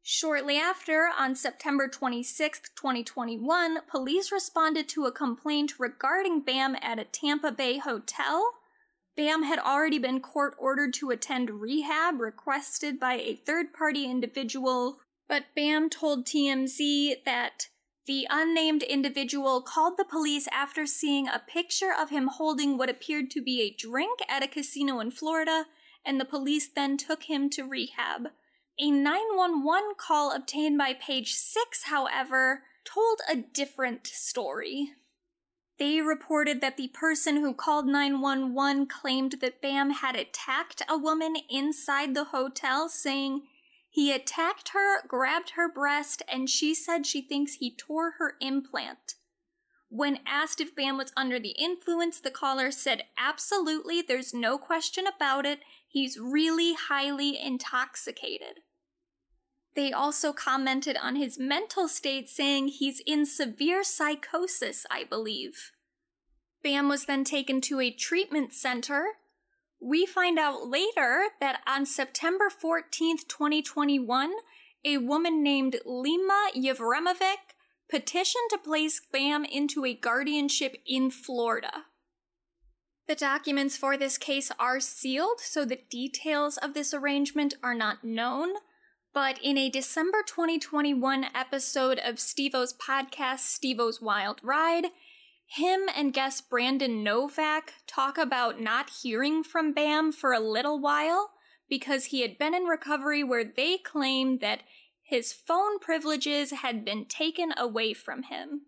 [0.09, 7.05] Shortly after, on September 26, 2021, police responded to a complaint regarding Bam at a
[7.05, 8.53] Tampa Bay hotel.
[9.17, 15.01] Bam had already been court ordered to attend rehab requested by a third party individual
[15.29, 17.67] but Bam told TMZ that
[18.07, 23.29] the unnamed individual called the police after seeing a picture of him holding what appeared
[23.33, 25.67] to be a drink at a casino in Florida,
[26.05, 28.29] and the police then took him to rehab.
[28.79, 34.91] A 911 call obtained by page 6, however, told a different story.
[35.79, 41.37] They reported that the person who called 911 claimed that Bam had attacked a woman
[41.51, 43.43] inside the hotel, saying,
[43.97, 49.15] he attacked her, grabbed her breast, and she said she thinks he tore her implant.
[49.89, 55.07] When asked if Bam was under the influence, the caller said, Absolutely, there's no question
[55.07, 55.61] about it.
[55.89, 58.61] He's really highly intoxicated.
[59.77, 65.71] They also commented on his mental state, saying he's in severe psychosis, I believe.
[66.63, 69.19] Bam was then taken to a treatment center
[69.81, 74.33] we find out later that on September 14th, 2021,
[74.85, 77.55] a woman named Lima Yevremovic
[77.89, 81.85] petitioned to place Bam into a guardianship in Florida.
[83.07, 88.03] The documents for this case are sealed, so the details of this arrangement are not
[88.03, 88.55] known.
[89.17, 94.89] But in a December 2021 episode of Steve-O's podcast, Steve-O's Wild Ride,
[95.47, 101.31] him and guest Brandon Novak talk about not hearing from Bam for a little while
[101.67, 104.65] because he had been in recovery where they claim that
[105.03, 108.67] his phone privileges had been taken away from him.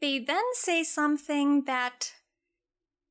[0.00, 2.12] They then say something that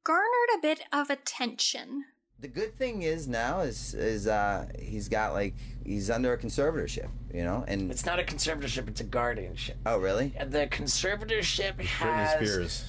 [0.03, 2.05] garnered a bit of attention.
[2.39, 5.53] The good thing is now is is uh, he's got like
[5.85, 9.77] he's under a conservatorship, you know, and It's not a conservatorship; it's a guardianship.
[9.85, 10.33] oh really?
[10.47, 12.85] The conservatorship has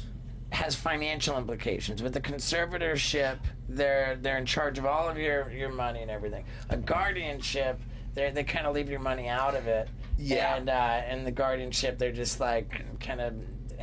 [0.50, 2.02] has financial implications.
[2.02, 3.38] With the conservatorship,
[3.68, 6.44] they're they're in charge of all of your your money and everything.
[6.70, 7.80] A guardianship,
[8.14, 9.88] they they kind of leave your money out of it.
[10.18, 10.56] Yeah.
[10.56, 13.34] And uh, and the guardianship, they're just like kind of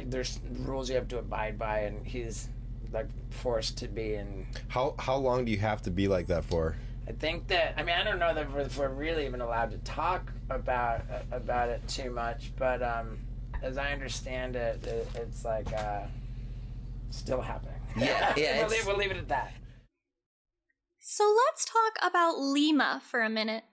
[0.06, 2.48] there's rules you have to abide by, and he's
[2.94, 6.46] like forced to be in How how long do you have to be like that
[6.46, 6.76] for?
[7.12, 9.72] I think that I mean I don't know that we're, if we're really even allowed
[9.72, 11.02] to talk about
[11.32, 13.20] about it too much, but um,
[13.62, 16.04] as I understand it, it it's like uh,
[17.10, 17.76] still happening.
[17.98, 19.52] Yeah, yeah, we'll, leave, we'll leave it at that.
[21.00, 23.66] So let's talk about Lima for a minute.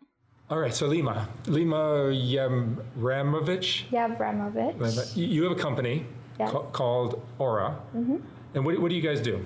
[0.50, 1.76] All right, so Lima, Lima
[2.10, 3.88] Yamramovich.
[3.90, 5.16] Yavramovich.
[5.16, 6.06] You you have a company
[6.40, 6.50] Yes.
[6.50, 8.16] ca- called Aura, hmm
[8.54, 9.44] and what, what do you guys do?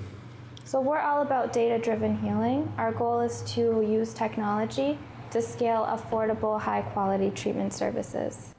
[0.65, 2.73] So we're all about data-driven healing.
[2.79, 4.99] Our goal is to use technology
[5.31, 8.55] to scale affordable, high-quality treatment services.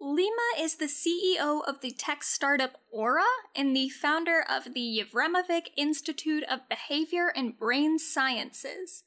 [0.00, 3.24] Lima is the CEO of the tech startup Aura
[3.54, 9.04] and the founder of the Yevremovic Institute of Behavior and Brain Sciences.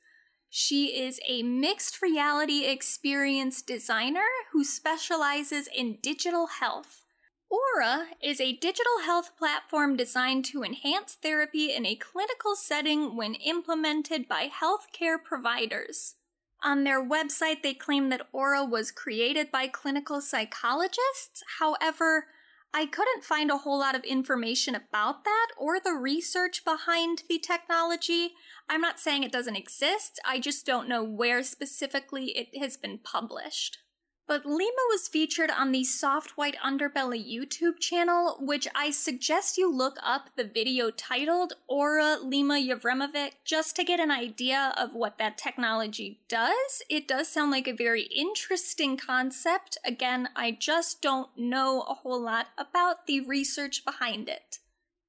[0.50, 7.05] She is a mixed reality experience designer who specializes in digital health.
[7.50, 13.36] Aura is a digital health platform designed to enhance therapy in a clinical setting when
[13.36, 16.16] implemented by healthcare providers.
[16.64, 21.44] On their website, they claim that Aura was created by clinical psychologists.
[21.60, 22.26] However,
[22.74, 27.40] I couldn't find a whole lot of information about that or the research behind the
[27.40, 28.32] technology.
[28.68, 32.98] I'm not saying it doesn't exist, I just don't know where specifically it has been
[32.98, 33.78] published.
[34.28, 39.72] But Lima was featured on the Soft White Underbelly YouTube channel, which I suggest you
[39.72, 45.20] look up the video titled Aura Lima Yevremovic just to get an idea of what
[45.20, 46.82] that technology does.
[46.90, 49.78] It does sound like a very interesting concept.
[49.86, 54.58] Again, I just don't know a whole lot about the research behind it.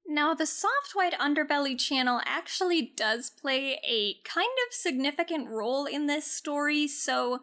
[0.06, 6.06] Now, the Soft White Underbelly channel actually does play a kind of significant role in
[6.06, 7.40] this story, so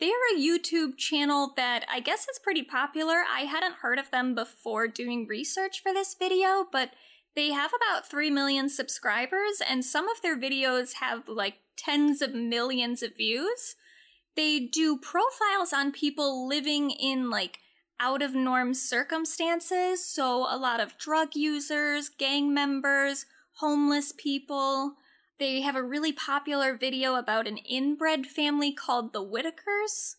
[0.00, 3.22] they're a YouTube channel that I guess is pretty popular.
[3.30, 6.90] I hadn't heard of them before doing research for this video, but
[7.36, 12.34] they have about 3 million subscribers, and some of their videos have like tens of
[12.34, 13.76] millions of views.
[14.36, 17.58] They do profiles on people living in like
[18.00, 23.26] out of norm circumstances, so a lot of drug users, gang members,
[23.58, 24.96] homeless people.
[25.38, 30.16] They have a really popular video about an inbred family called the Whitakers.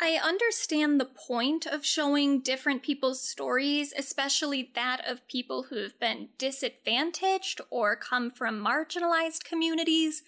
[0.00, 5.98] I understand the point of showing different people's stories, especially that of people who have
[6.00, 10.22] been disadvantaged or come from marginalized communities.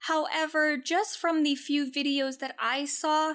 [0.00, 3.34] However, just from the few videos that I saw,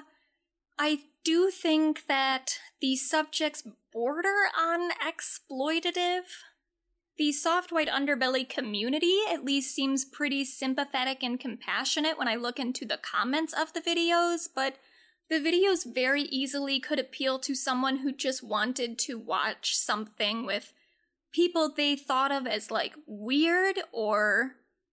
[0.78, 3.62] I do think that the subjects
[3.92, 6.24] border on exploitative.
[7.18, 12.60] The soft white underbelly community at least seems pretty sympathetic and compassionate when I look
[12.60, 14.76] into the comments of the videos, but
[15.28, 20.72] the videos very easily could appeal to someone who just wanted to watch something with
[21.32, 24.52] people they thought of as like weird or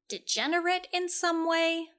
[0.10, 1.90] degenerate in some way.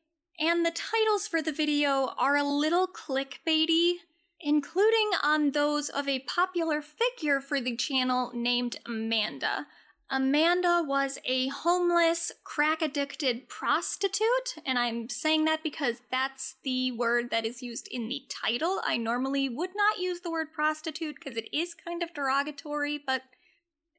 [0.40, 3.98] And the titles for the video are a little clickbaity,
[4.40, 9.68] including on those of a popular figure for the channel named Amanda.
[10.08, 17.30] Amanda was a homeless, crack addicted prostitute, and I'm saying that because that's the word
[17.32, 18.80] that is used in the title.
[18.84, 23.22] I normally would not use the word prostitute because it is kind of derogatory, but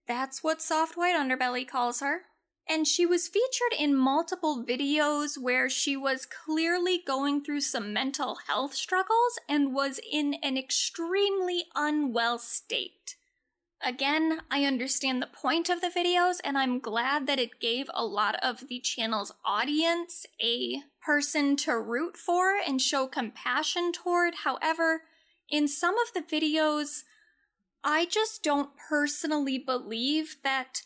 [0.08, 2.22] that's what Soft White Underbelly calls her.
[2.70, 8.38] And she was featured in multiple videos where she was clearly going through some mental
[8.48, 13.17] health struggles and was in an extremely unwell state.
[13.86, 18.04] Again, I understand the point of the videos, and I'm glad that it gave a
[18.04, 24.36] lot of the channel's audience a person to root for and show compassion toward.
[24.44, 25.04] However,
[25.50, 27.04] in some of the videos,
[27.84, 30.82] I just don't personally believe that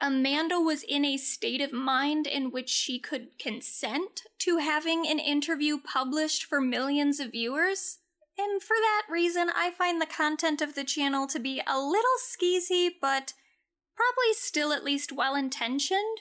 [0.00, 5.18] Amanda was in a state of mind in which she could consent to having an
[5.18, 7.97] interview published for millions of viewers.
[8.38, 12.18] And for that reason, I find the content of the channel to be a little
[12.24, 13.32] skeezy, but
[13.96, 16.20] probably still at least well intentioned.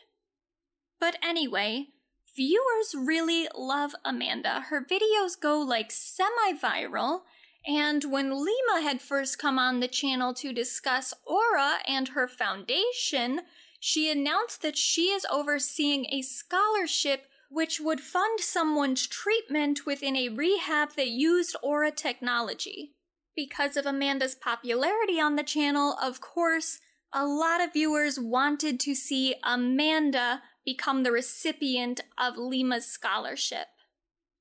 [0.99, 1.89] But anyway,
[2.35, 4.65] viewers really love Amanda.
[4.69, 7.22] Her videos go like semi viral,
[7.68, 13.41] and when Lima had first come on the channel to discuss Aura and her foundation,
[13.80, 20.29] she announced that she is overseeing a scholarship which would fund someone's treatment within a
[20.29, 22.93] rehab that used Aura technology.
[23.35, 26.79] Because of Amanda's popularity on the channel, of course,
[27.13, 33.67] a lot of viewers wanted to see Amanda become the recipient of Lima's scholarship.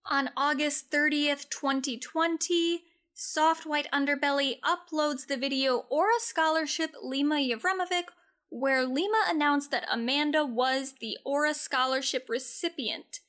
[0.06, 2.82] On August 30th, 2020,
[3.14, 8.04] Soft White Underbelly uploads the video Aura Scholarship Lima Yevremovic
[8.56, 13.20] where Lima announced that Amanda was the Aura Scholarship recipient.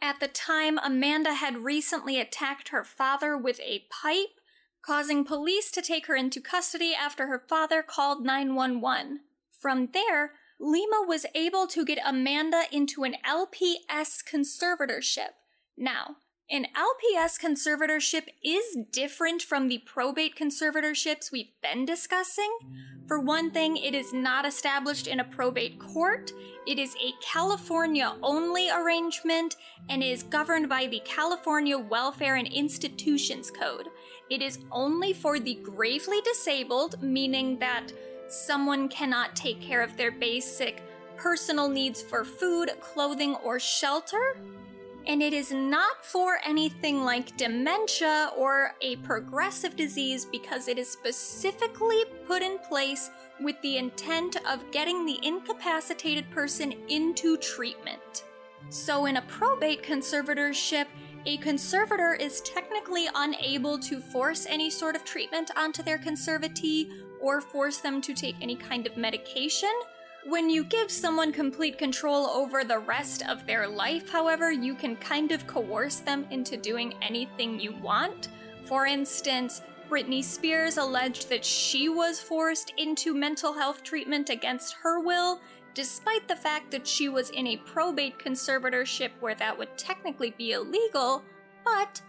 [0.00, 4.40] At the time, Amanda had recently attacked her father with a pipe,
[4.84, 9.20] causing police to take her into custody after her father called 911.
[9.58, 15.30] From there, Lima was able to get Amanda into an LPS conservatorship.
[15.78, 16.16] Now,
[16.52, 22.50] an LPS conservatorship is different from the probate conservatorships we've been discussing.
[23.08, 26.30] For one thing, it is not established in a probate court.
[26.66, 29.56] It is a California only arrangement
[29.88, 33.88] and is governed by the California Welfare and Institutions Code.
[34.28, 37.90] It is only for the gravely disabled, meaning that
[38.28, 40.82] someone cannot take care of their basic
[41.16, 44.36] personal needs for food, clothing, or shelter
[45.06, 50.88] And it is not for anything like dementia or a progressive disease because it is
[50.88, 53.10] specifically put in place
[53.40, 58.24] with the intent of getting the incapacitated person into treatment.
[58.68, 60.86] So, in a probate conservatorship,
[61.26, 67.40] a conservator is technically unable to force any sort of treatment onto their conservatee or
[67.40, 69.72] force them to take any kind of medication.
[70.24, 74.94] When you give someone complete control over the rest of their life, however, you can
[74.94, 78.28] kind of coerce them into doing anything you want.
[78.64, 85.00] For instance, Britney Spears alleged that she was forced into mental health treatment against her
[85.00, 85.40] will,
[85.74, 90.52] despite the fact that she was in a probate conservatorship where that would technically be
[90.52, 91.24] illegal,
[91.64, 92.00] but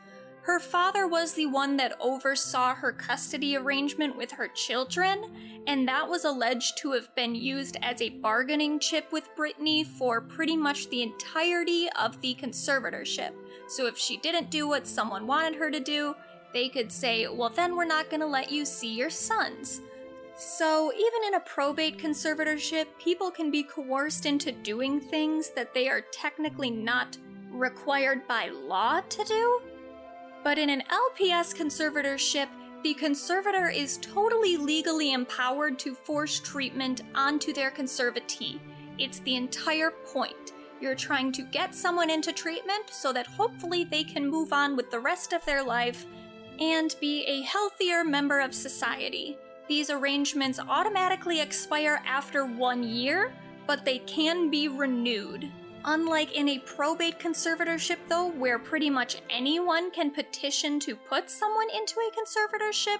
[0.44, 5.24] her father was the one that oversaw her custody arrangement with her children,
[5.68, 10.20] and that was alleged to have been used as a bargaining chip with Britney for
[10.20, 13.32] pretty much the entirety of the conservatorship.
[13.70, 16.14] So if she didn't do what someone wanted her to do,
[16.52, 19.80] they could say, well, then we're not going to let you see your sons.
[20.36, 25.88] So, even in a probate conservatorship, people can be coerced into doing things that they
[25.88, 27.18] are technically not
[27.52, 29.62] required by law to do.
[30.44, 32.48] But in an LPS conservatorship,
[32.84, 38.60] the conservator is totally legally empowered to force treatment onto their conservatee.
[38.98, 40.52] It's the entire point.
[40.82, 44.92] You're trying to get someone into treatment so that hopefully they can move on with
[44.92, 46.06] the rest of their life
[46.60, 49.38] and be a healthier member of society.
[49.70, 53.34] These arrangements automatically expire after one year,
[53.66, 55.50] but they can be renewed.
[55.86, 61.68] Unlike in a probate conservatorship, though, where pretty much anyone can petition to put someone
[61.76, 63.00] into a conservatorship,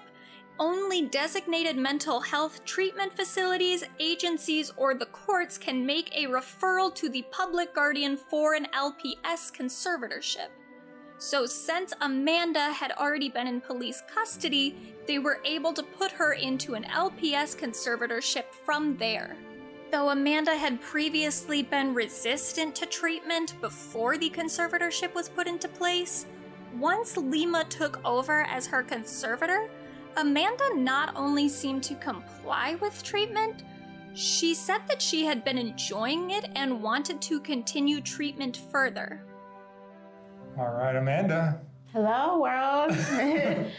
[0.58, 7.08] only designated mental health treatment facilities, agencies, or the courts can make a referral to
[7.08, 10.48] the public guardian for an LPS conservatorship.
[11.16, 16.34] So, since Amanda had already been in police custody, they were able to put her
[16.34, 19.36] into an LPS conservatorship from there.
[19.94, 26.26] Though Amanda had previously been resistant to treatment before the conservatorship was put into place,
[26.76, 29.70] once Lima took over as her conservator,
[30.16, 33.62] Amanda not only seemed to comply with treatment,
[34.14, 39.22] she said that she had been enjoying it and wanted to continue treatment further.
[40.58, 41.60] All right, Amanda.
[41.92, 42.90] Hello, world.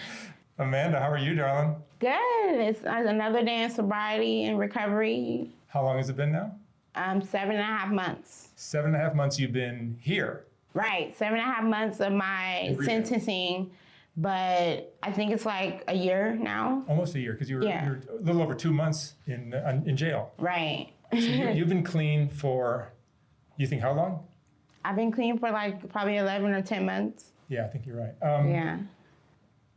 [0.59, 1.75] Amanda, how are you, darling?
[1.99, 2.61] Good.
[2.61, 5.55] It's another day in sobriety and recovery.
[5.76, 6.56] How long has it been now?
[6.95, 8.47] Um, seven and a half months.
[8.56, 10.45] Seven and a half months you've been here.
[10.73, 13.72] Right, seven and a half months of my sentencing,
[14.15, 16.85] but I think it's like a year now.
[16.88, 17.85] Almost a year, because you were Yeah.
[17.85, 20.31] you're a little over two months in uh, in jail.
[20.38, 20.93] Right.
[21.11, 22.93] So you, you've been clean for,
[23.57, 24.26] you think how long?
[24.85, 27.34] I've been clean for like probably 11 or 10 months.
[27.49, 28.15] Yeah, I think you're right.
[28.22, 28.80] Um, yeah.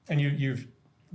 [0.09, 0.69] And you you've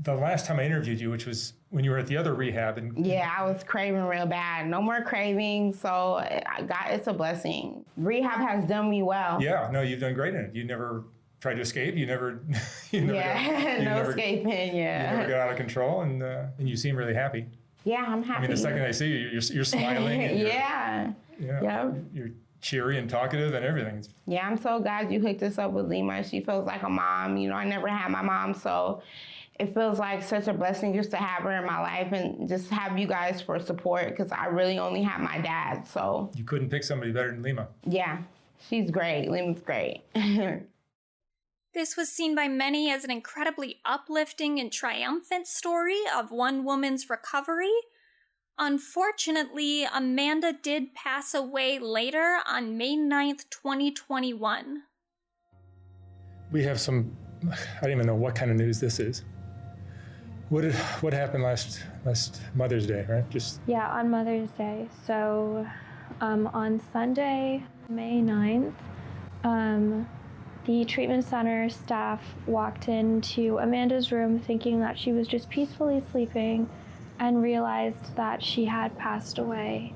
[0.03, 2.77] the last time I interviewed you, which was when you were at the other rehab,
[2.77, 4.67] and Yeah, I was craving real bad.
[4.67, 7.83] No more craving, so I got it's a blessing.
[7.97, 9.41] Rehab has done me well.
[9.41, 10.55] yeah, no, you've done great in it.
[10.55, 11.03] You never
[11.41, 11.95] tried to escape.
[11.95, 12.41] You never,
[12.91, 14.47] you never, yeah, got, you no never, escaping.
[14.75, 17.47] Yeah, you never got out of control, and uh, and you seem really happy.
[17.85, 18.37] yeah, I'm happy.
[18.37, 20.23] I mean, the second I see you, you're, you're smiling.
[20.25, 21.95] And you're, yeah, yeah, Yep.
[22.13, 22.29] you're
[22.61, 24.05] cheery and talkative and everything.
[24.27, 24.47] Yeah.
[24.47, 26.23] I'm so glad you hooked us up with Lima.
[26.23, 27.35] She feels like a mom.
[27.35, 29.01] You know, I never had my mom, so
[29.59, 32.69] it feels like such a blessing just to have her in my life and just
[32.69, 35.87] have you guys for support because I really only have my dad.
[35.87, 37.67] So You couldn't pick somebody better than Lima.
[37.85, 38.17] yeah,
[38.69, 39.29] she's great.
[39.29, 40.01] Lima's great.
[41.73, 47.09] This was seen by many as an incredibly uplifting and triumphant story of one woman's
[47.09, 47.73] recovery.
[48.59, 54.83] Unfortunately, Amanda did pass away later on May 9th, 2021.
[56.51, 57.17] We have some.
[57.51, 59.23] I don't even know what kind of news this is.
[60.53, 60.65] What
[61.01, 63.03] what happened last last Mother's Day?
[63.09, 64.87] Right, just Yeah, on Mother's Day.
[65.07, 65.65] So
[66.21, 68.75] um, on Sunday, May 9th,
[69.43, 70.07] um,
[70.65, 76.69] the treatment center staff walked into Amanda's room thinking that she was just peacefully sleeping
[77.17, 79.95] and realized that she had passed away.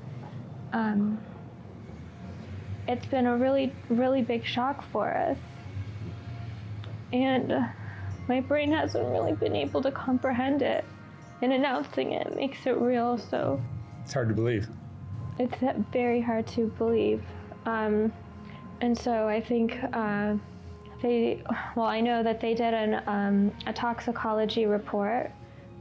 [0.72, 1.20] Um,
[2.88, 5.38] it's been a really, really big shock for us.
[7.12, 7.68] And
[8.28, 10.84] my brain hasn't really been able to comprehend it.
[11.40, 13.60] And announcing it makes it real, so
[14.02, 14.68] it's hard to believe.
[15.38, 15.56] it's
[15.92, 17.22] very hard to believe.
[17.64, 18.12] Um,
[18.80, 20.34] and so I think uh,
[21.00, 21.42] they,
[21.76, 25.30] well, I know that they did an, um, a toxicology report.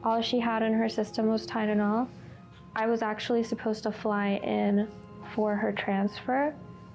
[0.03, 2.07] All she had in her system was Tylenol.
[2.75, 4.87] I was actually supposed to fly in
[5.33, 6.53] for her transfer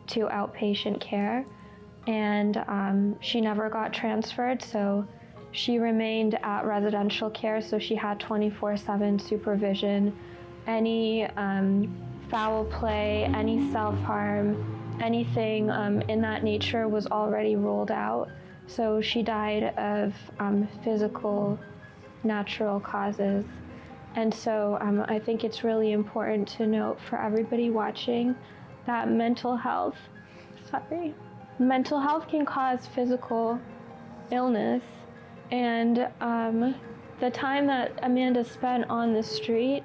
[0.08, 1.44] to outpatient care.
[2.06, 4.62] and um, she never got transferred.
[4.62, 5.06] So
[5.52, 7.60] she remained at residential care.
[7.62, 10.16] So she had 24 7 supervision.
[10.66, 11.94] Any um,
[12.30, 18.28] foul play, any self harm, anything um, in that nature was already ruled out.
[18.66, 21.58] So she died of um, physical,
[22.24, 23.44] natural causes.
[24.14, 28.34] And so um, I think it's really important to note for everybody watching
[28.86, 29.96] that mental health,
[30.70, 31.14] sorry,
[31.58, 33.58] mental health can cause physical
[34.30, 34.82] illness.
[35.52, 36.74] And um,
[37.20, 39.84] the time that Amanda spent on the street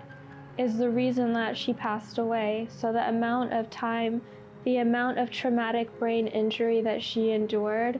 [0.58, 2.68] is the reason that she passed away.
[2.72, 4.22] So the amount of time,
[4.64, 8.00] the amount of traumatic brain injury that she endured,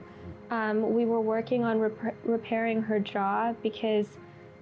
[0.50, 4.08] um, we were working on rep- repairing her jaw because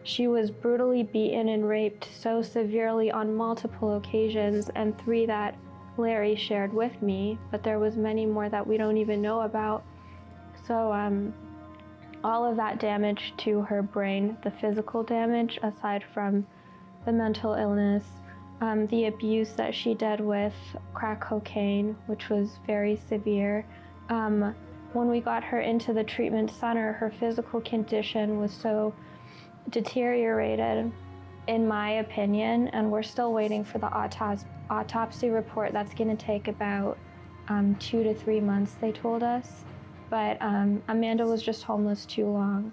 [0.03, 5.57] she was brutally beaten and raped so severely on multiple occasions, and three that
[5.97, 9.85] Larry shared with me, but there was many more that we don't even know about.
[10.67, 11.33] So um,
[12.27, 16.45] all of that damage to her brain, the physical damage, aside from
[17.05, 18.03] the mental illness,
[18.61, 20.53] um, the abuse that she did with
[20.93, 23.65] crack cocaine, which was very severe.
[24.09, 24.57] Um,
[24.93, 28.93] when we got her into the treatment center, her physical condition was so
[29.71, 30.91] deteriorated,
[31.47, 33.87] in my opinion, and we're still waiting for the
[34.69, 35.73] autopsy report.
[35.73, 36.99] That's going to take about
[37.47, 39.66] um, two to three months, they told us.
[40.11, 42.73] But um, Amanda was just homeless too long.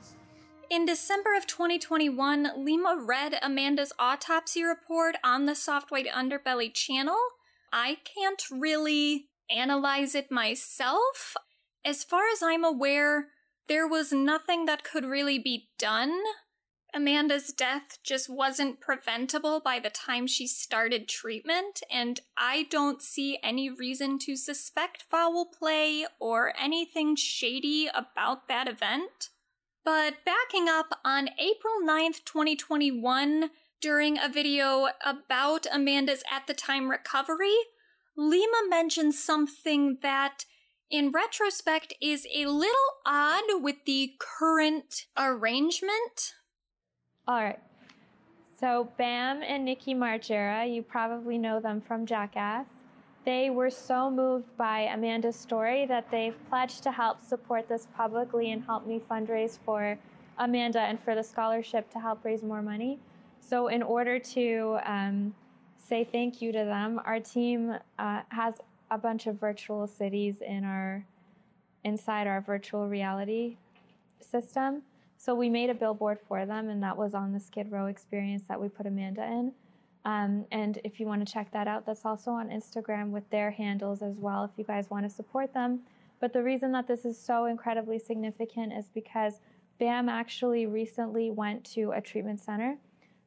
[0.69, 7.17] In December of 2021, Lima read Amanda's autopsy report on the Soft White Underbelly channel.
[7.71, 11.35] I can't really analyze it myself.
[11.85, 13.27] As far as I'm aware,
[13.67, 16.17] there was nothing that could really be done.
[16.95, 23.39] Amanda's death just wasn't preventable by the time she started treatment, and I don't see
[23.41, 29.29] any reason to suspect foul play or anything shady about that event.
[29.83, 33.49] But backing up on April 9th, 2021,
[33.81, 37.55] during a video about Amanda's at the time recovery,
[38.15, 40.45] Lima mentioned something that,
[40.91, 42.73] in retrospect, is a little
[43.05, 46.35] odd with the current arrangement.
[47.25, 47.59] All right.
[48.59, 52.65] So Bam and Nikki Margera, you probably know them from Jackass.
[53.23, 58.51] They were so moved by Amanda's story that they've pledged to help support this publicly
[58.51, 59.97] and help me fundraise for
[60.37, 62.99] Amanda and for the scholarship to help raise more money.
[63.39, 65.33] So, in order to um,
[65.77, 68.59] say thank you to them, our team uh, has
[68.91, 71.05] a bunch of virtual cities in our
[71.85, 73.57] inside our virtual reality
[74.19, 74.81] system.
[75.23, 78.43] So we made a billboard for them, and that was on the Skid Row experience
[78.49, 79.53] that we put Amanda in.
[80.03, 83.49] Um, and if you want to check that out, that's also on Instagram with their
[83.49, 85.79] handles as well if you guys want to support them.
[86.19, 89.39] But the reason that this is so incredibly significant is because
[89.79, 92.75] Bam actually recently went to a treatment center.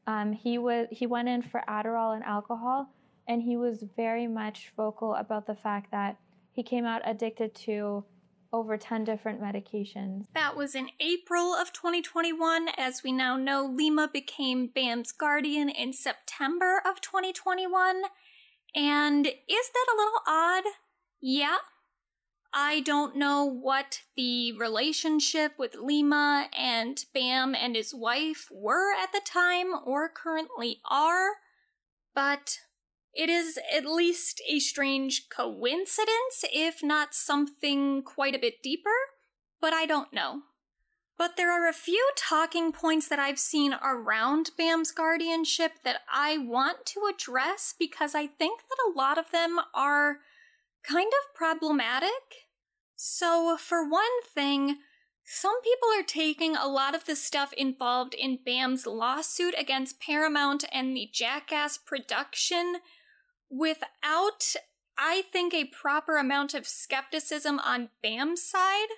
[0.07, 2.91] Um, he was he went in for Adderall and alcohol,
[3.27, 6.19] and he was very much vocal about the fact that
[6.53, 8.05] he came out addicted to
[8.53, 10.27] over 10 different medications.
[10.35, 12.69] That was in April of 2021.
[12.77, 18.03] As we now know, Lima became Bam's guardian in September of 2021.
[18.75, 20.65] And is that a little odd?
[21.21, 21.57] Yeah.
[22.53, 29.13] I don't know what the relationship with Lima and Bam and his wife were at
[29.13, 31.33] the time or currently are,
[32.15, 32.61] but
[33.17, 38.91] it is at least a strange coincidence, if not something quite a bit deeper,
[39.61, 40.43] but I don't know.
[41.19, 46.37] But there are a few talking points that I've seen around Bam's guardianship that I
[46.37, 50.19] want to address because I think that a lot of them are
[50.87, 52.11] kind of problematic.
[52.97, 54.77] So, for one thing,
[55.25, 60.65] some people are taking a lot of the stuff involved in Bam's lawsuit against Paramount
[60.71, 62.77] and the Jackass production
[63.57, 64.55] without,
[64.99, 68.89] I think, a proper amount of skepticism on Bam's side.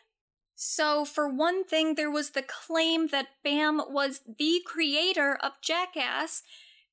[0.54, 6.42] So, for one thing, there was the claim that Bam was the creator of Jackass,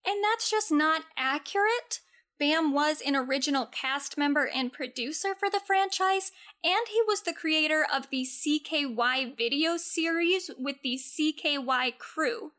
[0.06, 2.02] and that's just not accurate.
[2.38, 6.32] Bam was an original cast member and producer for the franchise,
[6.64, 12.52] and he was the creator of the CKY video series with the CKY crew.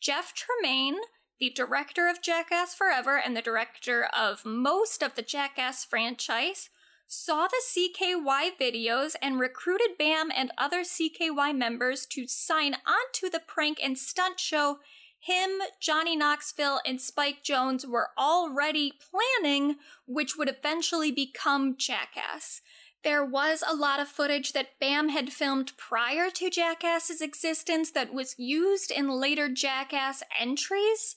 [0.00, 0.98] Jeff Tremaine,
[1.40, 6.70] the director of Jackass Forever and the director of most of the Jackass franchise,
[7.06, 13.28] saw the CKY videos and recruited Bam and other CKY members to sign on to
[13.28, 14.78] the prank and stunt show
[15.24, 22.60] him, Johnny Knoxville, and Spike Jonze were already planning, which would eventually become Jackass.
[23.02, 28.12] There was a lot of footage that Bam had filmed prior to Jackass's existence that
[28.12, 31.16] was used in later Jackass entries,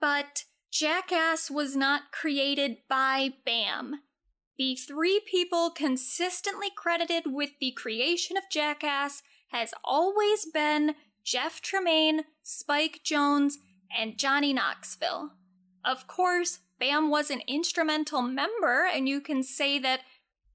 [0.00, 4.00] but Jackass was not created by Bam.
[4.58, 10.94] The three people consistently credited with the creation of Jackass has always been
[11.24, 13.54] Jeff Tremaine, Spike Jonze,
[13.96, 15.32] and Johnny Knoxville.
[15.84, 20.00] Of course, Bam was an instrumental member, and you can say that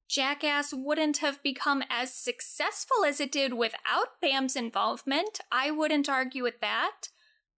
[0.08, 5.40] Jackass wouldn't have become as successful as it did without Bam's involvement.
[5.52, 7.08] I wouldn't argue with that.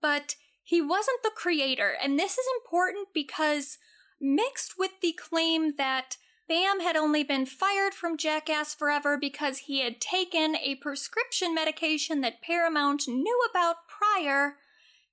[0.01, 3.77] But he wasn't the creator, and this is important because
[4.19, 6.17] mixed with the claim that
[6.47, 12.21] Bam had only been fired from Jackass Forever because he had taken a prescription medication
[12.21, 14.55] that Paramount knew about prior,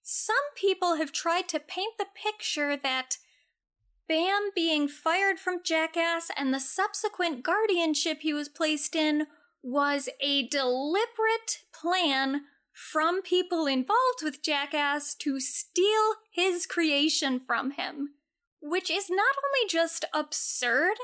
[0.02, 3.18] some people have tried to paint the picture that
[4.08, 9.26] Bam being fired from Jackass and the subsequent guardianship he was placed in
[9.62, 12.42] was a deliberate plan
[12.80, 18.14] from people involved with Jackass to steal his creation from him.
[18.62, 20.96] Which is not only just absurd,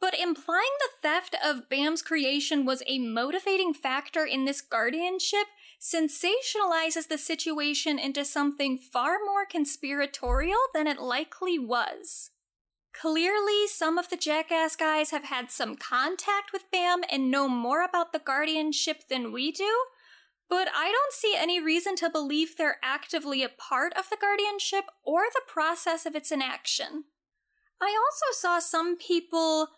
[0.00, 5.48] but implying the theft of Bam's creation was a motivating factor in this guardianship
[5.80, 12.30] sensationalizes the situation into something far more conspiratorial than it likely was.
[12.94, 17.84] Clearly, some of the Jackass guys have had some contact with Bam and know more
[17.84, 19.72] about the guardianship than we do,
[20.48, 24.84] but I don't see any reason to believe they're actively a part of the guardianship
[25.04, 27.04] or the process of its enaction.
[27.80, 29.68] I also saw some people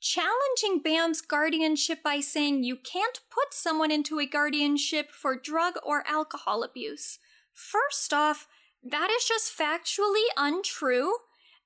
[0.00, 6.04] challenging Bam's guardianship by saying you can't put someone into a guardianship for drug or
[6.06, 7.18] alcohol abuse.
[7.52, 8.46] First off,
[8.82, 11.14] that is just factually untrue.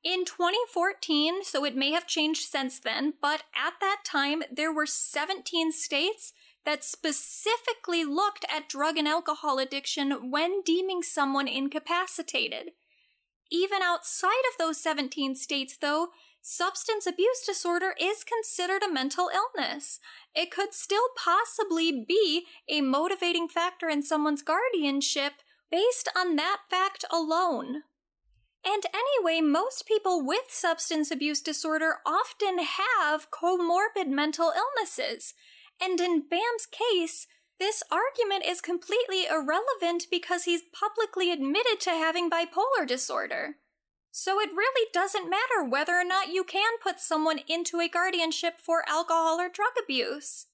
[0.05, 4.85] In 2014, so it may have changed since then, but at that time, there were
[4.85, 6.33] 17 states
[6.64, 12.70] that specifically looked at drug and alcohol addiction when deeming someone incapacitated.
[13.51, 16.09] Even outside of those 17 states, though,
[16.40, 20.01] substance abuse disorder is considered a mental illness.
[20.34, 25.34] It could still possibly be a motivating factor in someone's guardianship
[25.70, 27.82] based on that fact alone.
[28.64, 35.34] And anyway, most people with substance abuse disorder often have comorbid mental illnesses.
[35.83, 37.27] And in Bam's case,
[37.59, 43.57] this argument is completely irrelevant because he's publicly admitted to having bipolar disorder.
[44.13, 48.59] So it really doesn't matter whether or not you can put someone into a guardianship
[48.59, 50.47] for alcohol or drug abuse.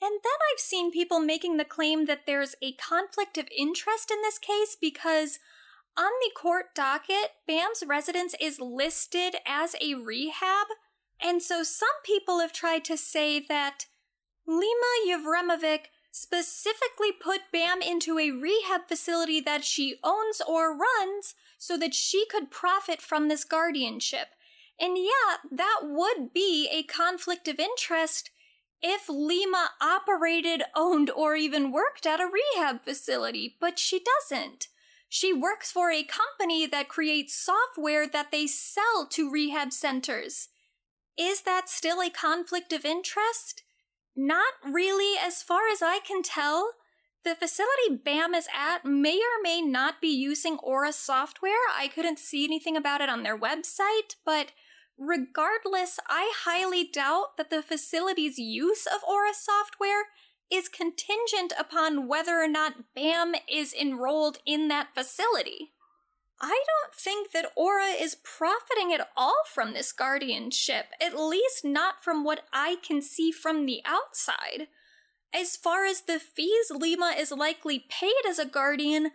[0.00, 4.20] And then I've seen people making the claim that there's a conflict of interest in
[4.22, 5.38] this case because
[5.96, 10.66] on the court docket, Bam's residence is listed as a rehab,
[11.20, 13.86] and so some people have tried to say that
[14.46, 21.76] Lima Yevremovic specifically put Bam into a rehab facility that she owns or runs so
[21.76, 24.28] that she could profit from this guardianship.
[24.80, 28.30] And yeah, that would be a conflict of interest
[28.82, 34.68] if Lima operated, owned, or even worked at a rehab facility, but she doesn't.
[35.08, 40.48] She works for a company that creates software that they sell to rehab centers.
[41.18, 43.62] Is that still a conflict of interest?
[44.16, 46.72] Not really, as far as I can tell.
[47.24, 51.52] The facility BAM is at may or may not be using Aura software.
[51.76, 54.52] I couldn't see anything about it on their website, but
[54.96, 60.06] regardless, I highly doubt that the facility's use of Aura software
[60.50, 65.72] is contingent upon whether or not BAM is enrolled in that facility.
[66.40, 72.04] I don't think that Aura is profiting at all from this guardianship, at least not
[72.04, 74.68] from what I can see from the outside.
[75.34, 79.12] As far as the fees Lima is likely paid as a guardian,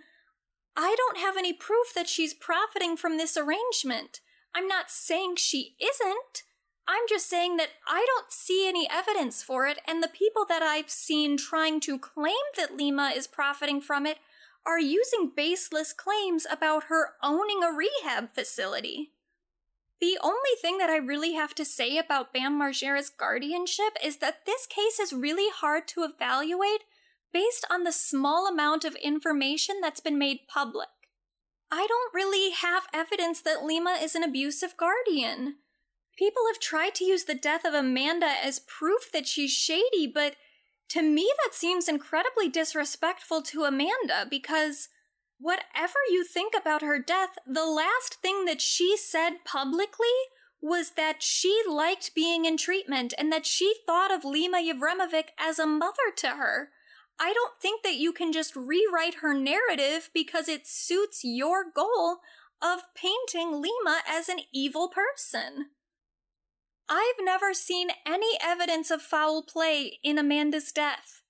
[0.75, 4.21] I don't have any proof that she's profiting from this arrangement.
[4.55, 6.43] I'm not saying she isn't.
[6.87, 10.63] I'm just saying that I don't see any evidence for it, and the people that
[10.63, 14.17] I've seen trying to claim that Lima is profiting from it
[14.65, 19.11] are using baseless claims about her owning a rehab facility.
[19.99, 24.45] The only thing that I really have to say about Bam Margera's guardianship is that
[24.45, 26.83] this case is really hard to evaluate
[27.31, 30.89] based on the small amount of information that's been made public.
[31.71, 35.55] I don't really have evidence that Lima is an abusive guardian.
[36.17, 40.35] People have tried to use the death of Amanda as proof that she's shady, but
[40.91, 44.89] to me that seems incredibly disrespectful to Amanda because
[45.39, 50.07] whatever you think about her death, the last thing that she said publicly
[50.61, 55.59] was that she liked being in treatment and that she thought of Lima Yevremovic as
[55.59, 56.69] a mother to her.
[57.17, 62.17] I don't think that you can just rewrite her narrative because it suits your goal
[62.61, 65.67] of painting Lima as an evil person.
[66.93, 71.21] I've never seen any evidence of foul play in Amanda's death.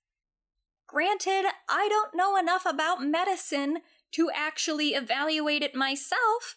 [0.88, 3.78] Granted, I don't know enough about medicine
[4.10, 6.56] to actually evaluate it myself,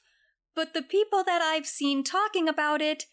[0.56, 3.06] but the people that I've seen talking about it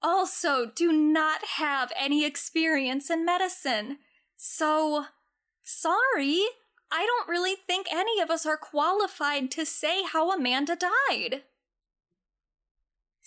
[0.00, 3.98] also do not have any experience in medicine.
[4.36, 5.06] So,
[5.64, 6.44] sorry,
[6.92, 11.42] I don't really think any of us are qualified to say how Amanda died.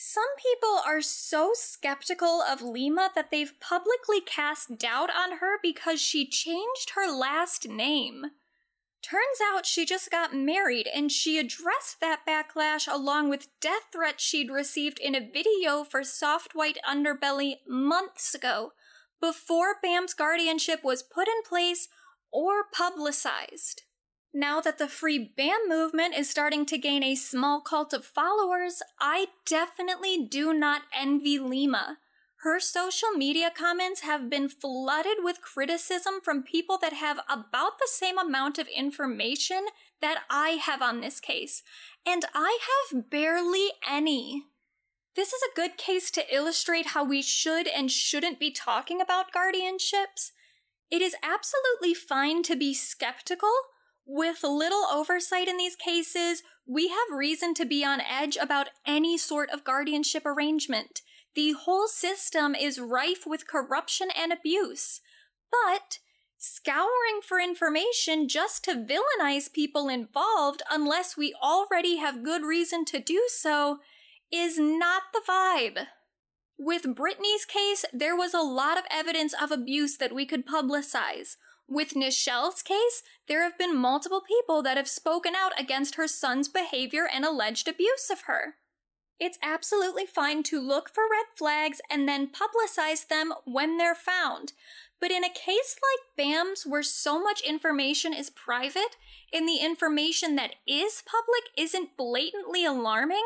[0.05, 6.01] Some people are so skeptical of Lima that they've publicly cast doubt on her because
[6.01, 8.25] she changed her last name.
[9.01, 14.21] Turns out she just got married and she addressed that backlash along with death threats
[14.21, 18.73] she'd received in a video for Soft White Underbelly months ago,
[19.21, 21.88] before Bam's guardianship was put in place
[22.30, 23.84] or publicized.
[24.35, 28.81] Now that the Free Bam movement is starting to gain a small cult of followers,
[28.99, 31.99] I definitely do not envy Lima.
[32.38, 37.88] Her social media comments have been flooded with criticism from people that have about the
[37.88, 39.68] same amount of information
[40.01, 41.61] that I have on this case,
[42.03, 42.57] and I
[42.91, 44.45] have barely any.
[45.15, 49.31] This is a good case to illustrate how we should and shouldn't be talking about
[49.31, 50.31] guardianships.
[50.89, 53.51] It is absolutely fine to be skeptical.
[54.05, 59.17] With little oversight in these cases, we have reason to be on edge about any
[59.17, 61.01] sort of guardianship arrangement.
[61.35, 65.01] The whole system is rife with corruption and abuse.
[65.51, 65.99] But
[66.38, 72.99] scouring for information just to villainize people involved, unless we already have good reason to
[72.99, 73.80] do so,
[74.31, 75.88] is not the vibe.
[76.57, 81.35] With Britney's case, there was a lot of evidence of abuse that we could publicize.
[81.68, 86.48] With Nichelle's case, there have been multiple people that have spoken out against her son's
[86.48, 88.56] behavior and alleged abuse of her.
[89.19, 94.53] It's absolutely fine to look for red flags and then publicize them when they're found.
[94.99, 98.98] But in a case like BAM's, where so much information is private
[99.31, 103.23] and the information that is public isn't blatantly alarming,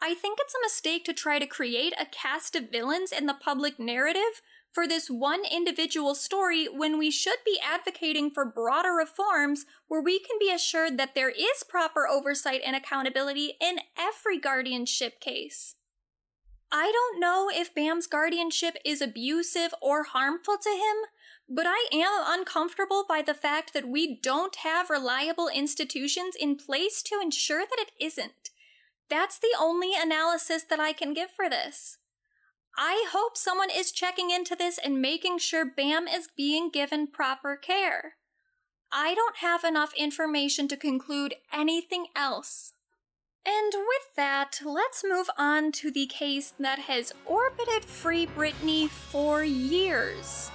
[0.00, 3.34] I think it's a mistake to try to create a cast of villains in the
[3.34, 4.42] public narrative
[4.72, 10.18] for this one individual story when we should be advocating for broader reforms where we
[10.18, 15.76] can be assured that there is proper oversight and accountability in every guardianship case.
[16.72, 20.96] I don't know if Bam's guardianship is abusive or harmful to him,
[21.46, 27.02] but I am uncomfortable by the fact that we don't have reliable institutions in place
[27.02, 28.50] to ensure that it isn't.
[29.10, 31.98] That's the only analysis that I can give for this.
[32.76, 37.56] I hope someone is checking into this and making sure BAM is being given proper
[37.56, 38.14] care.
[38.92, 42.74] I don't have enough information to conclude anything else.
[43.44, 49.42] And with that, let's move on to the case that has orbited Free Britney for
[49.42, 50.51] years.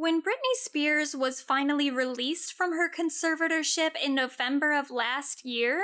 [0.00, 5.82] When Britney Spears was finally released from her conservatorship in November of last year,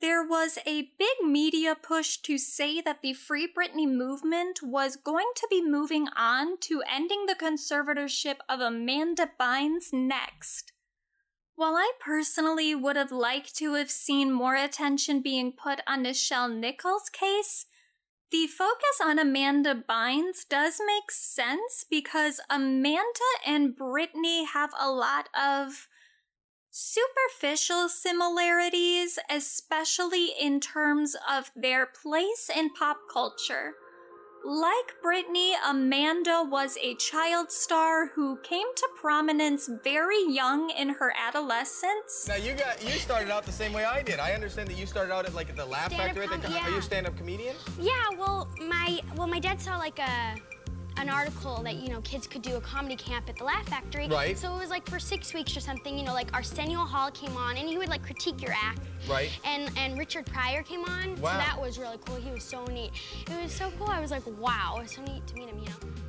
[0.00, 5.26] there was a big media push to say that the Free Britney movement was going
[5.34, 10.70] to be moving on to ending the conservatorship of Amanda Bynes next.
[11.56, 16.48] While I personally would have liked to have seen more attention being put on Nichelle
[16.48, 17.66] Nichols' case,
[18.32, 23.02] the focus on Amanda Bynes does make sense because Amanda
[23.46, 25.86] and Britney have a lot of
[26.70, 33.74] superficial similarities, especially in terms of their place in pop culture.
[34.44, 41.12] Like Britney, Amanda was a child star who came to prominence very young in her
[41.16, 42.26] adolescence.
[42.26, 44.18] Now you got you started out the same way I did.
[44.18, 46.26] I understand that you started out at like at the Laugh Factory.
[46.26, 47.54] Com- Are you a stand-up comedian?
[47.80, 50.34] Yeah, well, my well, my dad saw like a
[50.96, 54.08] an article that you know kids could do a comedy camp at the Laugh Factory.
[54.08, 54.36] Right.
[54.36, 55.98] So it was like for six weeks or something.
[55.98, 58.80] You know, like Arsenio Hall came on and he would like critique your act.
[59.08, 59.30] Right.
[59.44, 61.20] And and Richard Pryor came on.
[61.20, 61.32] Wow.
[61.32, 62.16] So that was really cool.
[62.16, 62.92] He was so neat.
[63.30, 63.88] It was so cool.
[63.88, 65.58] I was like, wow, it was so neat to meet him.
[65.58, 66.02] You know.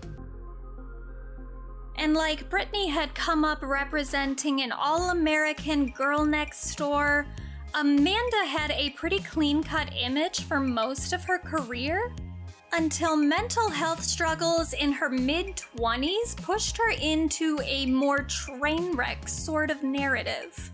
[1.95, 7.27] And like Britney had come up representing an all American girl next door,
[7.75, 12.11] Amanda had a pretty clean cut image for most of her career.
[12.73, 19.27] Until mental health struggles in her mid 20s pushed her into a more train wreck
[19.27, 20.71] sort of narrative.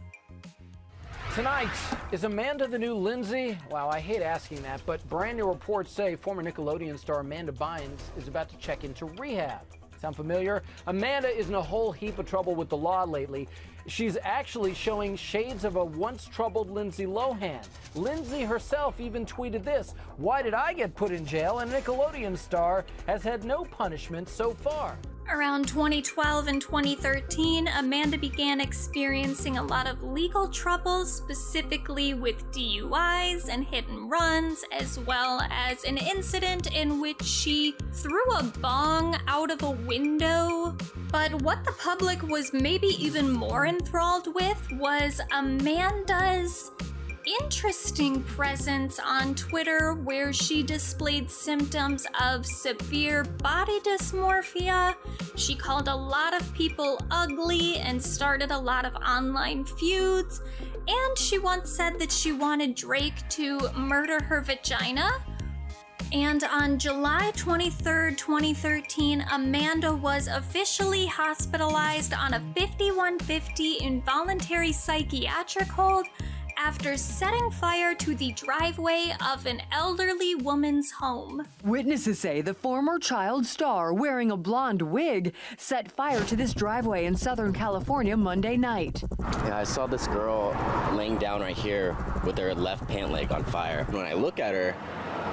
[1.36, 1.70] Tonight,
[2.12, 3.58] is Amanda the new Lindsay?
[3.70, 8.00] Wow, I hate asking that, but brand new reports say former Nickelodeon star Amanda Bynes
[8.18, 9.62] is about to check into rehab.
[10.00, 10.64] Sound familiar?
[10.88, 13.50] Amanda is in a whole heap of trouble with the law lately.
[13.88, 17.66] She's actually showing shades of a once troubled Lindsay Lohan.
[17.96, 21.60] Lindsay herself even tweeted this Why did I get put in jail?
[21.60, 24.98] And Nickelodeon star has had no punishment so far.
[25.32, 33.48] Around 2012 and 2013, Amanda began experiencing a lot of legal troubles, specifically with DUIs
[33.48, 39.20] and hit and runs, as well as an incident in which she threw a bong
[39.28, 40.76] out of a window.
[41.12, 46.72] But what the public was maybe even more enthralled with was Amanda's
[47.26, 54.96] interesting presence on Twitter where she displayed symptoms of severe body dysmorphia.
[55.36, 60.42] She called a lot of people ugly and started a lot of online feuds.
[60.88, 65.10] And she once said that she wanted Drake to murder her vagina.
[66.12, 76.08] And on July 23, 2013, Amanda was officially hospitalized on a 5150 involuntary psychiatric hold
[76.60, 81.48] after setting fire to the driveway of an elderly woman's home.
[81.64, 87.06] Witnesses say the former child star, wearing a blonde wig, set fire to this driveway
[87.06, 89.02] in Southern California Monday night.
[89.20, 90.54] Yeah, I saw this girl
[90.94, 91.96] laying down right here
[92.26, 93.86] with her left pant leg on fire.
[93.92, 94.76] When I look at her,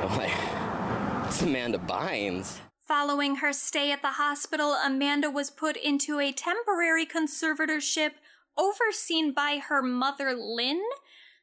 [0.02, 2.58] I'm like, it's Amanda Bynes.
[2.78, 8.12] Following her stay at the hospital, Amanda was put into a temporary conservatorship
[8.56, 10.80] overseen by her mother, Lynn.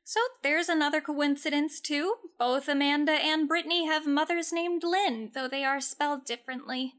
[0.04, 2.16] So there's another coincidence, too.
[2.38, 6.94] Both Amanda and Britney have mothers named Lynn, though they are spelled differently.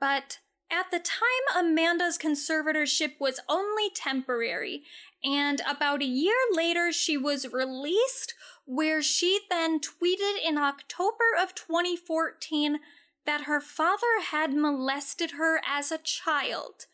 [0.00, 0.38] But
[0.70, 4.82] at the time, Amanda's conservatorship was only temporary,
[5.22, 8.34] and about a year later, she was released,
[8.64, 12.80] where she then tweeted in October of 2014
[13.26, 16.86] that her father had molested her as a child.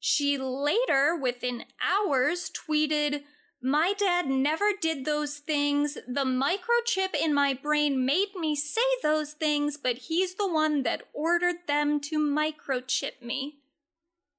[0.00, 3.22] She later, within hours, tweeted,
[3.64, 5.94] My dad never did those things.
[6.08, 11.04] The microchip in my brain made me say those things, but he's the one that
[11.12, 13.58] ordered them to microchip me.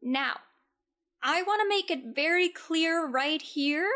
[0.01, 0.41] Now,
[1.21, 3.89] I want to make it very clear right here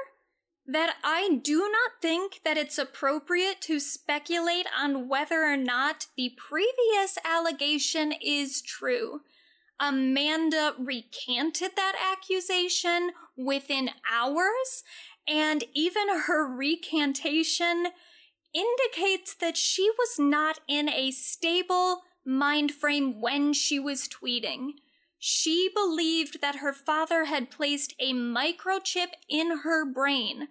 [0.65, 6.31] that I do not think that it's appropriate to speculate on whether or not the
[6.37, 9.21] previous allegation is true.
[9.79, 14.83] Amanda recanted that accusation within hours,
[15.27, 17.87] and even her recantation
[18.53, 24.71] indicates that she was not in a stable mind frame when she was tweeting.
[25.19, 30.47] She believed that her father had placed a microchip in her brain.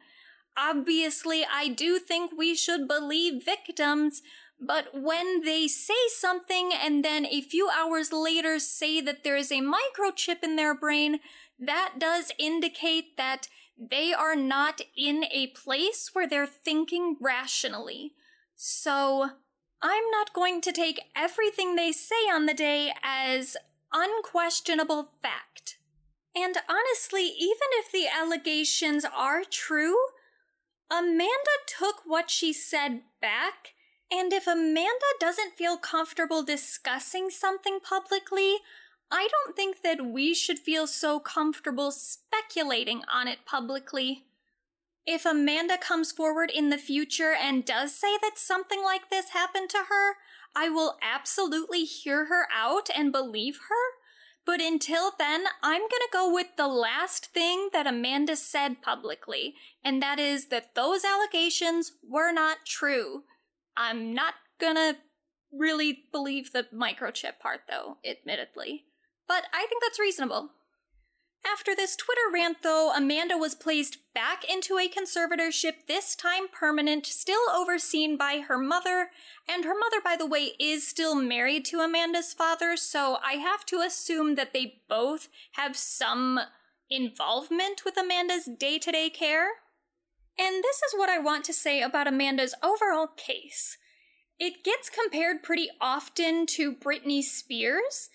[0.56, 4.22] Obviously, I do think we should believe victims,
[4.60, 9.52] but when they say something and then a few hours later say that there is
[9.52, 11.20] a microchip in their brain,
[11.58, 13.48] that does indicate that
[13.78, 18.12] they are not in a place where they're thinking rationally.
[18.54, 19.30] So,
[19.82, 23.56] I'm not going to take everything they say on the day as
[23.92, 25.78] unquestionable fact.
[26.34, 29.96] And honestly, even if the allegations are true,
[30.90, 33.74] Amanda took what she said back
[34.10, 38.58] and if Amanda doesn't feel comfortable discussing something publicly,
[39.10, 44.24] I don't think that we should feel so comfortable speculating on it publicly.
[45.06, 49.70] If Amanda comes forward in the future and does say that something like this happened
[49.70, 50.16] to her,
[50.56, 54.00] I will absolutely hear her out and believe her.
[54.44, 59.54] But until then, I'm gonna go with the last thing that Amanda said publicly,
[59.84, 63.24] and that is that those allegations were not true.
[63.76, 64.96] I'm not gonna
[65.52, 68.86] really believe the microchip part, though, admittedly.
[69.28, 70.50] But I think that's reasonable.
[71.44, 77.06] After this Twitter rant, though, Amanda was placed back into a conservatorship, this time permanent,
[77.06, 79.10] still overseen by her mother.
[79.48, 83.64] And her mother, by the way, is still married to Amanda's father, so I have
[83.66, 86.40] to assume that they both have some
[86.90, 89.48] involvement with Amanda's day to day care.
[90.38, 93.78] And this is what I want to say about Amanda's overall case.
[94.38, 98.10] It gets compared pretty often to Britney Spears,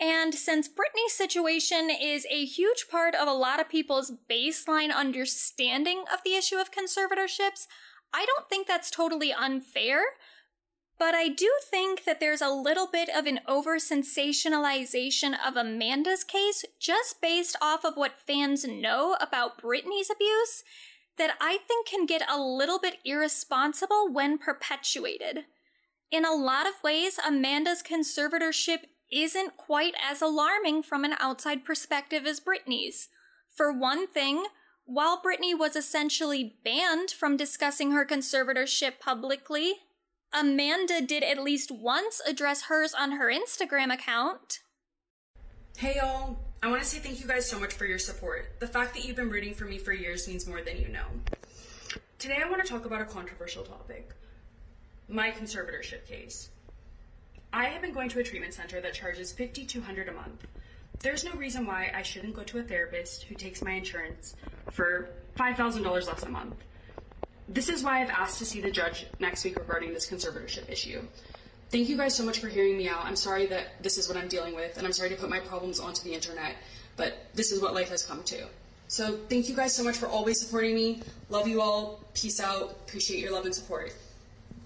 [0.00, 6.04] and since Britney's situation is a huge part of a lot of people's baseline understanding
[6.12, 7.66] of the issue of conservatorships,
[8.12, 10.02] I don't think that's totally unfair.
[10.98, 16.22] But I do think that there's a little bit of an over sensationalization of Amanda's
[16.22, 20.62] case just based off of what fans know about Britney's abuse
[21.18, 25.44] that I think can get a little bit irresponsible when perpetuated.
[26.10, 28.84] In a lot of ways, Amanda's conservatorship
[29.14, 33.08] isn't quite as alarming from an outside perspective as Britney's.
[33.54, 34.46] For one thing,
[34.84, 39.74] while Britney was essentially banned from discussing her conservatorship publicly,
[40.32, 44.60] Amanda did at least once address hers on her Instagram account.
[45.76, 48.58] Hey y'all, I want to say thank you guys so much for your support.
[48.58, 51.06] The fact that you've been rooting for me for years means more than you know.
[52.18, 54.10] Today I want to talk about a controversial topic
[55.08, 56.48] my conservatorship case.
[57.54, 60.44] I have been going to a treatment center that charges $5,200 a month.
[60.98, 64.34] There's no reason why I shouldn't go to a therapist who takes my insurance
[64.72, 65.08] for
[65.38, 66.56] $5,000 less a month.
[67.48, 71.02] This is why I've asked to see the judge next week regarding this conservatorship issue.
[71.70, 73.04] Thank you guys so much for hearing me out.
[73.04, 75.38] I'm sorry that this is what I'm dealing with, and I'm sorry to put my
[75.38, 76.56] problems onto the internet,
[76.96, 78.46] but this is what life has come to.
[78.88, 81.02] So thank you guys so much for always supporting me.
[81.30, 82.00] Love you all.
[82.14, 82.70] Peace out.
[82.88, 83.94] Appreciate your love and support.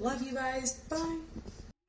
[0.01, 0.73] Love you guys.
[0.89, 1.19] Bye.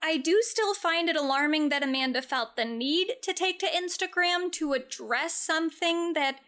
[0.02, 4.52] I do still find it alarming that Amanda felt the need to take to Instagram
[4.54, 6.40] to address something that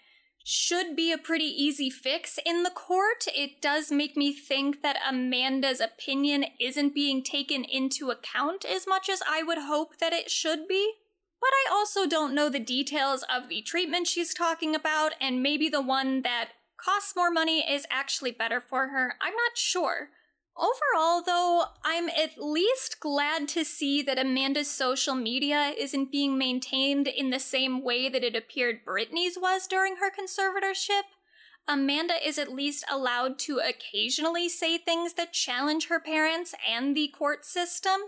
[0.44, 3.26] should be a pretty easy fix in the court.
[3.28, 9.10] It does make me think that Amanda's opinion isn't being taken into account as much
[9.10, 10.94] as I would hope that it should be.
[11.40, 15.70] But I also don't know the details of the treatment she's talking about, and maybe
[15.70, 19.16] the one that costs more money is actually better for her.
[19.22, 20.10] I'm not sure.
[20.58, 27.08] Overall, though, I'm at least glad to see that Amanda's social media isn't being maintained
[27.08, 31.04] in the same way that it appeared Britney's was during her conservatorship.
[31.68, 37.08] Amanda is at least allowed to occasionally say things that challenge her parents and the
[37.08, 38.02] court system.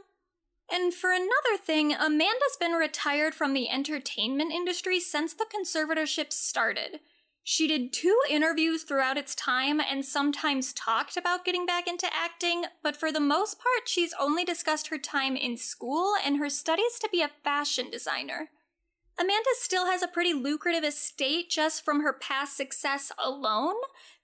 [0.71, 6.99] And for another thing, Amanda's been retired from the entertainment industry since the conservatorship started.
[7.45, 12.63] She did two interviews throughout its time and sometimes talked about getting back into acting,
[12.81, 16.97] but for the most part, she's only discussed her time in school and her studies
[17.01, 18.49] to be a fashion designer.
[19.19, 23.75] Amanda still has a pretty lucrative estate just from her past success alone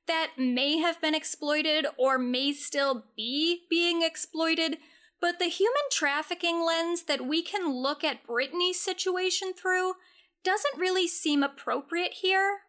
[0.07, 4.77] that may have been exploited or may still be being exploited,
[5.19, 9.95] but the human trafficking lens that we can look at Britney's situation through
[10.43, 12.61] doesn't really seem appropriate here.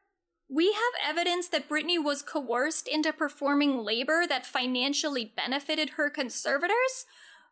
[0.52, 7.06] We have evidence that Britney was coerced into performing labor that financially benefited her conservators,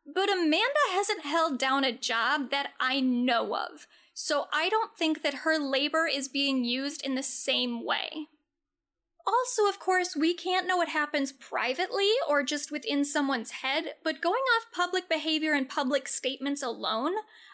[0.05, 5.23] but Amanda hasn't held down a job that I know of, so I don't think
[5.23, 8.27] that her labor is being used in the same way.
[9.25, 14.21] Also, of course, we can't know what happens privately or just within someone's head, but
[14.21, 17.13] going off public behavior and public statements alone,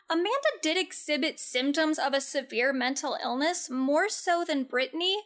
[0.08, 0.30] Amanda
[0.62, 5.16] did exhibit symptoms of a severe mental illness more so than Britney,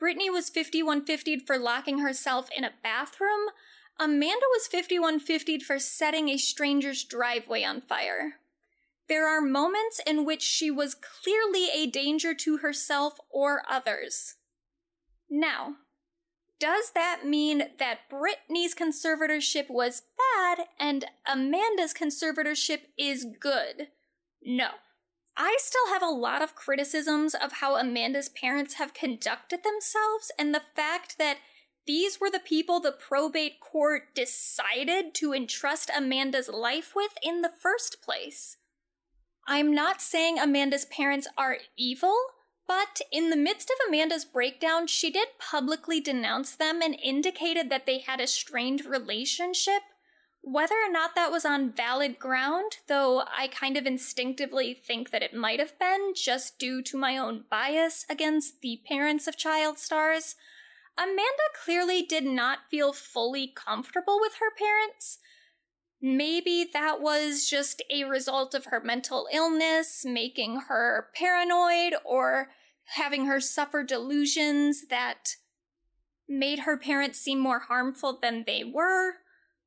[0.00, 3.48] Britney was 5150 for locking herself in a bathroom.
[3.98, 8.34] Amanda was 5150 for setting a stranger's driveway on fire.
[9.08, 14.34] There are moments in which she was clearly a danger to herself or others.
[15.30, 15.76] Now,
[16.58, 20.02] does that mean that Britney's conservatorship was
[20.34, 23.88] bad and Amanda's conservatorship is good?
[24.42, 24.68] No.
[25.36, 30.54] I still have a lot of criticisms of how Amanda's parents have conducted themselves and
[30.54, 31.38] the fact that
[31.86, 37.52] these were the people the probate court decided to entrust Amanda's life with in the
[37.60, 38.56] first place.
[39.46, 42.16] I'm not saying Amanda's parents are evil,
[42.66, 47.86] but in the midst of Amanda's breakdown, she did publicly denounce them and indicated that
[47.86, 49.82] they had a strained relationship
[50.46, 55.24] whether or not that was on valid ground, though I kind of instinctively think that
[55.24, 59.76] it might have been, just due to my own bias against the parents of child
[59.76, 60.36] stars,
[60.96, 61.26] Amanda
[61.64, 65.18] clearly did not feel fully comfortable with her parents.
[66.00, 72.50] Maybe that was just a result of her mental illness, making her paranoid, or
[72.94, 75.34] having her suffer delusions that
[76.28, 79.14] made her parents seem more harmful than they were.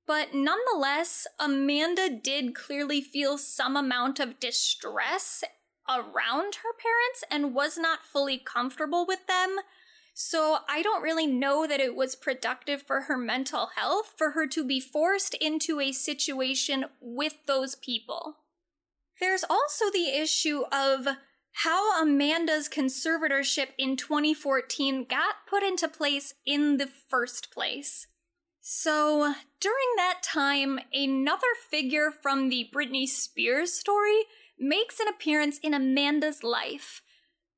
[0.10, 5.44] But nonetheless, Amanda did clearly feel some amount of distress
[5.88, 9.58] around her parents and was not fully comfortable with them.
[10.16, 14.48] So I don't really know that it was productive for her mental health for her
[14.48, 18.38] to be forced into a situation with those people.
[19.20, 21.08] There's also the issue of
[21.52, 28.08] how Amanda's conservatorship in 2014 got put into place in the first place.
[28.72, 34.26] So, during that time, another figure from the Britney Spears story
[34.60, 37.02] makes an appearance in Amanda's life.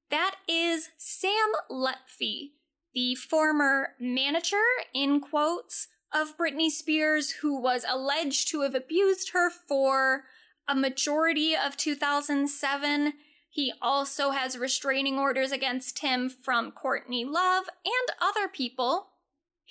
[0.09, 2.51] That is Sam Lutfi,
[2.93, 4.63] the former manager,
[4.93, 10.23] in quotes, of Britney Spears, who was alleged to have abused her for
[10.65, 13.13] a majority of 2007.
[13.49, 19.07] He also has restraining orders against him from Courtney Love and other people.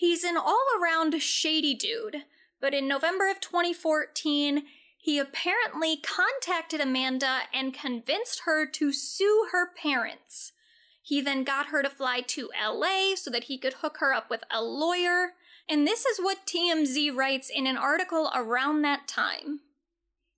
[0.00, 2.24] He's an all around shady dude,
[2.58, 4.62] but in November of 2014,
[4.96, 10.52] he apparently contacted Amanda and convinced her to sue her parents.
[11.02, 14.30] He then got her to fly to LA so that he could hook her up
[14.30, 15.34] with a lawyer.
[15.68, 19.60] And this is what TMZ writes in an article around that time.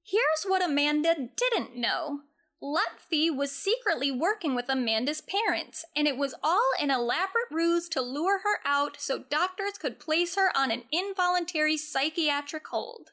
[0.03, 2.23] Here's what Amanda didn't know.
[2.63, 8.01] Lutfi was secretly working with Amanda's parents, and it was all an elaborate ruse to
[8.01, 13.11] lure her out so doctors could place her on an involuntary psychiatric hold.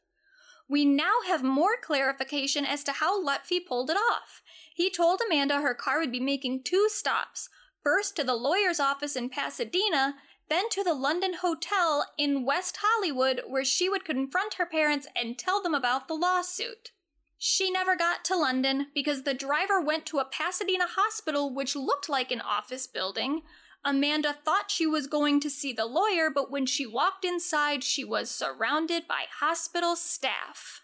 [0.67, 4.43] We now have more clarification as to how Lutfi pulled it off.
[4.75, 7.49] He told Amanda her car would be making two stops
[7.81, 10.13] first to the lawyer's office in Pasadena,
[10.47, 15.39] then to the London Hotel in West Hollywood, where she would confront her parents and
[15.39, 16.91] tell them about the lawsuit.
[17.41, 22.09] She never got to London because the driver went to a Pasadena hospital which looked
[22.09, 23.43] like an office building.
[23.85, 28.03] Amanda thought she was going to see the lawyer, but when she walked inside, she
[28.03, 30.81] was surrounded by hospital staff.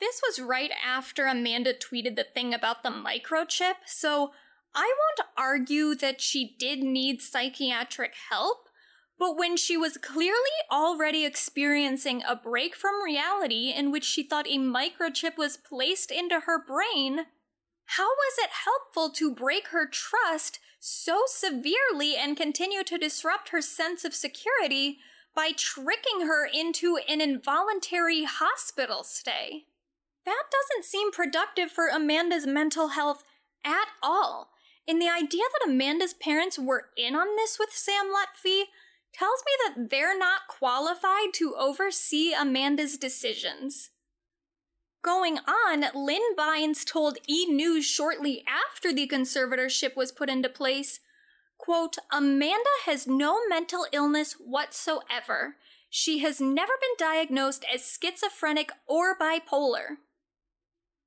[0.00, 4.32] This was right after Amanda tweeted the thing about the microchip, so
[4.74, 8.68] I won't argue that she did need psychiatric help,
[9.22, 10.34] but when she was clearly
[10.68, 16.40] already experiencing a break from reality in which she thought a microchip was placed into
[16.40, 17.26] her brain,
[17.84, 23.62] how was it helpful to break her trust so severely and continue to disrupt her
[23.62, 24.98] sense of security
[25.36, 29.66] by tricking her into an involuntary hospital stay?
[30.26, 33.22] That doesn't seem productive for Amanda's mental health
[33.64, 34.48] at all.
[34.88, 38.64] And the idea that Amanda's parents were in on this with Sam Lutfi
[39.12, 43.90] tells me that they're not qualified to oversee Amanda's decisions.
[45.02, 47.46] Going on, Lynn Bynes told E!
[47.46, 51.00] News shortly after the conservatorship was put into place,
[51.58, 55.56] quote, Amanda has no mental illness whatsoever.
[55.90, 59.96] She has never been diagnosed as schizophrenic or bipolar.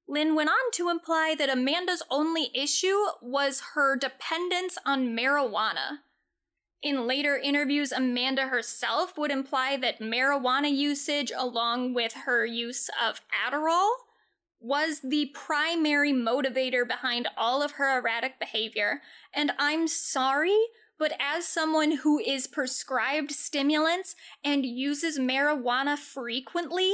[0.07, 5.99] Lynn went on to imply that Amanda's only issue was her dependence on marijuana.
[6.85, 13.21] In later interviews, Amanda herself would imply that marijuana usage, along with her use of
[13.33, 13.89] Adderall,
[14.59, 19.01] was the primary motivator behind all of her erratic behavior.
[19.33, 20.55] And I'm sorry,
[20.99, 26.93] but as someone who is prescribed stimulants and uses marijuana frequently,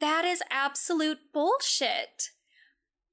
[0.00, 2.30] that is absolute bullshit.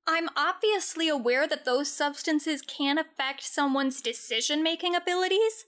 [0.07, 5.65] I'm obviously aware that those substances can affect someone's decision making abilities,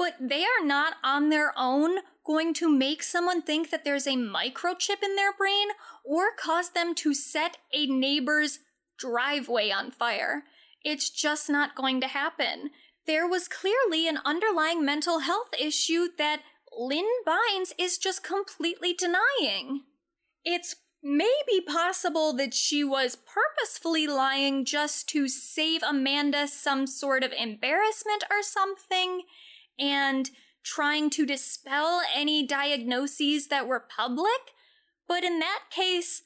[0.00, 4.16] but they are not on their own going to make someone think that there's a
[4.16, 5.68] microchip in their brain
[6.02, 8.60] or cause them to set a neighbor's
[8.98, 10.44] driveway on fire.
[10.82, 12.70] It's just not going to happen.
[13.06, 16.40] There was clearly an underlying mental health issue that
[16.74, 19.82] Lynn Bynes is just completely denying.
[20.46, 27.32] It's maybe possible that she was purposefully lying just to save Amanda some sort of
[27.32, 29.24] embarrassment or something
[29.80, 30.30] and
[30.62, 34.52] trying to dispel any diagnoses that were public.
[35.08, 36.22] But in that case,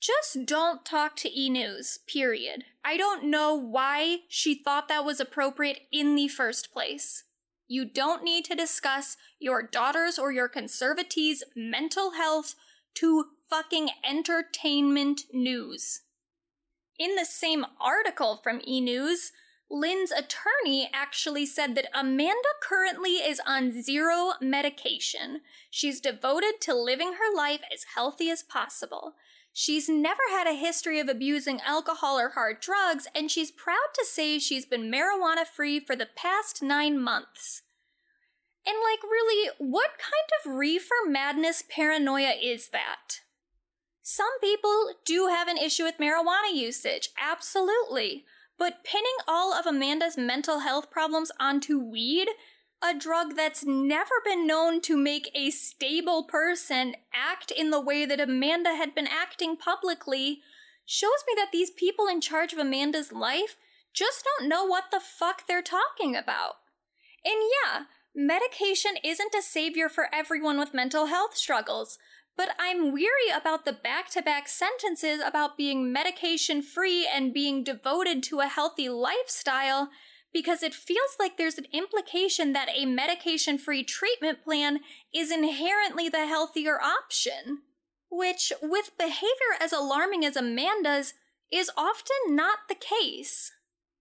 [0.00, 2.64] just don't talk to E News, period.
[2.84, 7.24] I don't know why she thought that was appropriate in the first place.
[7.68, 12.54] You don't need to discuss your daughter's or your conservatee's mental health
[12.94, 16.02] to fucking entertainment news.
[16.98, 19.32] In the same article from E News,
[19.68, 25.40] Lynn's attorney actually said that Amanda currently is on zero medication.
[25.70, 29.14] She's devoted to living her life as healthy as possible.
[29.52, 34.04] She's never had a history of abusing alcohol or hard drugs, and she's proud to
[34.04, 37.62] say she's been marijuana free for the past nine months.
[38.66, 43.20] And, like, really, what kind of reefer madness paranoia is that?
[44.02, 48.24] Some people do have an issue with marijuana usage, absolutely.
[48.58, 52.28] But pinning all of Amanda's mental health problems onto weed,
[52.82, 58.06] a drug that's never been known to make a stable person act in the way
[58.06, 60.40] that Amanda had been acting publicly,
[60.84, 63.56] shows me that these people in charge of Amanda's life
[63.92, 66.56] just don't know what the fuck they're talking about.
[67.24, 67.84] And yeah,
[68.18, 71.98] Medication isn't a savior for everyone with mental health struggles,
[72.36, 77.64] but I'm weary about the back to back sentences about being medication free and being
[77.64, 79.90] devoted to a healthy lifestyle
[80.32, 84.80] because it feels like there's an implication that a medication free treatment plan
[85.14, 87.62] is inherently the healthier option.
[88.10, 91.14] Which, with behavior as alarming as Amanda's,
[91.50, 93.52] is often not the case.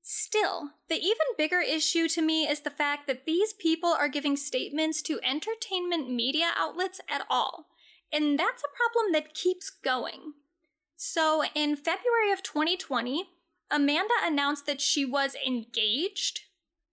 [0.02, 4.36] Still, the even bigger issue to me is the fact that these people are giving
[4.36, 7.68] statements to entertainment media outlets at all,
[8.12, 10.34] and that's a problem that keeps going.
[10.96, 13.26] So, in February of 2020,
[13.70, 16.42] Amanda announced that she was engaged.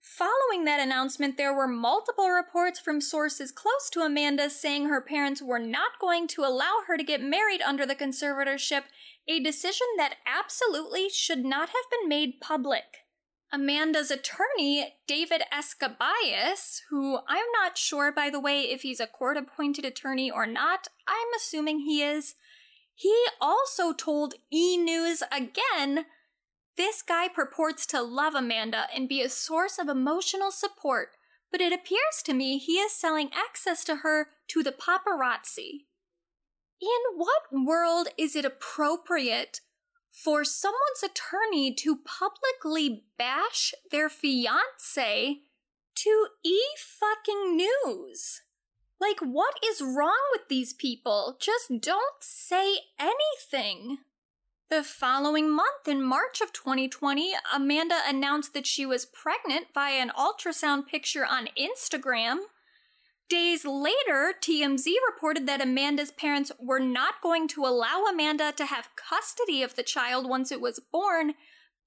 [0.00, 5.40] Following that announcement, there were multiple reports from sources close to Amanda saying her parents
[5.40, 8.82] were not going to allow her to get married under the conservatorship,
[9.28, 13.04] a decision that absolutely should not have been made public.
[13.52, 19.36] Amanda's attorney, David Esquibias, who I'm not sure, by the way, if he's a court
[19.36, 22.34] appointed attorney or not, I'm assuming he is,
[22.94, 24.76] he also told E!
[24.76, 26.06] News again
[26.76, 31.10] this guy purports to love Amanda and be a source of emotional support,
[31.50, 35.84] but it appears to me he is selling access to her to the paparazzi.
[36.80, 39.60] In what world is it appropriate
[40.12, 45.38] for someone's attorney to publicly bash their fiance
[45.96, 48.42] to e fucking news?
[49.00, 51.36] Like, what is wrong with these people?
[51.40, 53.98] Just don't say anything.
[54.70, 60.12] The following month, in March of 2020, Amanda announced that she was pregnant via an
[60.16, 62.38] ultrasound picture on Instagram.
[63.32, 68.94] Days later, TMZ reported that Amanda's parents were not going to allow Amanda to have
[68.94, 71.32] custody of the child once it was born,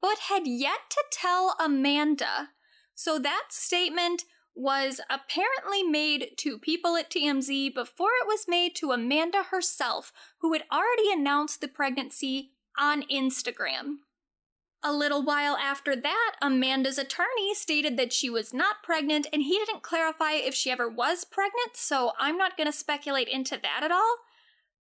[0.01, 2.49] but had yet to tell Amanda.
[2.95, 4.23] So that statement
[4.55, 10.51] was apparently made to people at TMZ before it was made to Amanda herself, who
[10.53, 13.97] had already announced the pregnancy on Instagram.
[14.87, 19.57] A little while after that, Amanda's attorney stated that she was not pregnant, and he
[19.57, 23.81] didn't clarify if she ever was pregnant, so I'm not going to speculate into that
[23.81, 24.17] at all.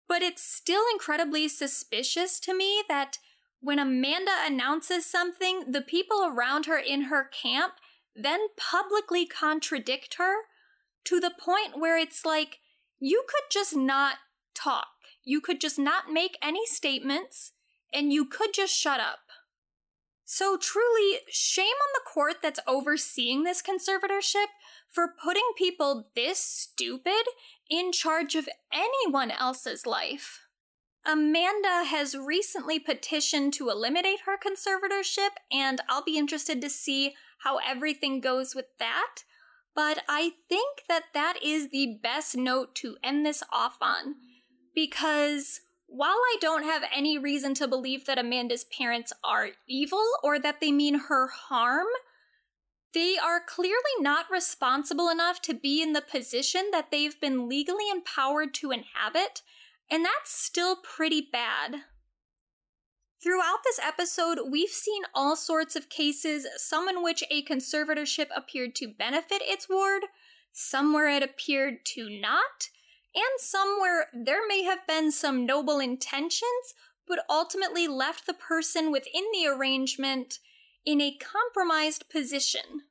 [0.06, 3.16] But it's still incredibly suspicious to me that
[3.60, 7.72] when Amanda announces something, the people around her in her camp
[8.14, 10.34] then publicly contradict her
[11.04, 12.58] to the point where it's like,
[13.00, 14.16] you could just not
[14.54, 14.88] talk.
[15.24, 17.52] You could just not make any statements
[17.90, 19.23] and you could just shut up.
[20.24, 24.46] So, truly, shame on the court that's overseeing this conservatorship
[24.88, 27.24] for putting people this stupid
[27.68, 30.40] in charge of anyone else's life.
[31.06, 37.58] Amanda has recently petitioned to eliminate her conservatorship, and I'll be interested to see how
[37.58, 39.24] everything goes with that.
[39.74, 44.14] But I think that that is the best note to end this off on
[44.74, 45.60] because
[45.94, 50.60] while I don't have any reason to believe that Amanda's parents are evil or that
[50.60, 51.86] they mean her harm,
[52.92, 57.88] they are clearly not responsible enough to be in the position that they've been legally
[57.92, 59.42] empowered to inhabit,
[59.88, 61.82] and that's still pretty bad.
[63.22, 68.74] Throughout this episode, we've seen all sorts of cases, some in which a conservatorship appeared
[68.76, 70.02] to benefit its ward,
[70.52, 72.68] some where it appeared to not,
[73.14, 76.74] and somewhere there may have been some noble intentions,
[77.06, 80.38] but ultimately left the person within the arrangement
[80.84, 82.82] in a compromised position.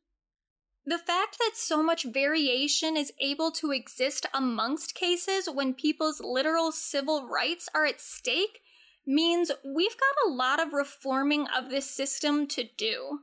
[0.86, 6.72] The fact that so much variation is able to exist amongst cases when people's literal
[6.72, 8.60] civil rights are at stake
[9.06, 13.20] means we've got a lot of reforming of this system to do.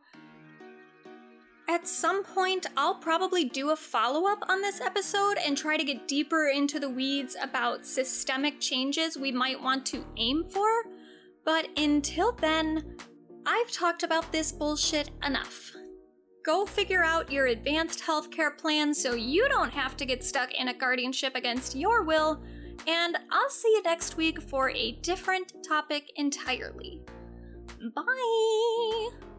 [1.71, 5.85] At some point, I'll probably do a follow up on this episode and try to
[5.85, 10.69] get deeper into the weeds about systemic changes we might want to aim for.
[11.45, 12.97] But until then,
[13.47, 15.71] I've talked about this bullshit enough.
[16.45, 20.69] Go figure out your advanced healthcare plan so you don't have to get stuck in
[20.69, 22.43] a guardianship against your will,
[22.89, 27.01] and I'll see you next week for a different topic entirely.
[27.95, 29.30] Bye!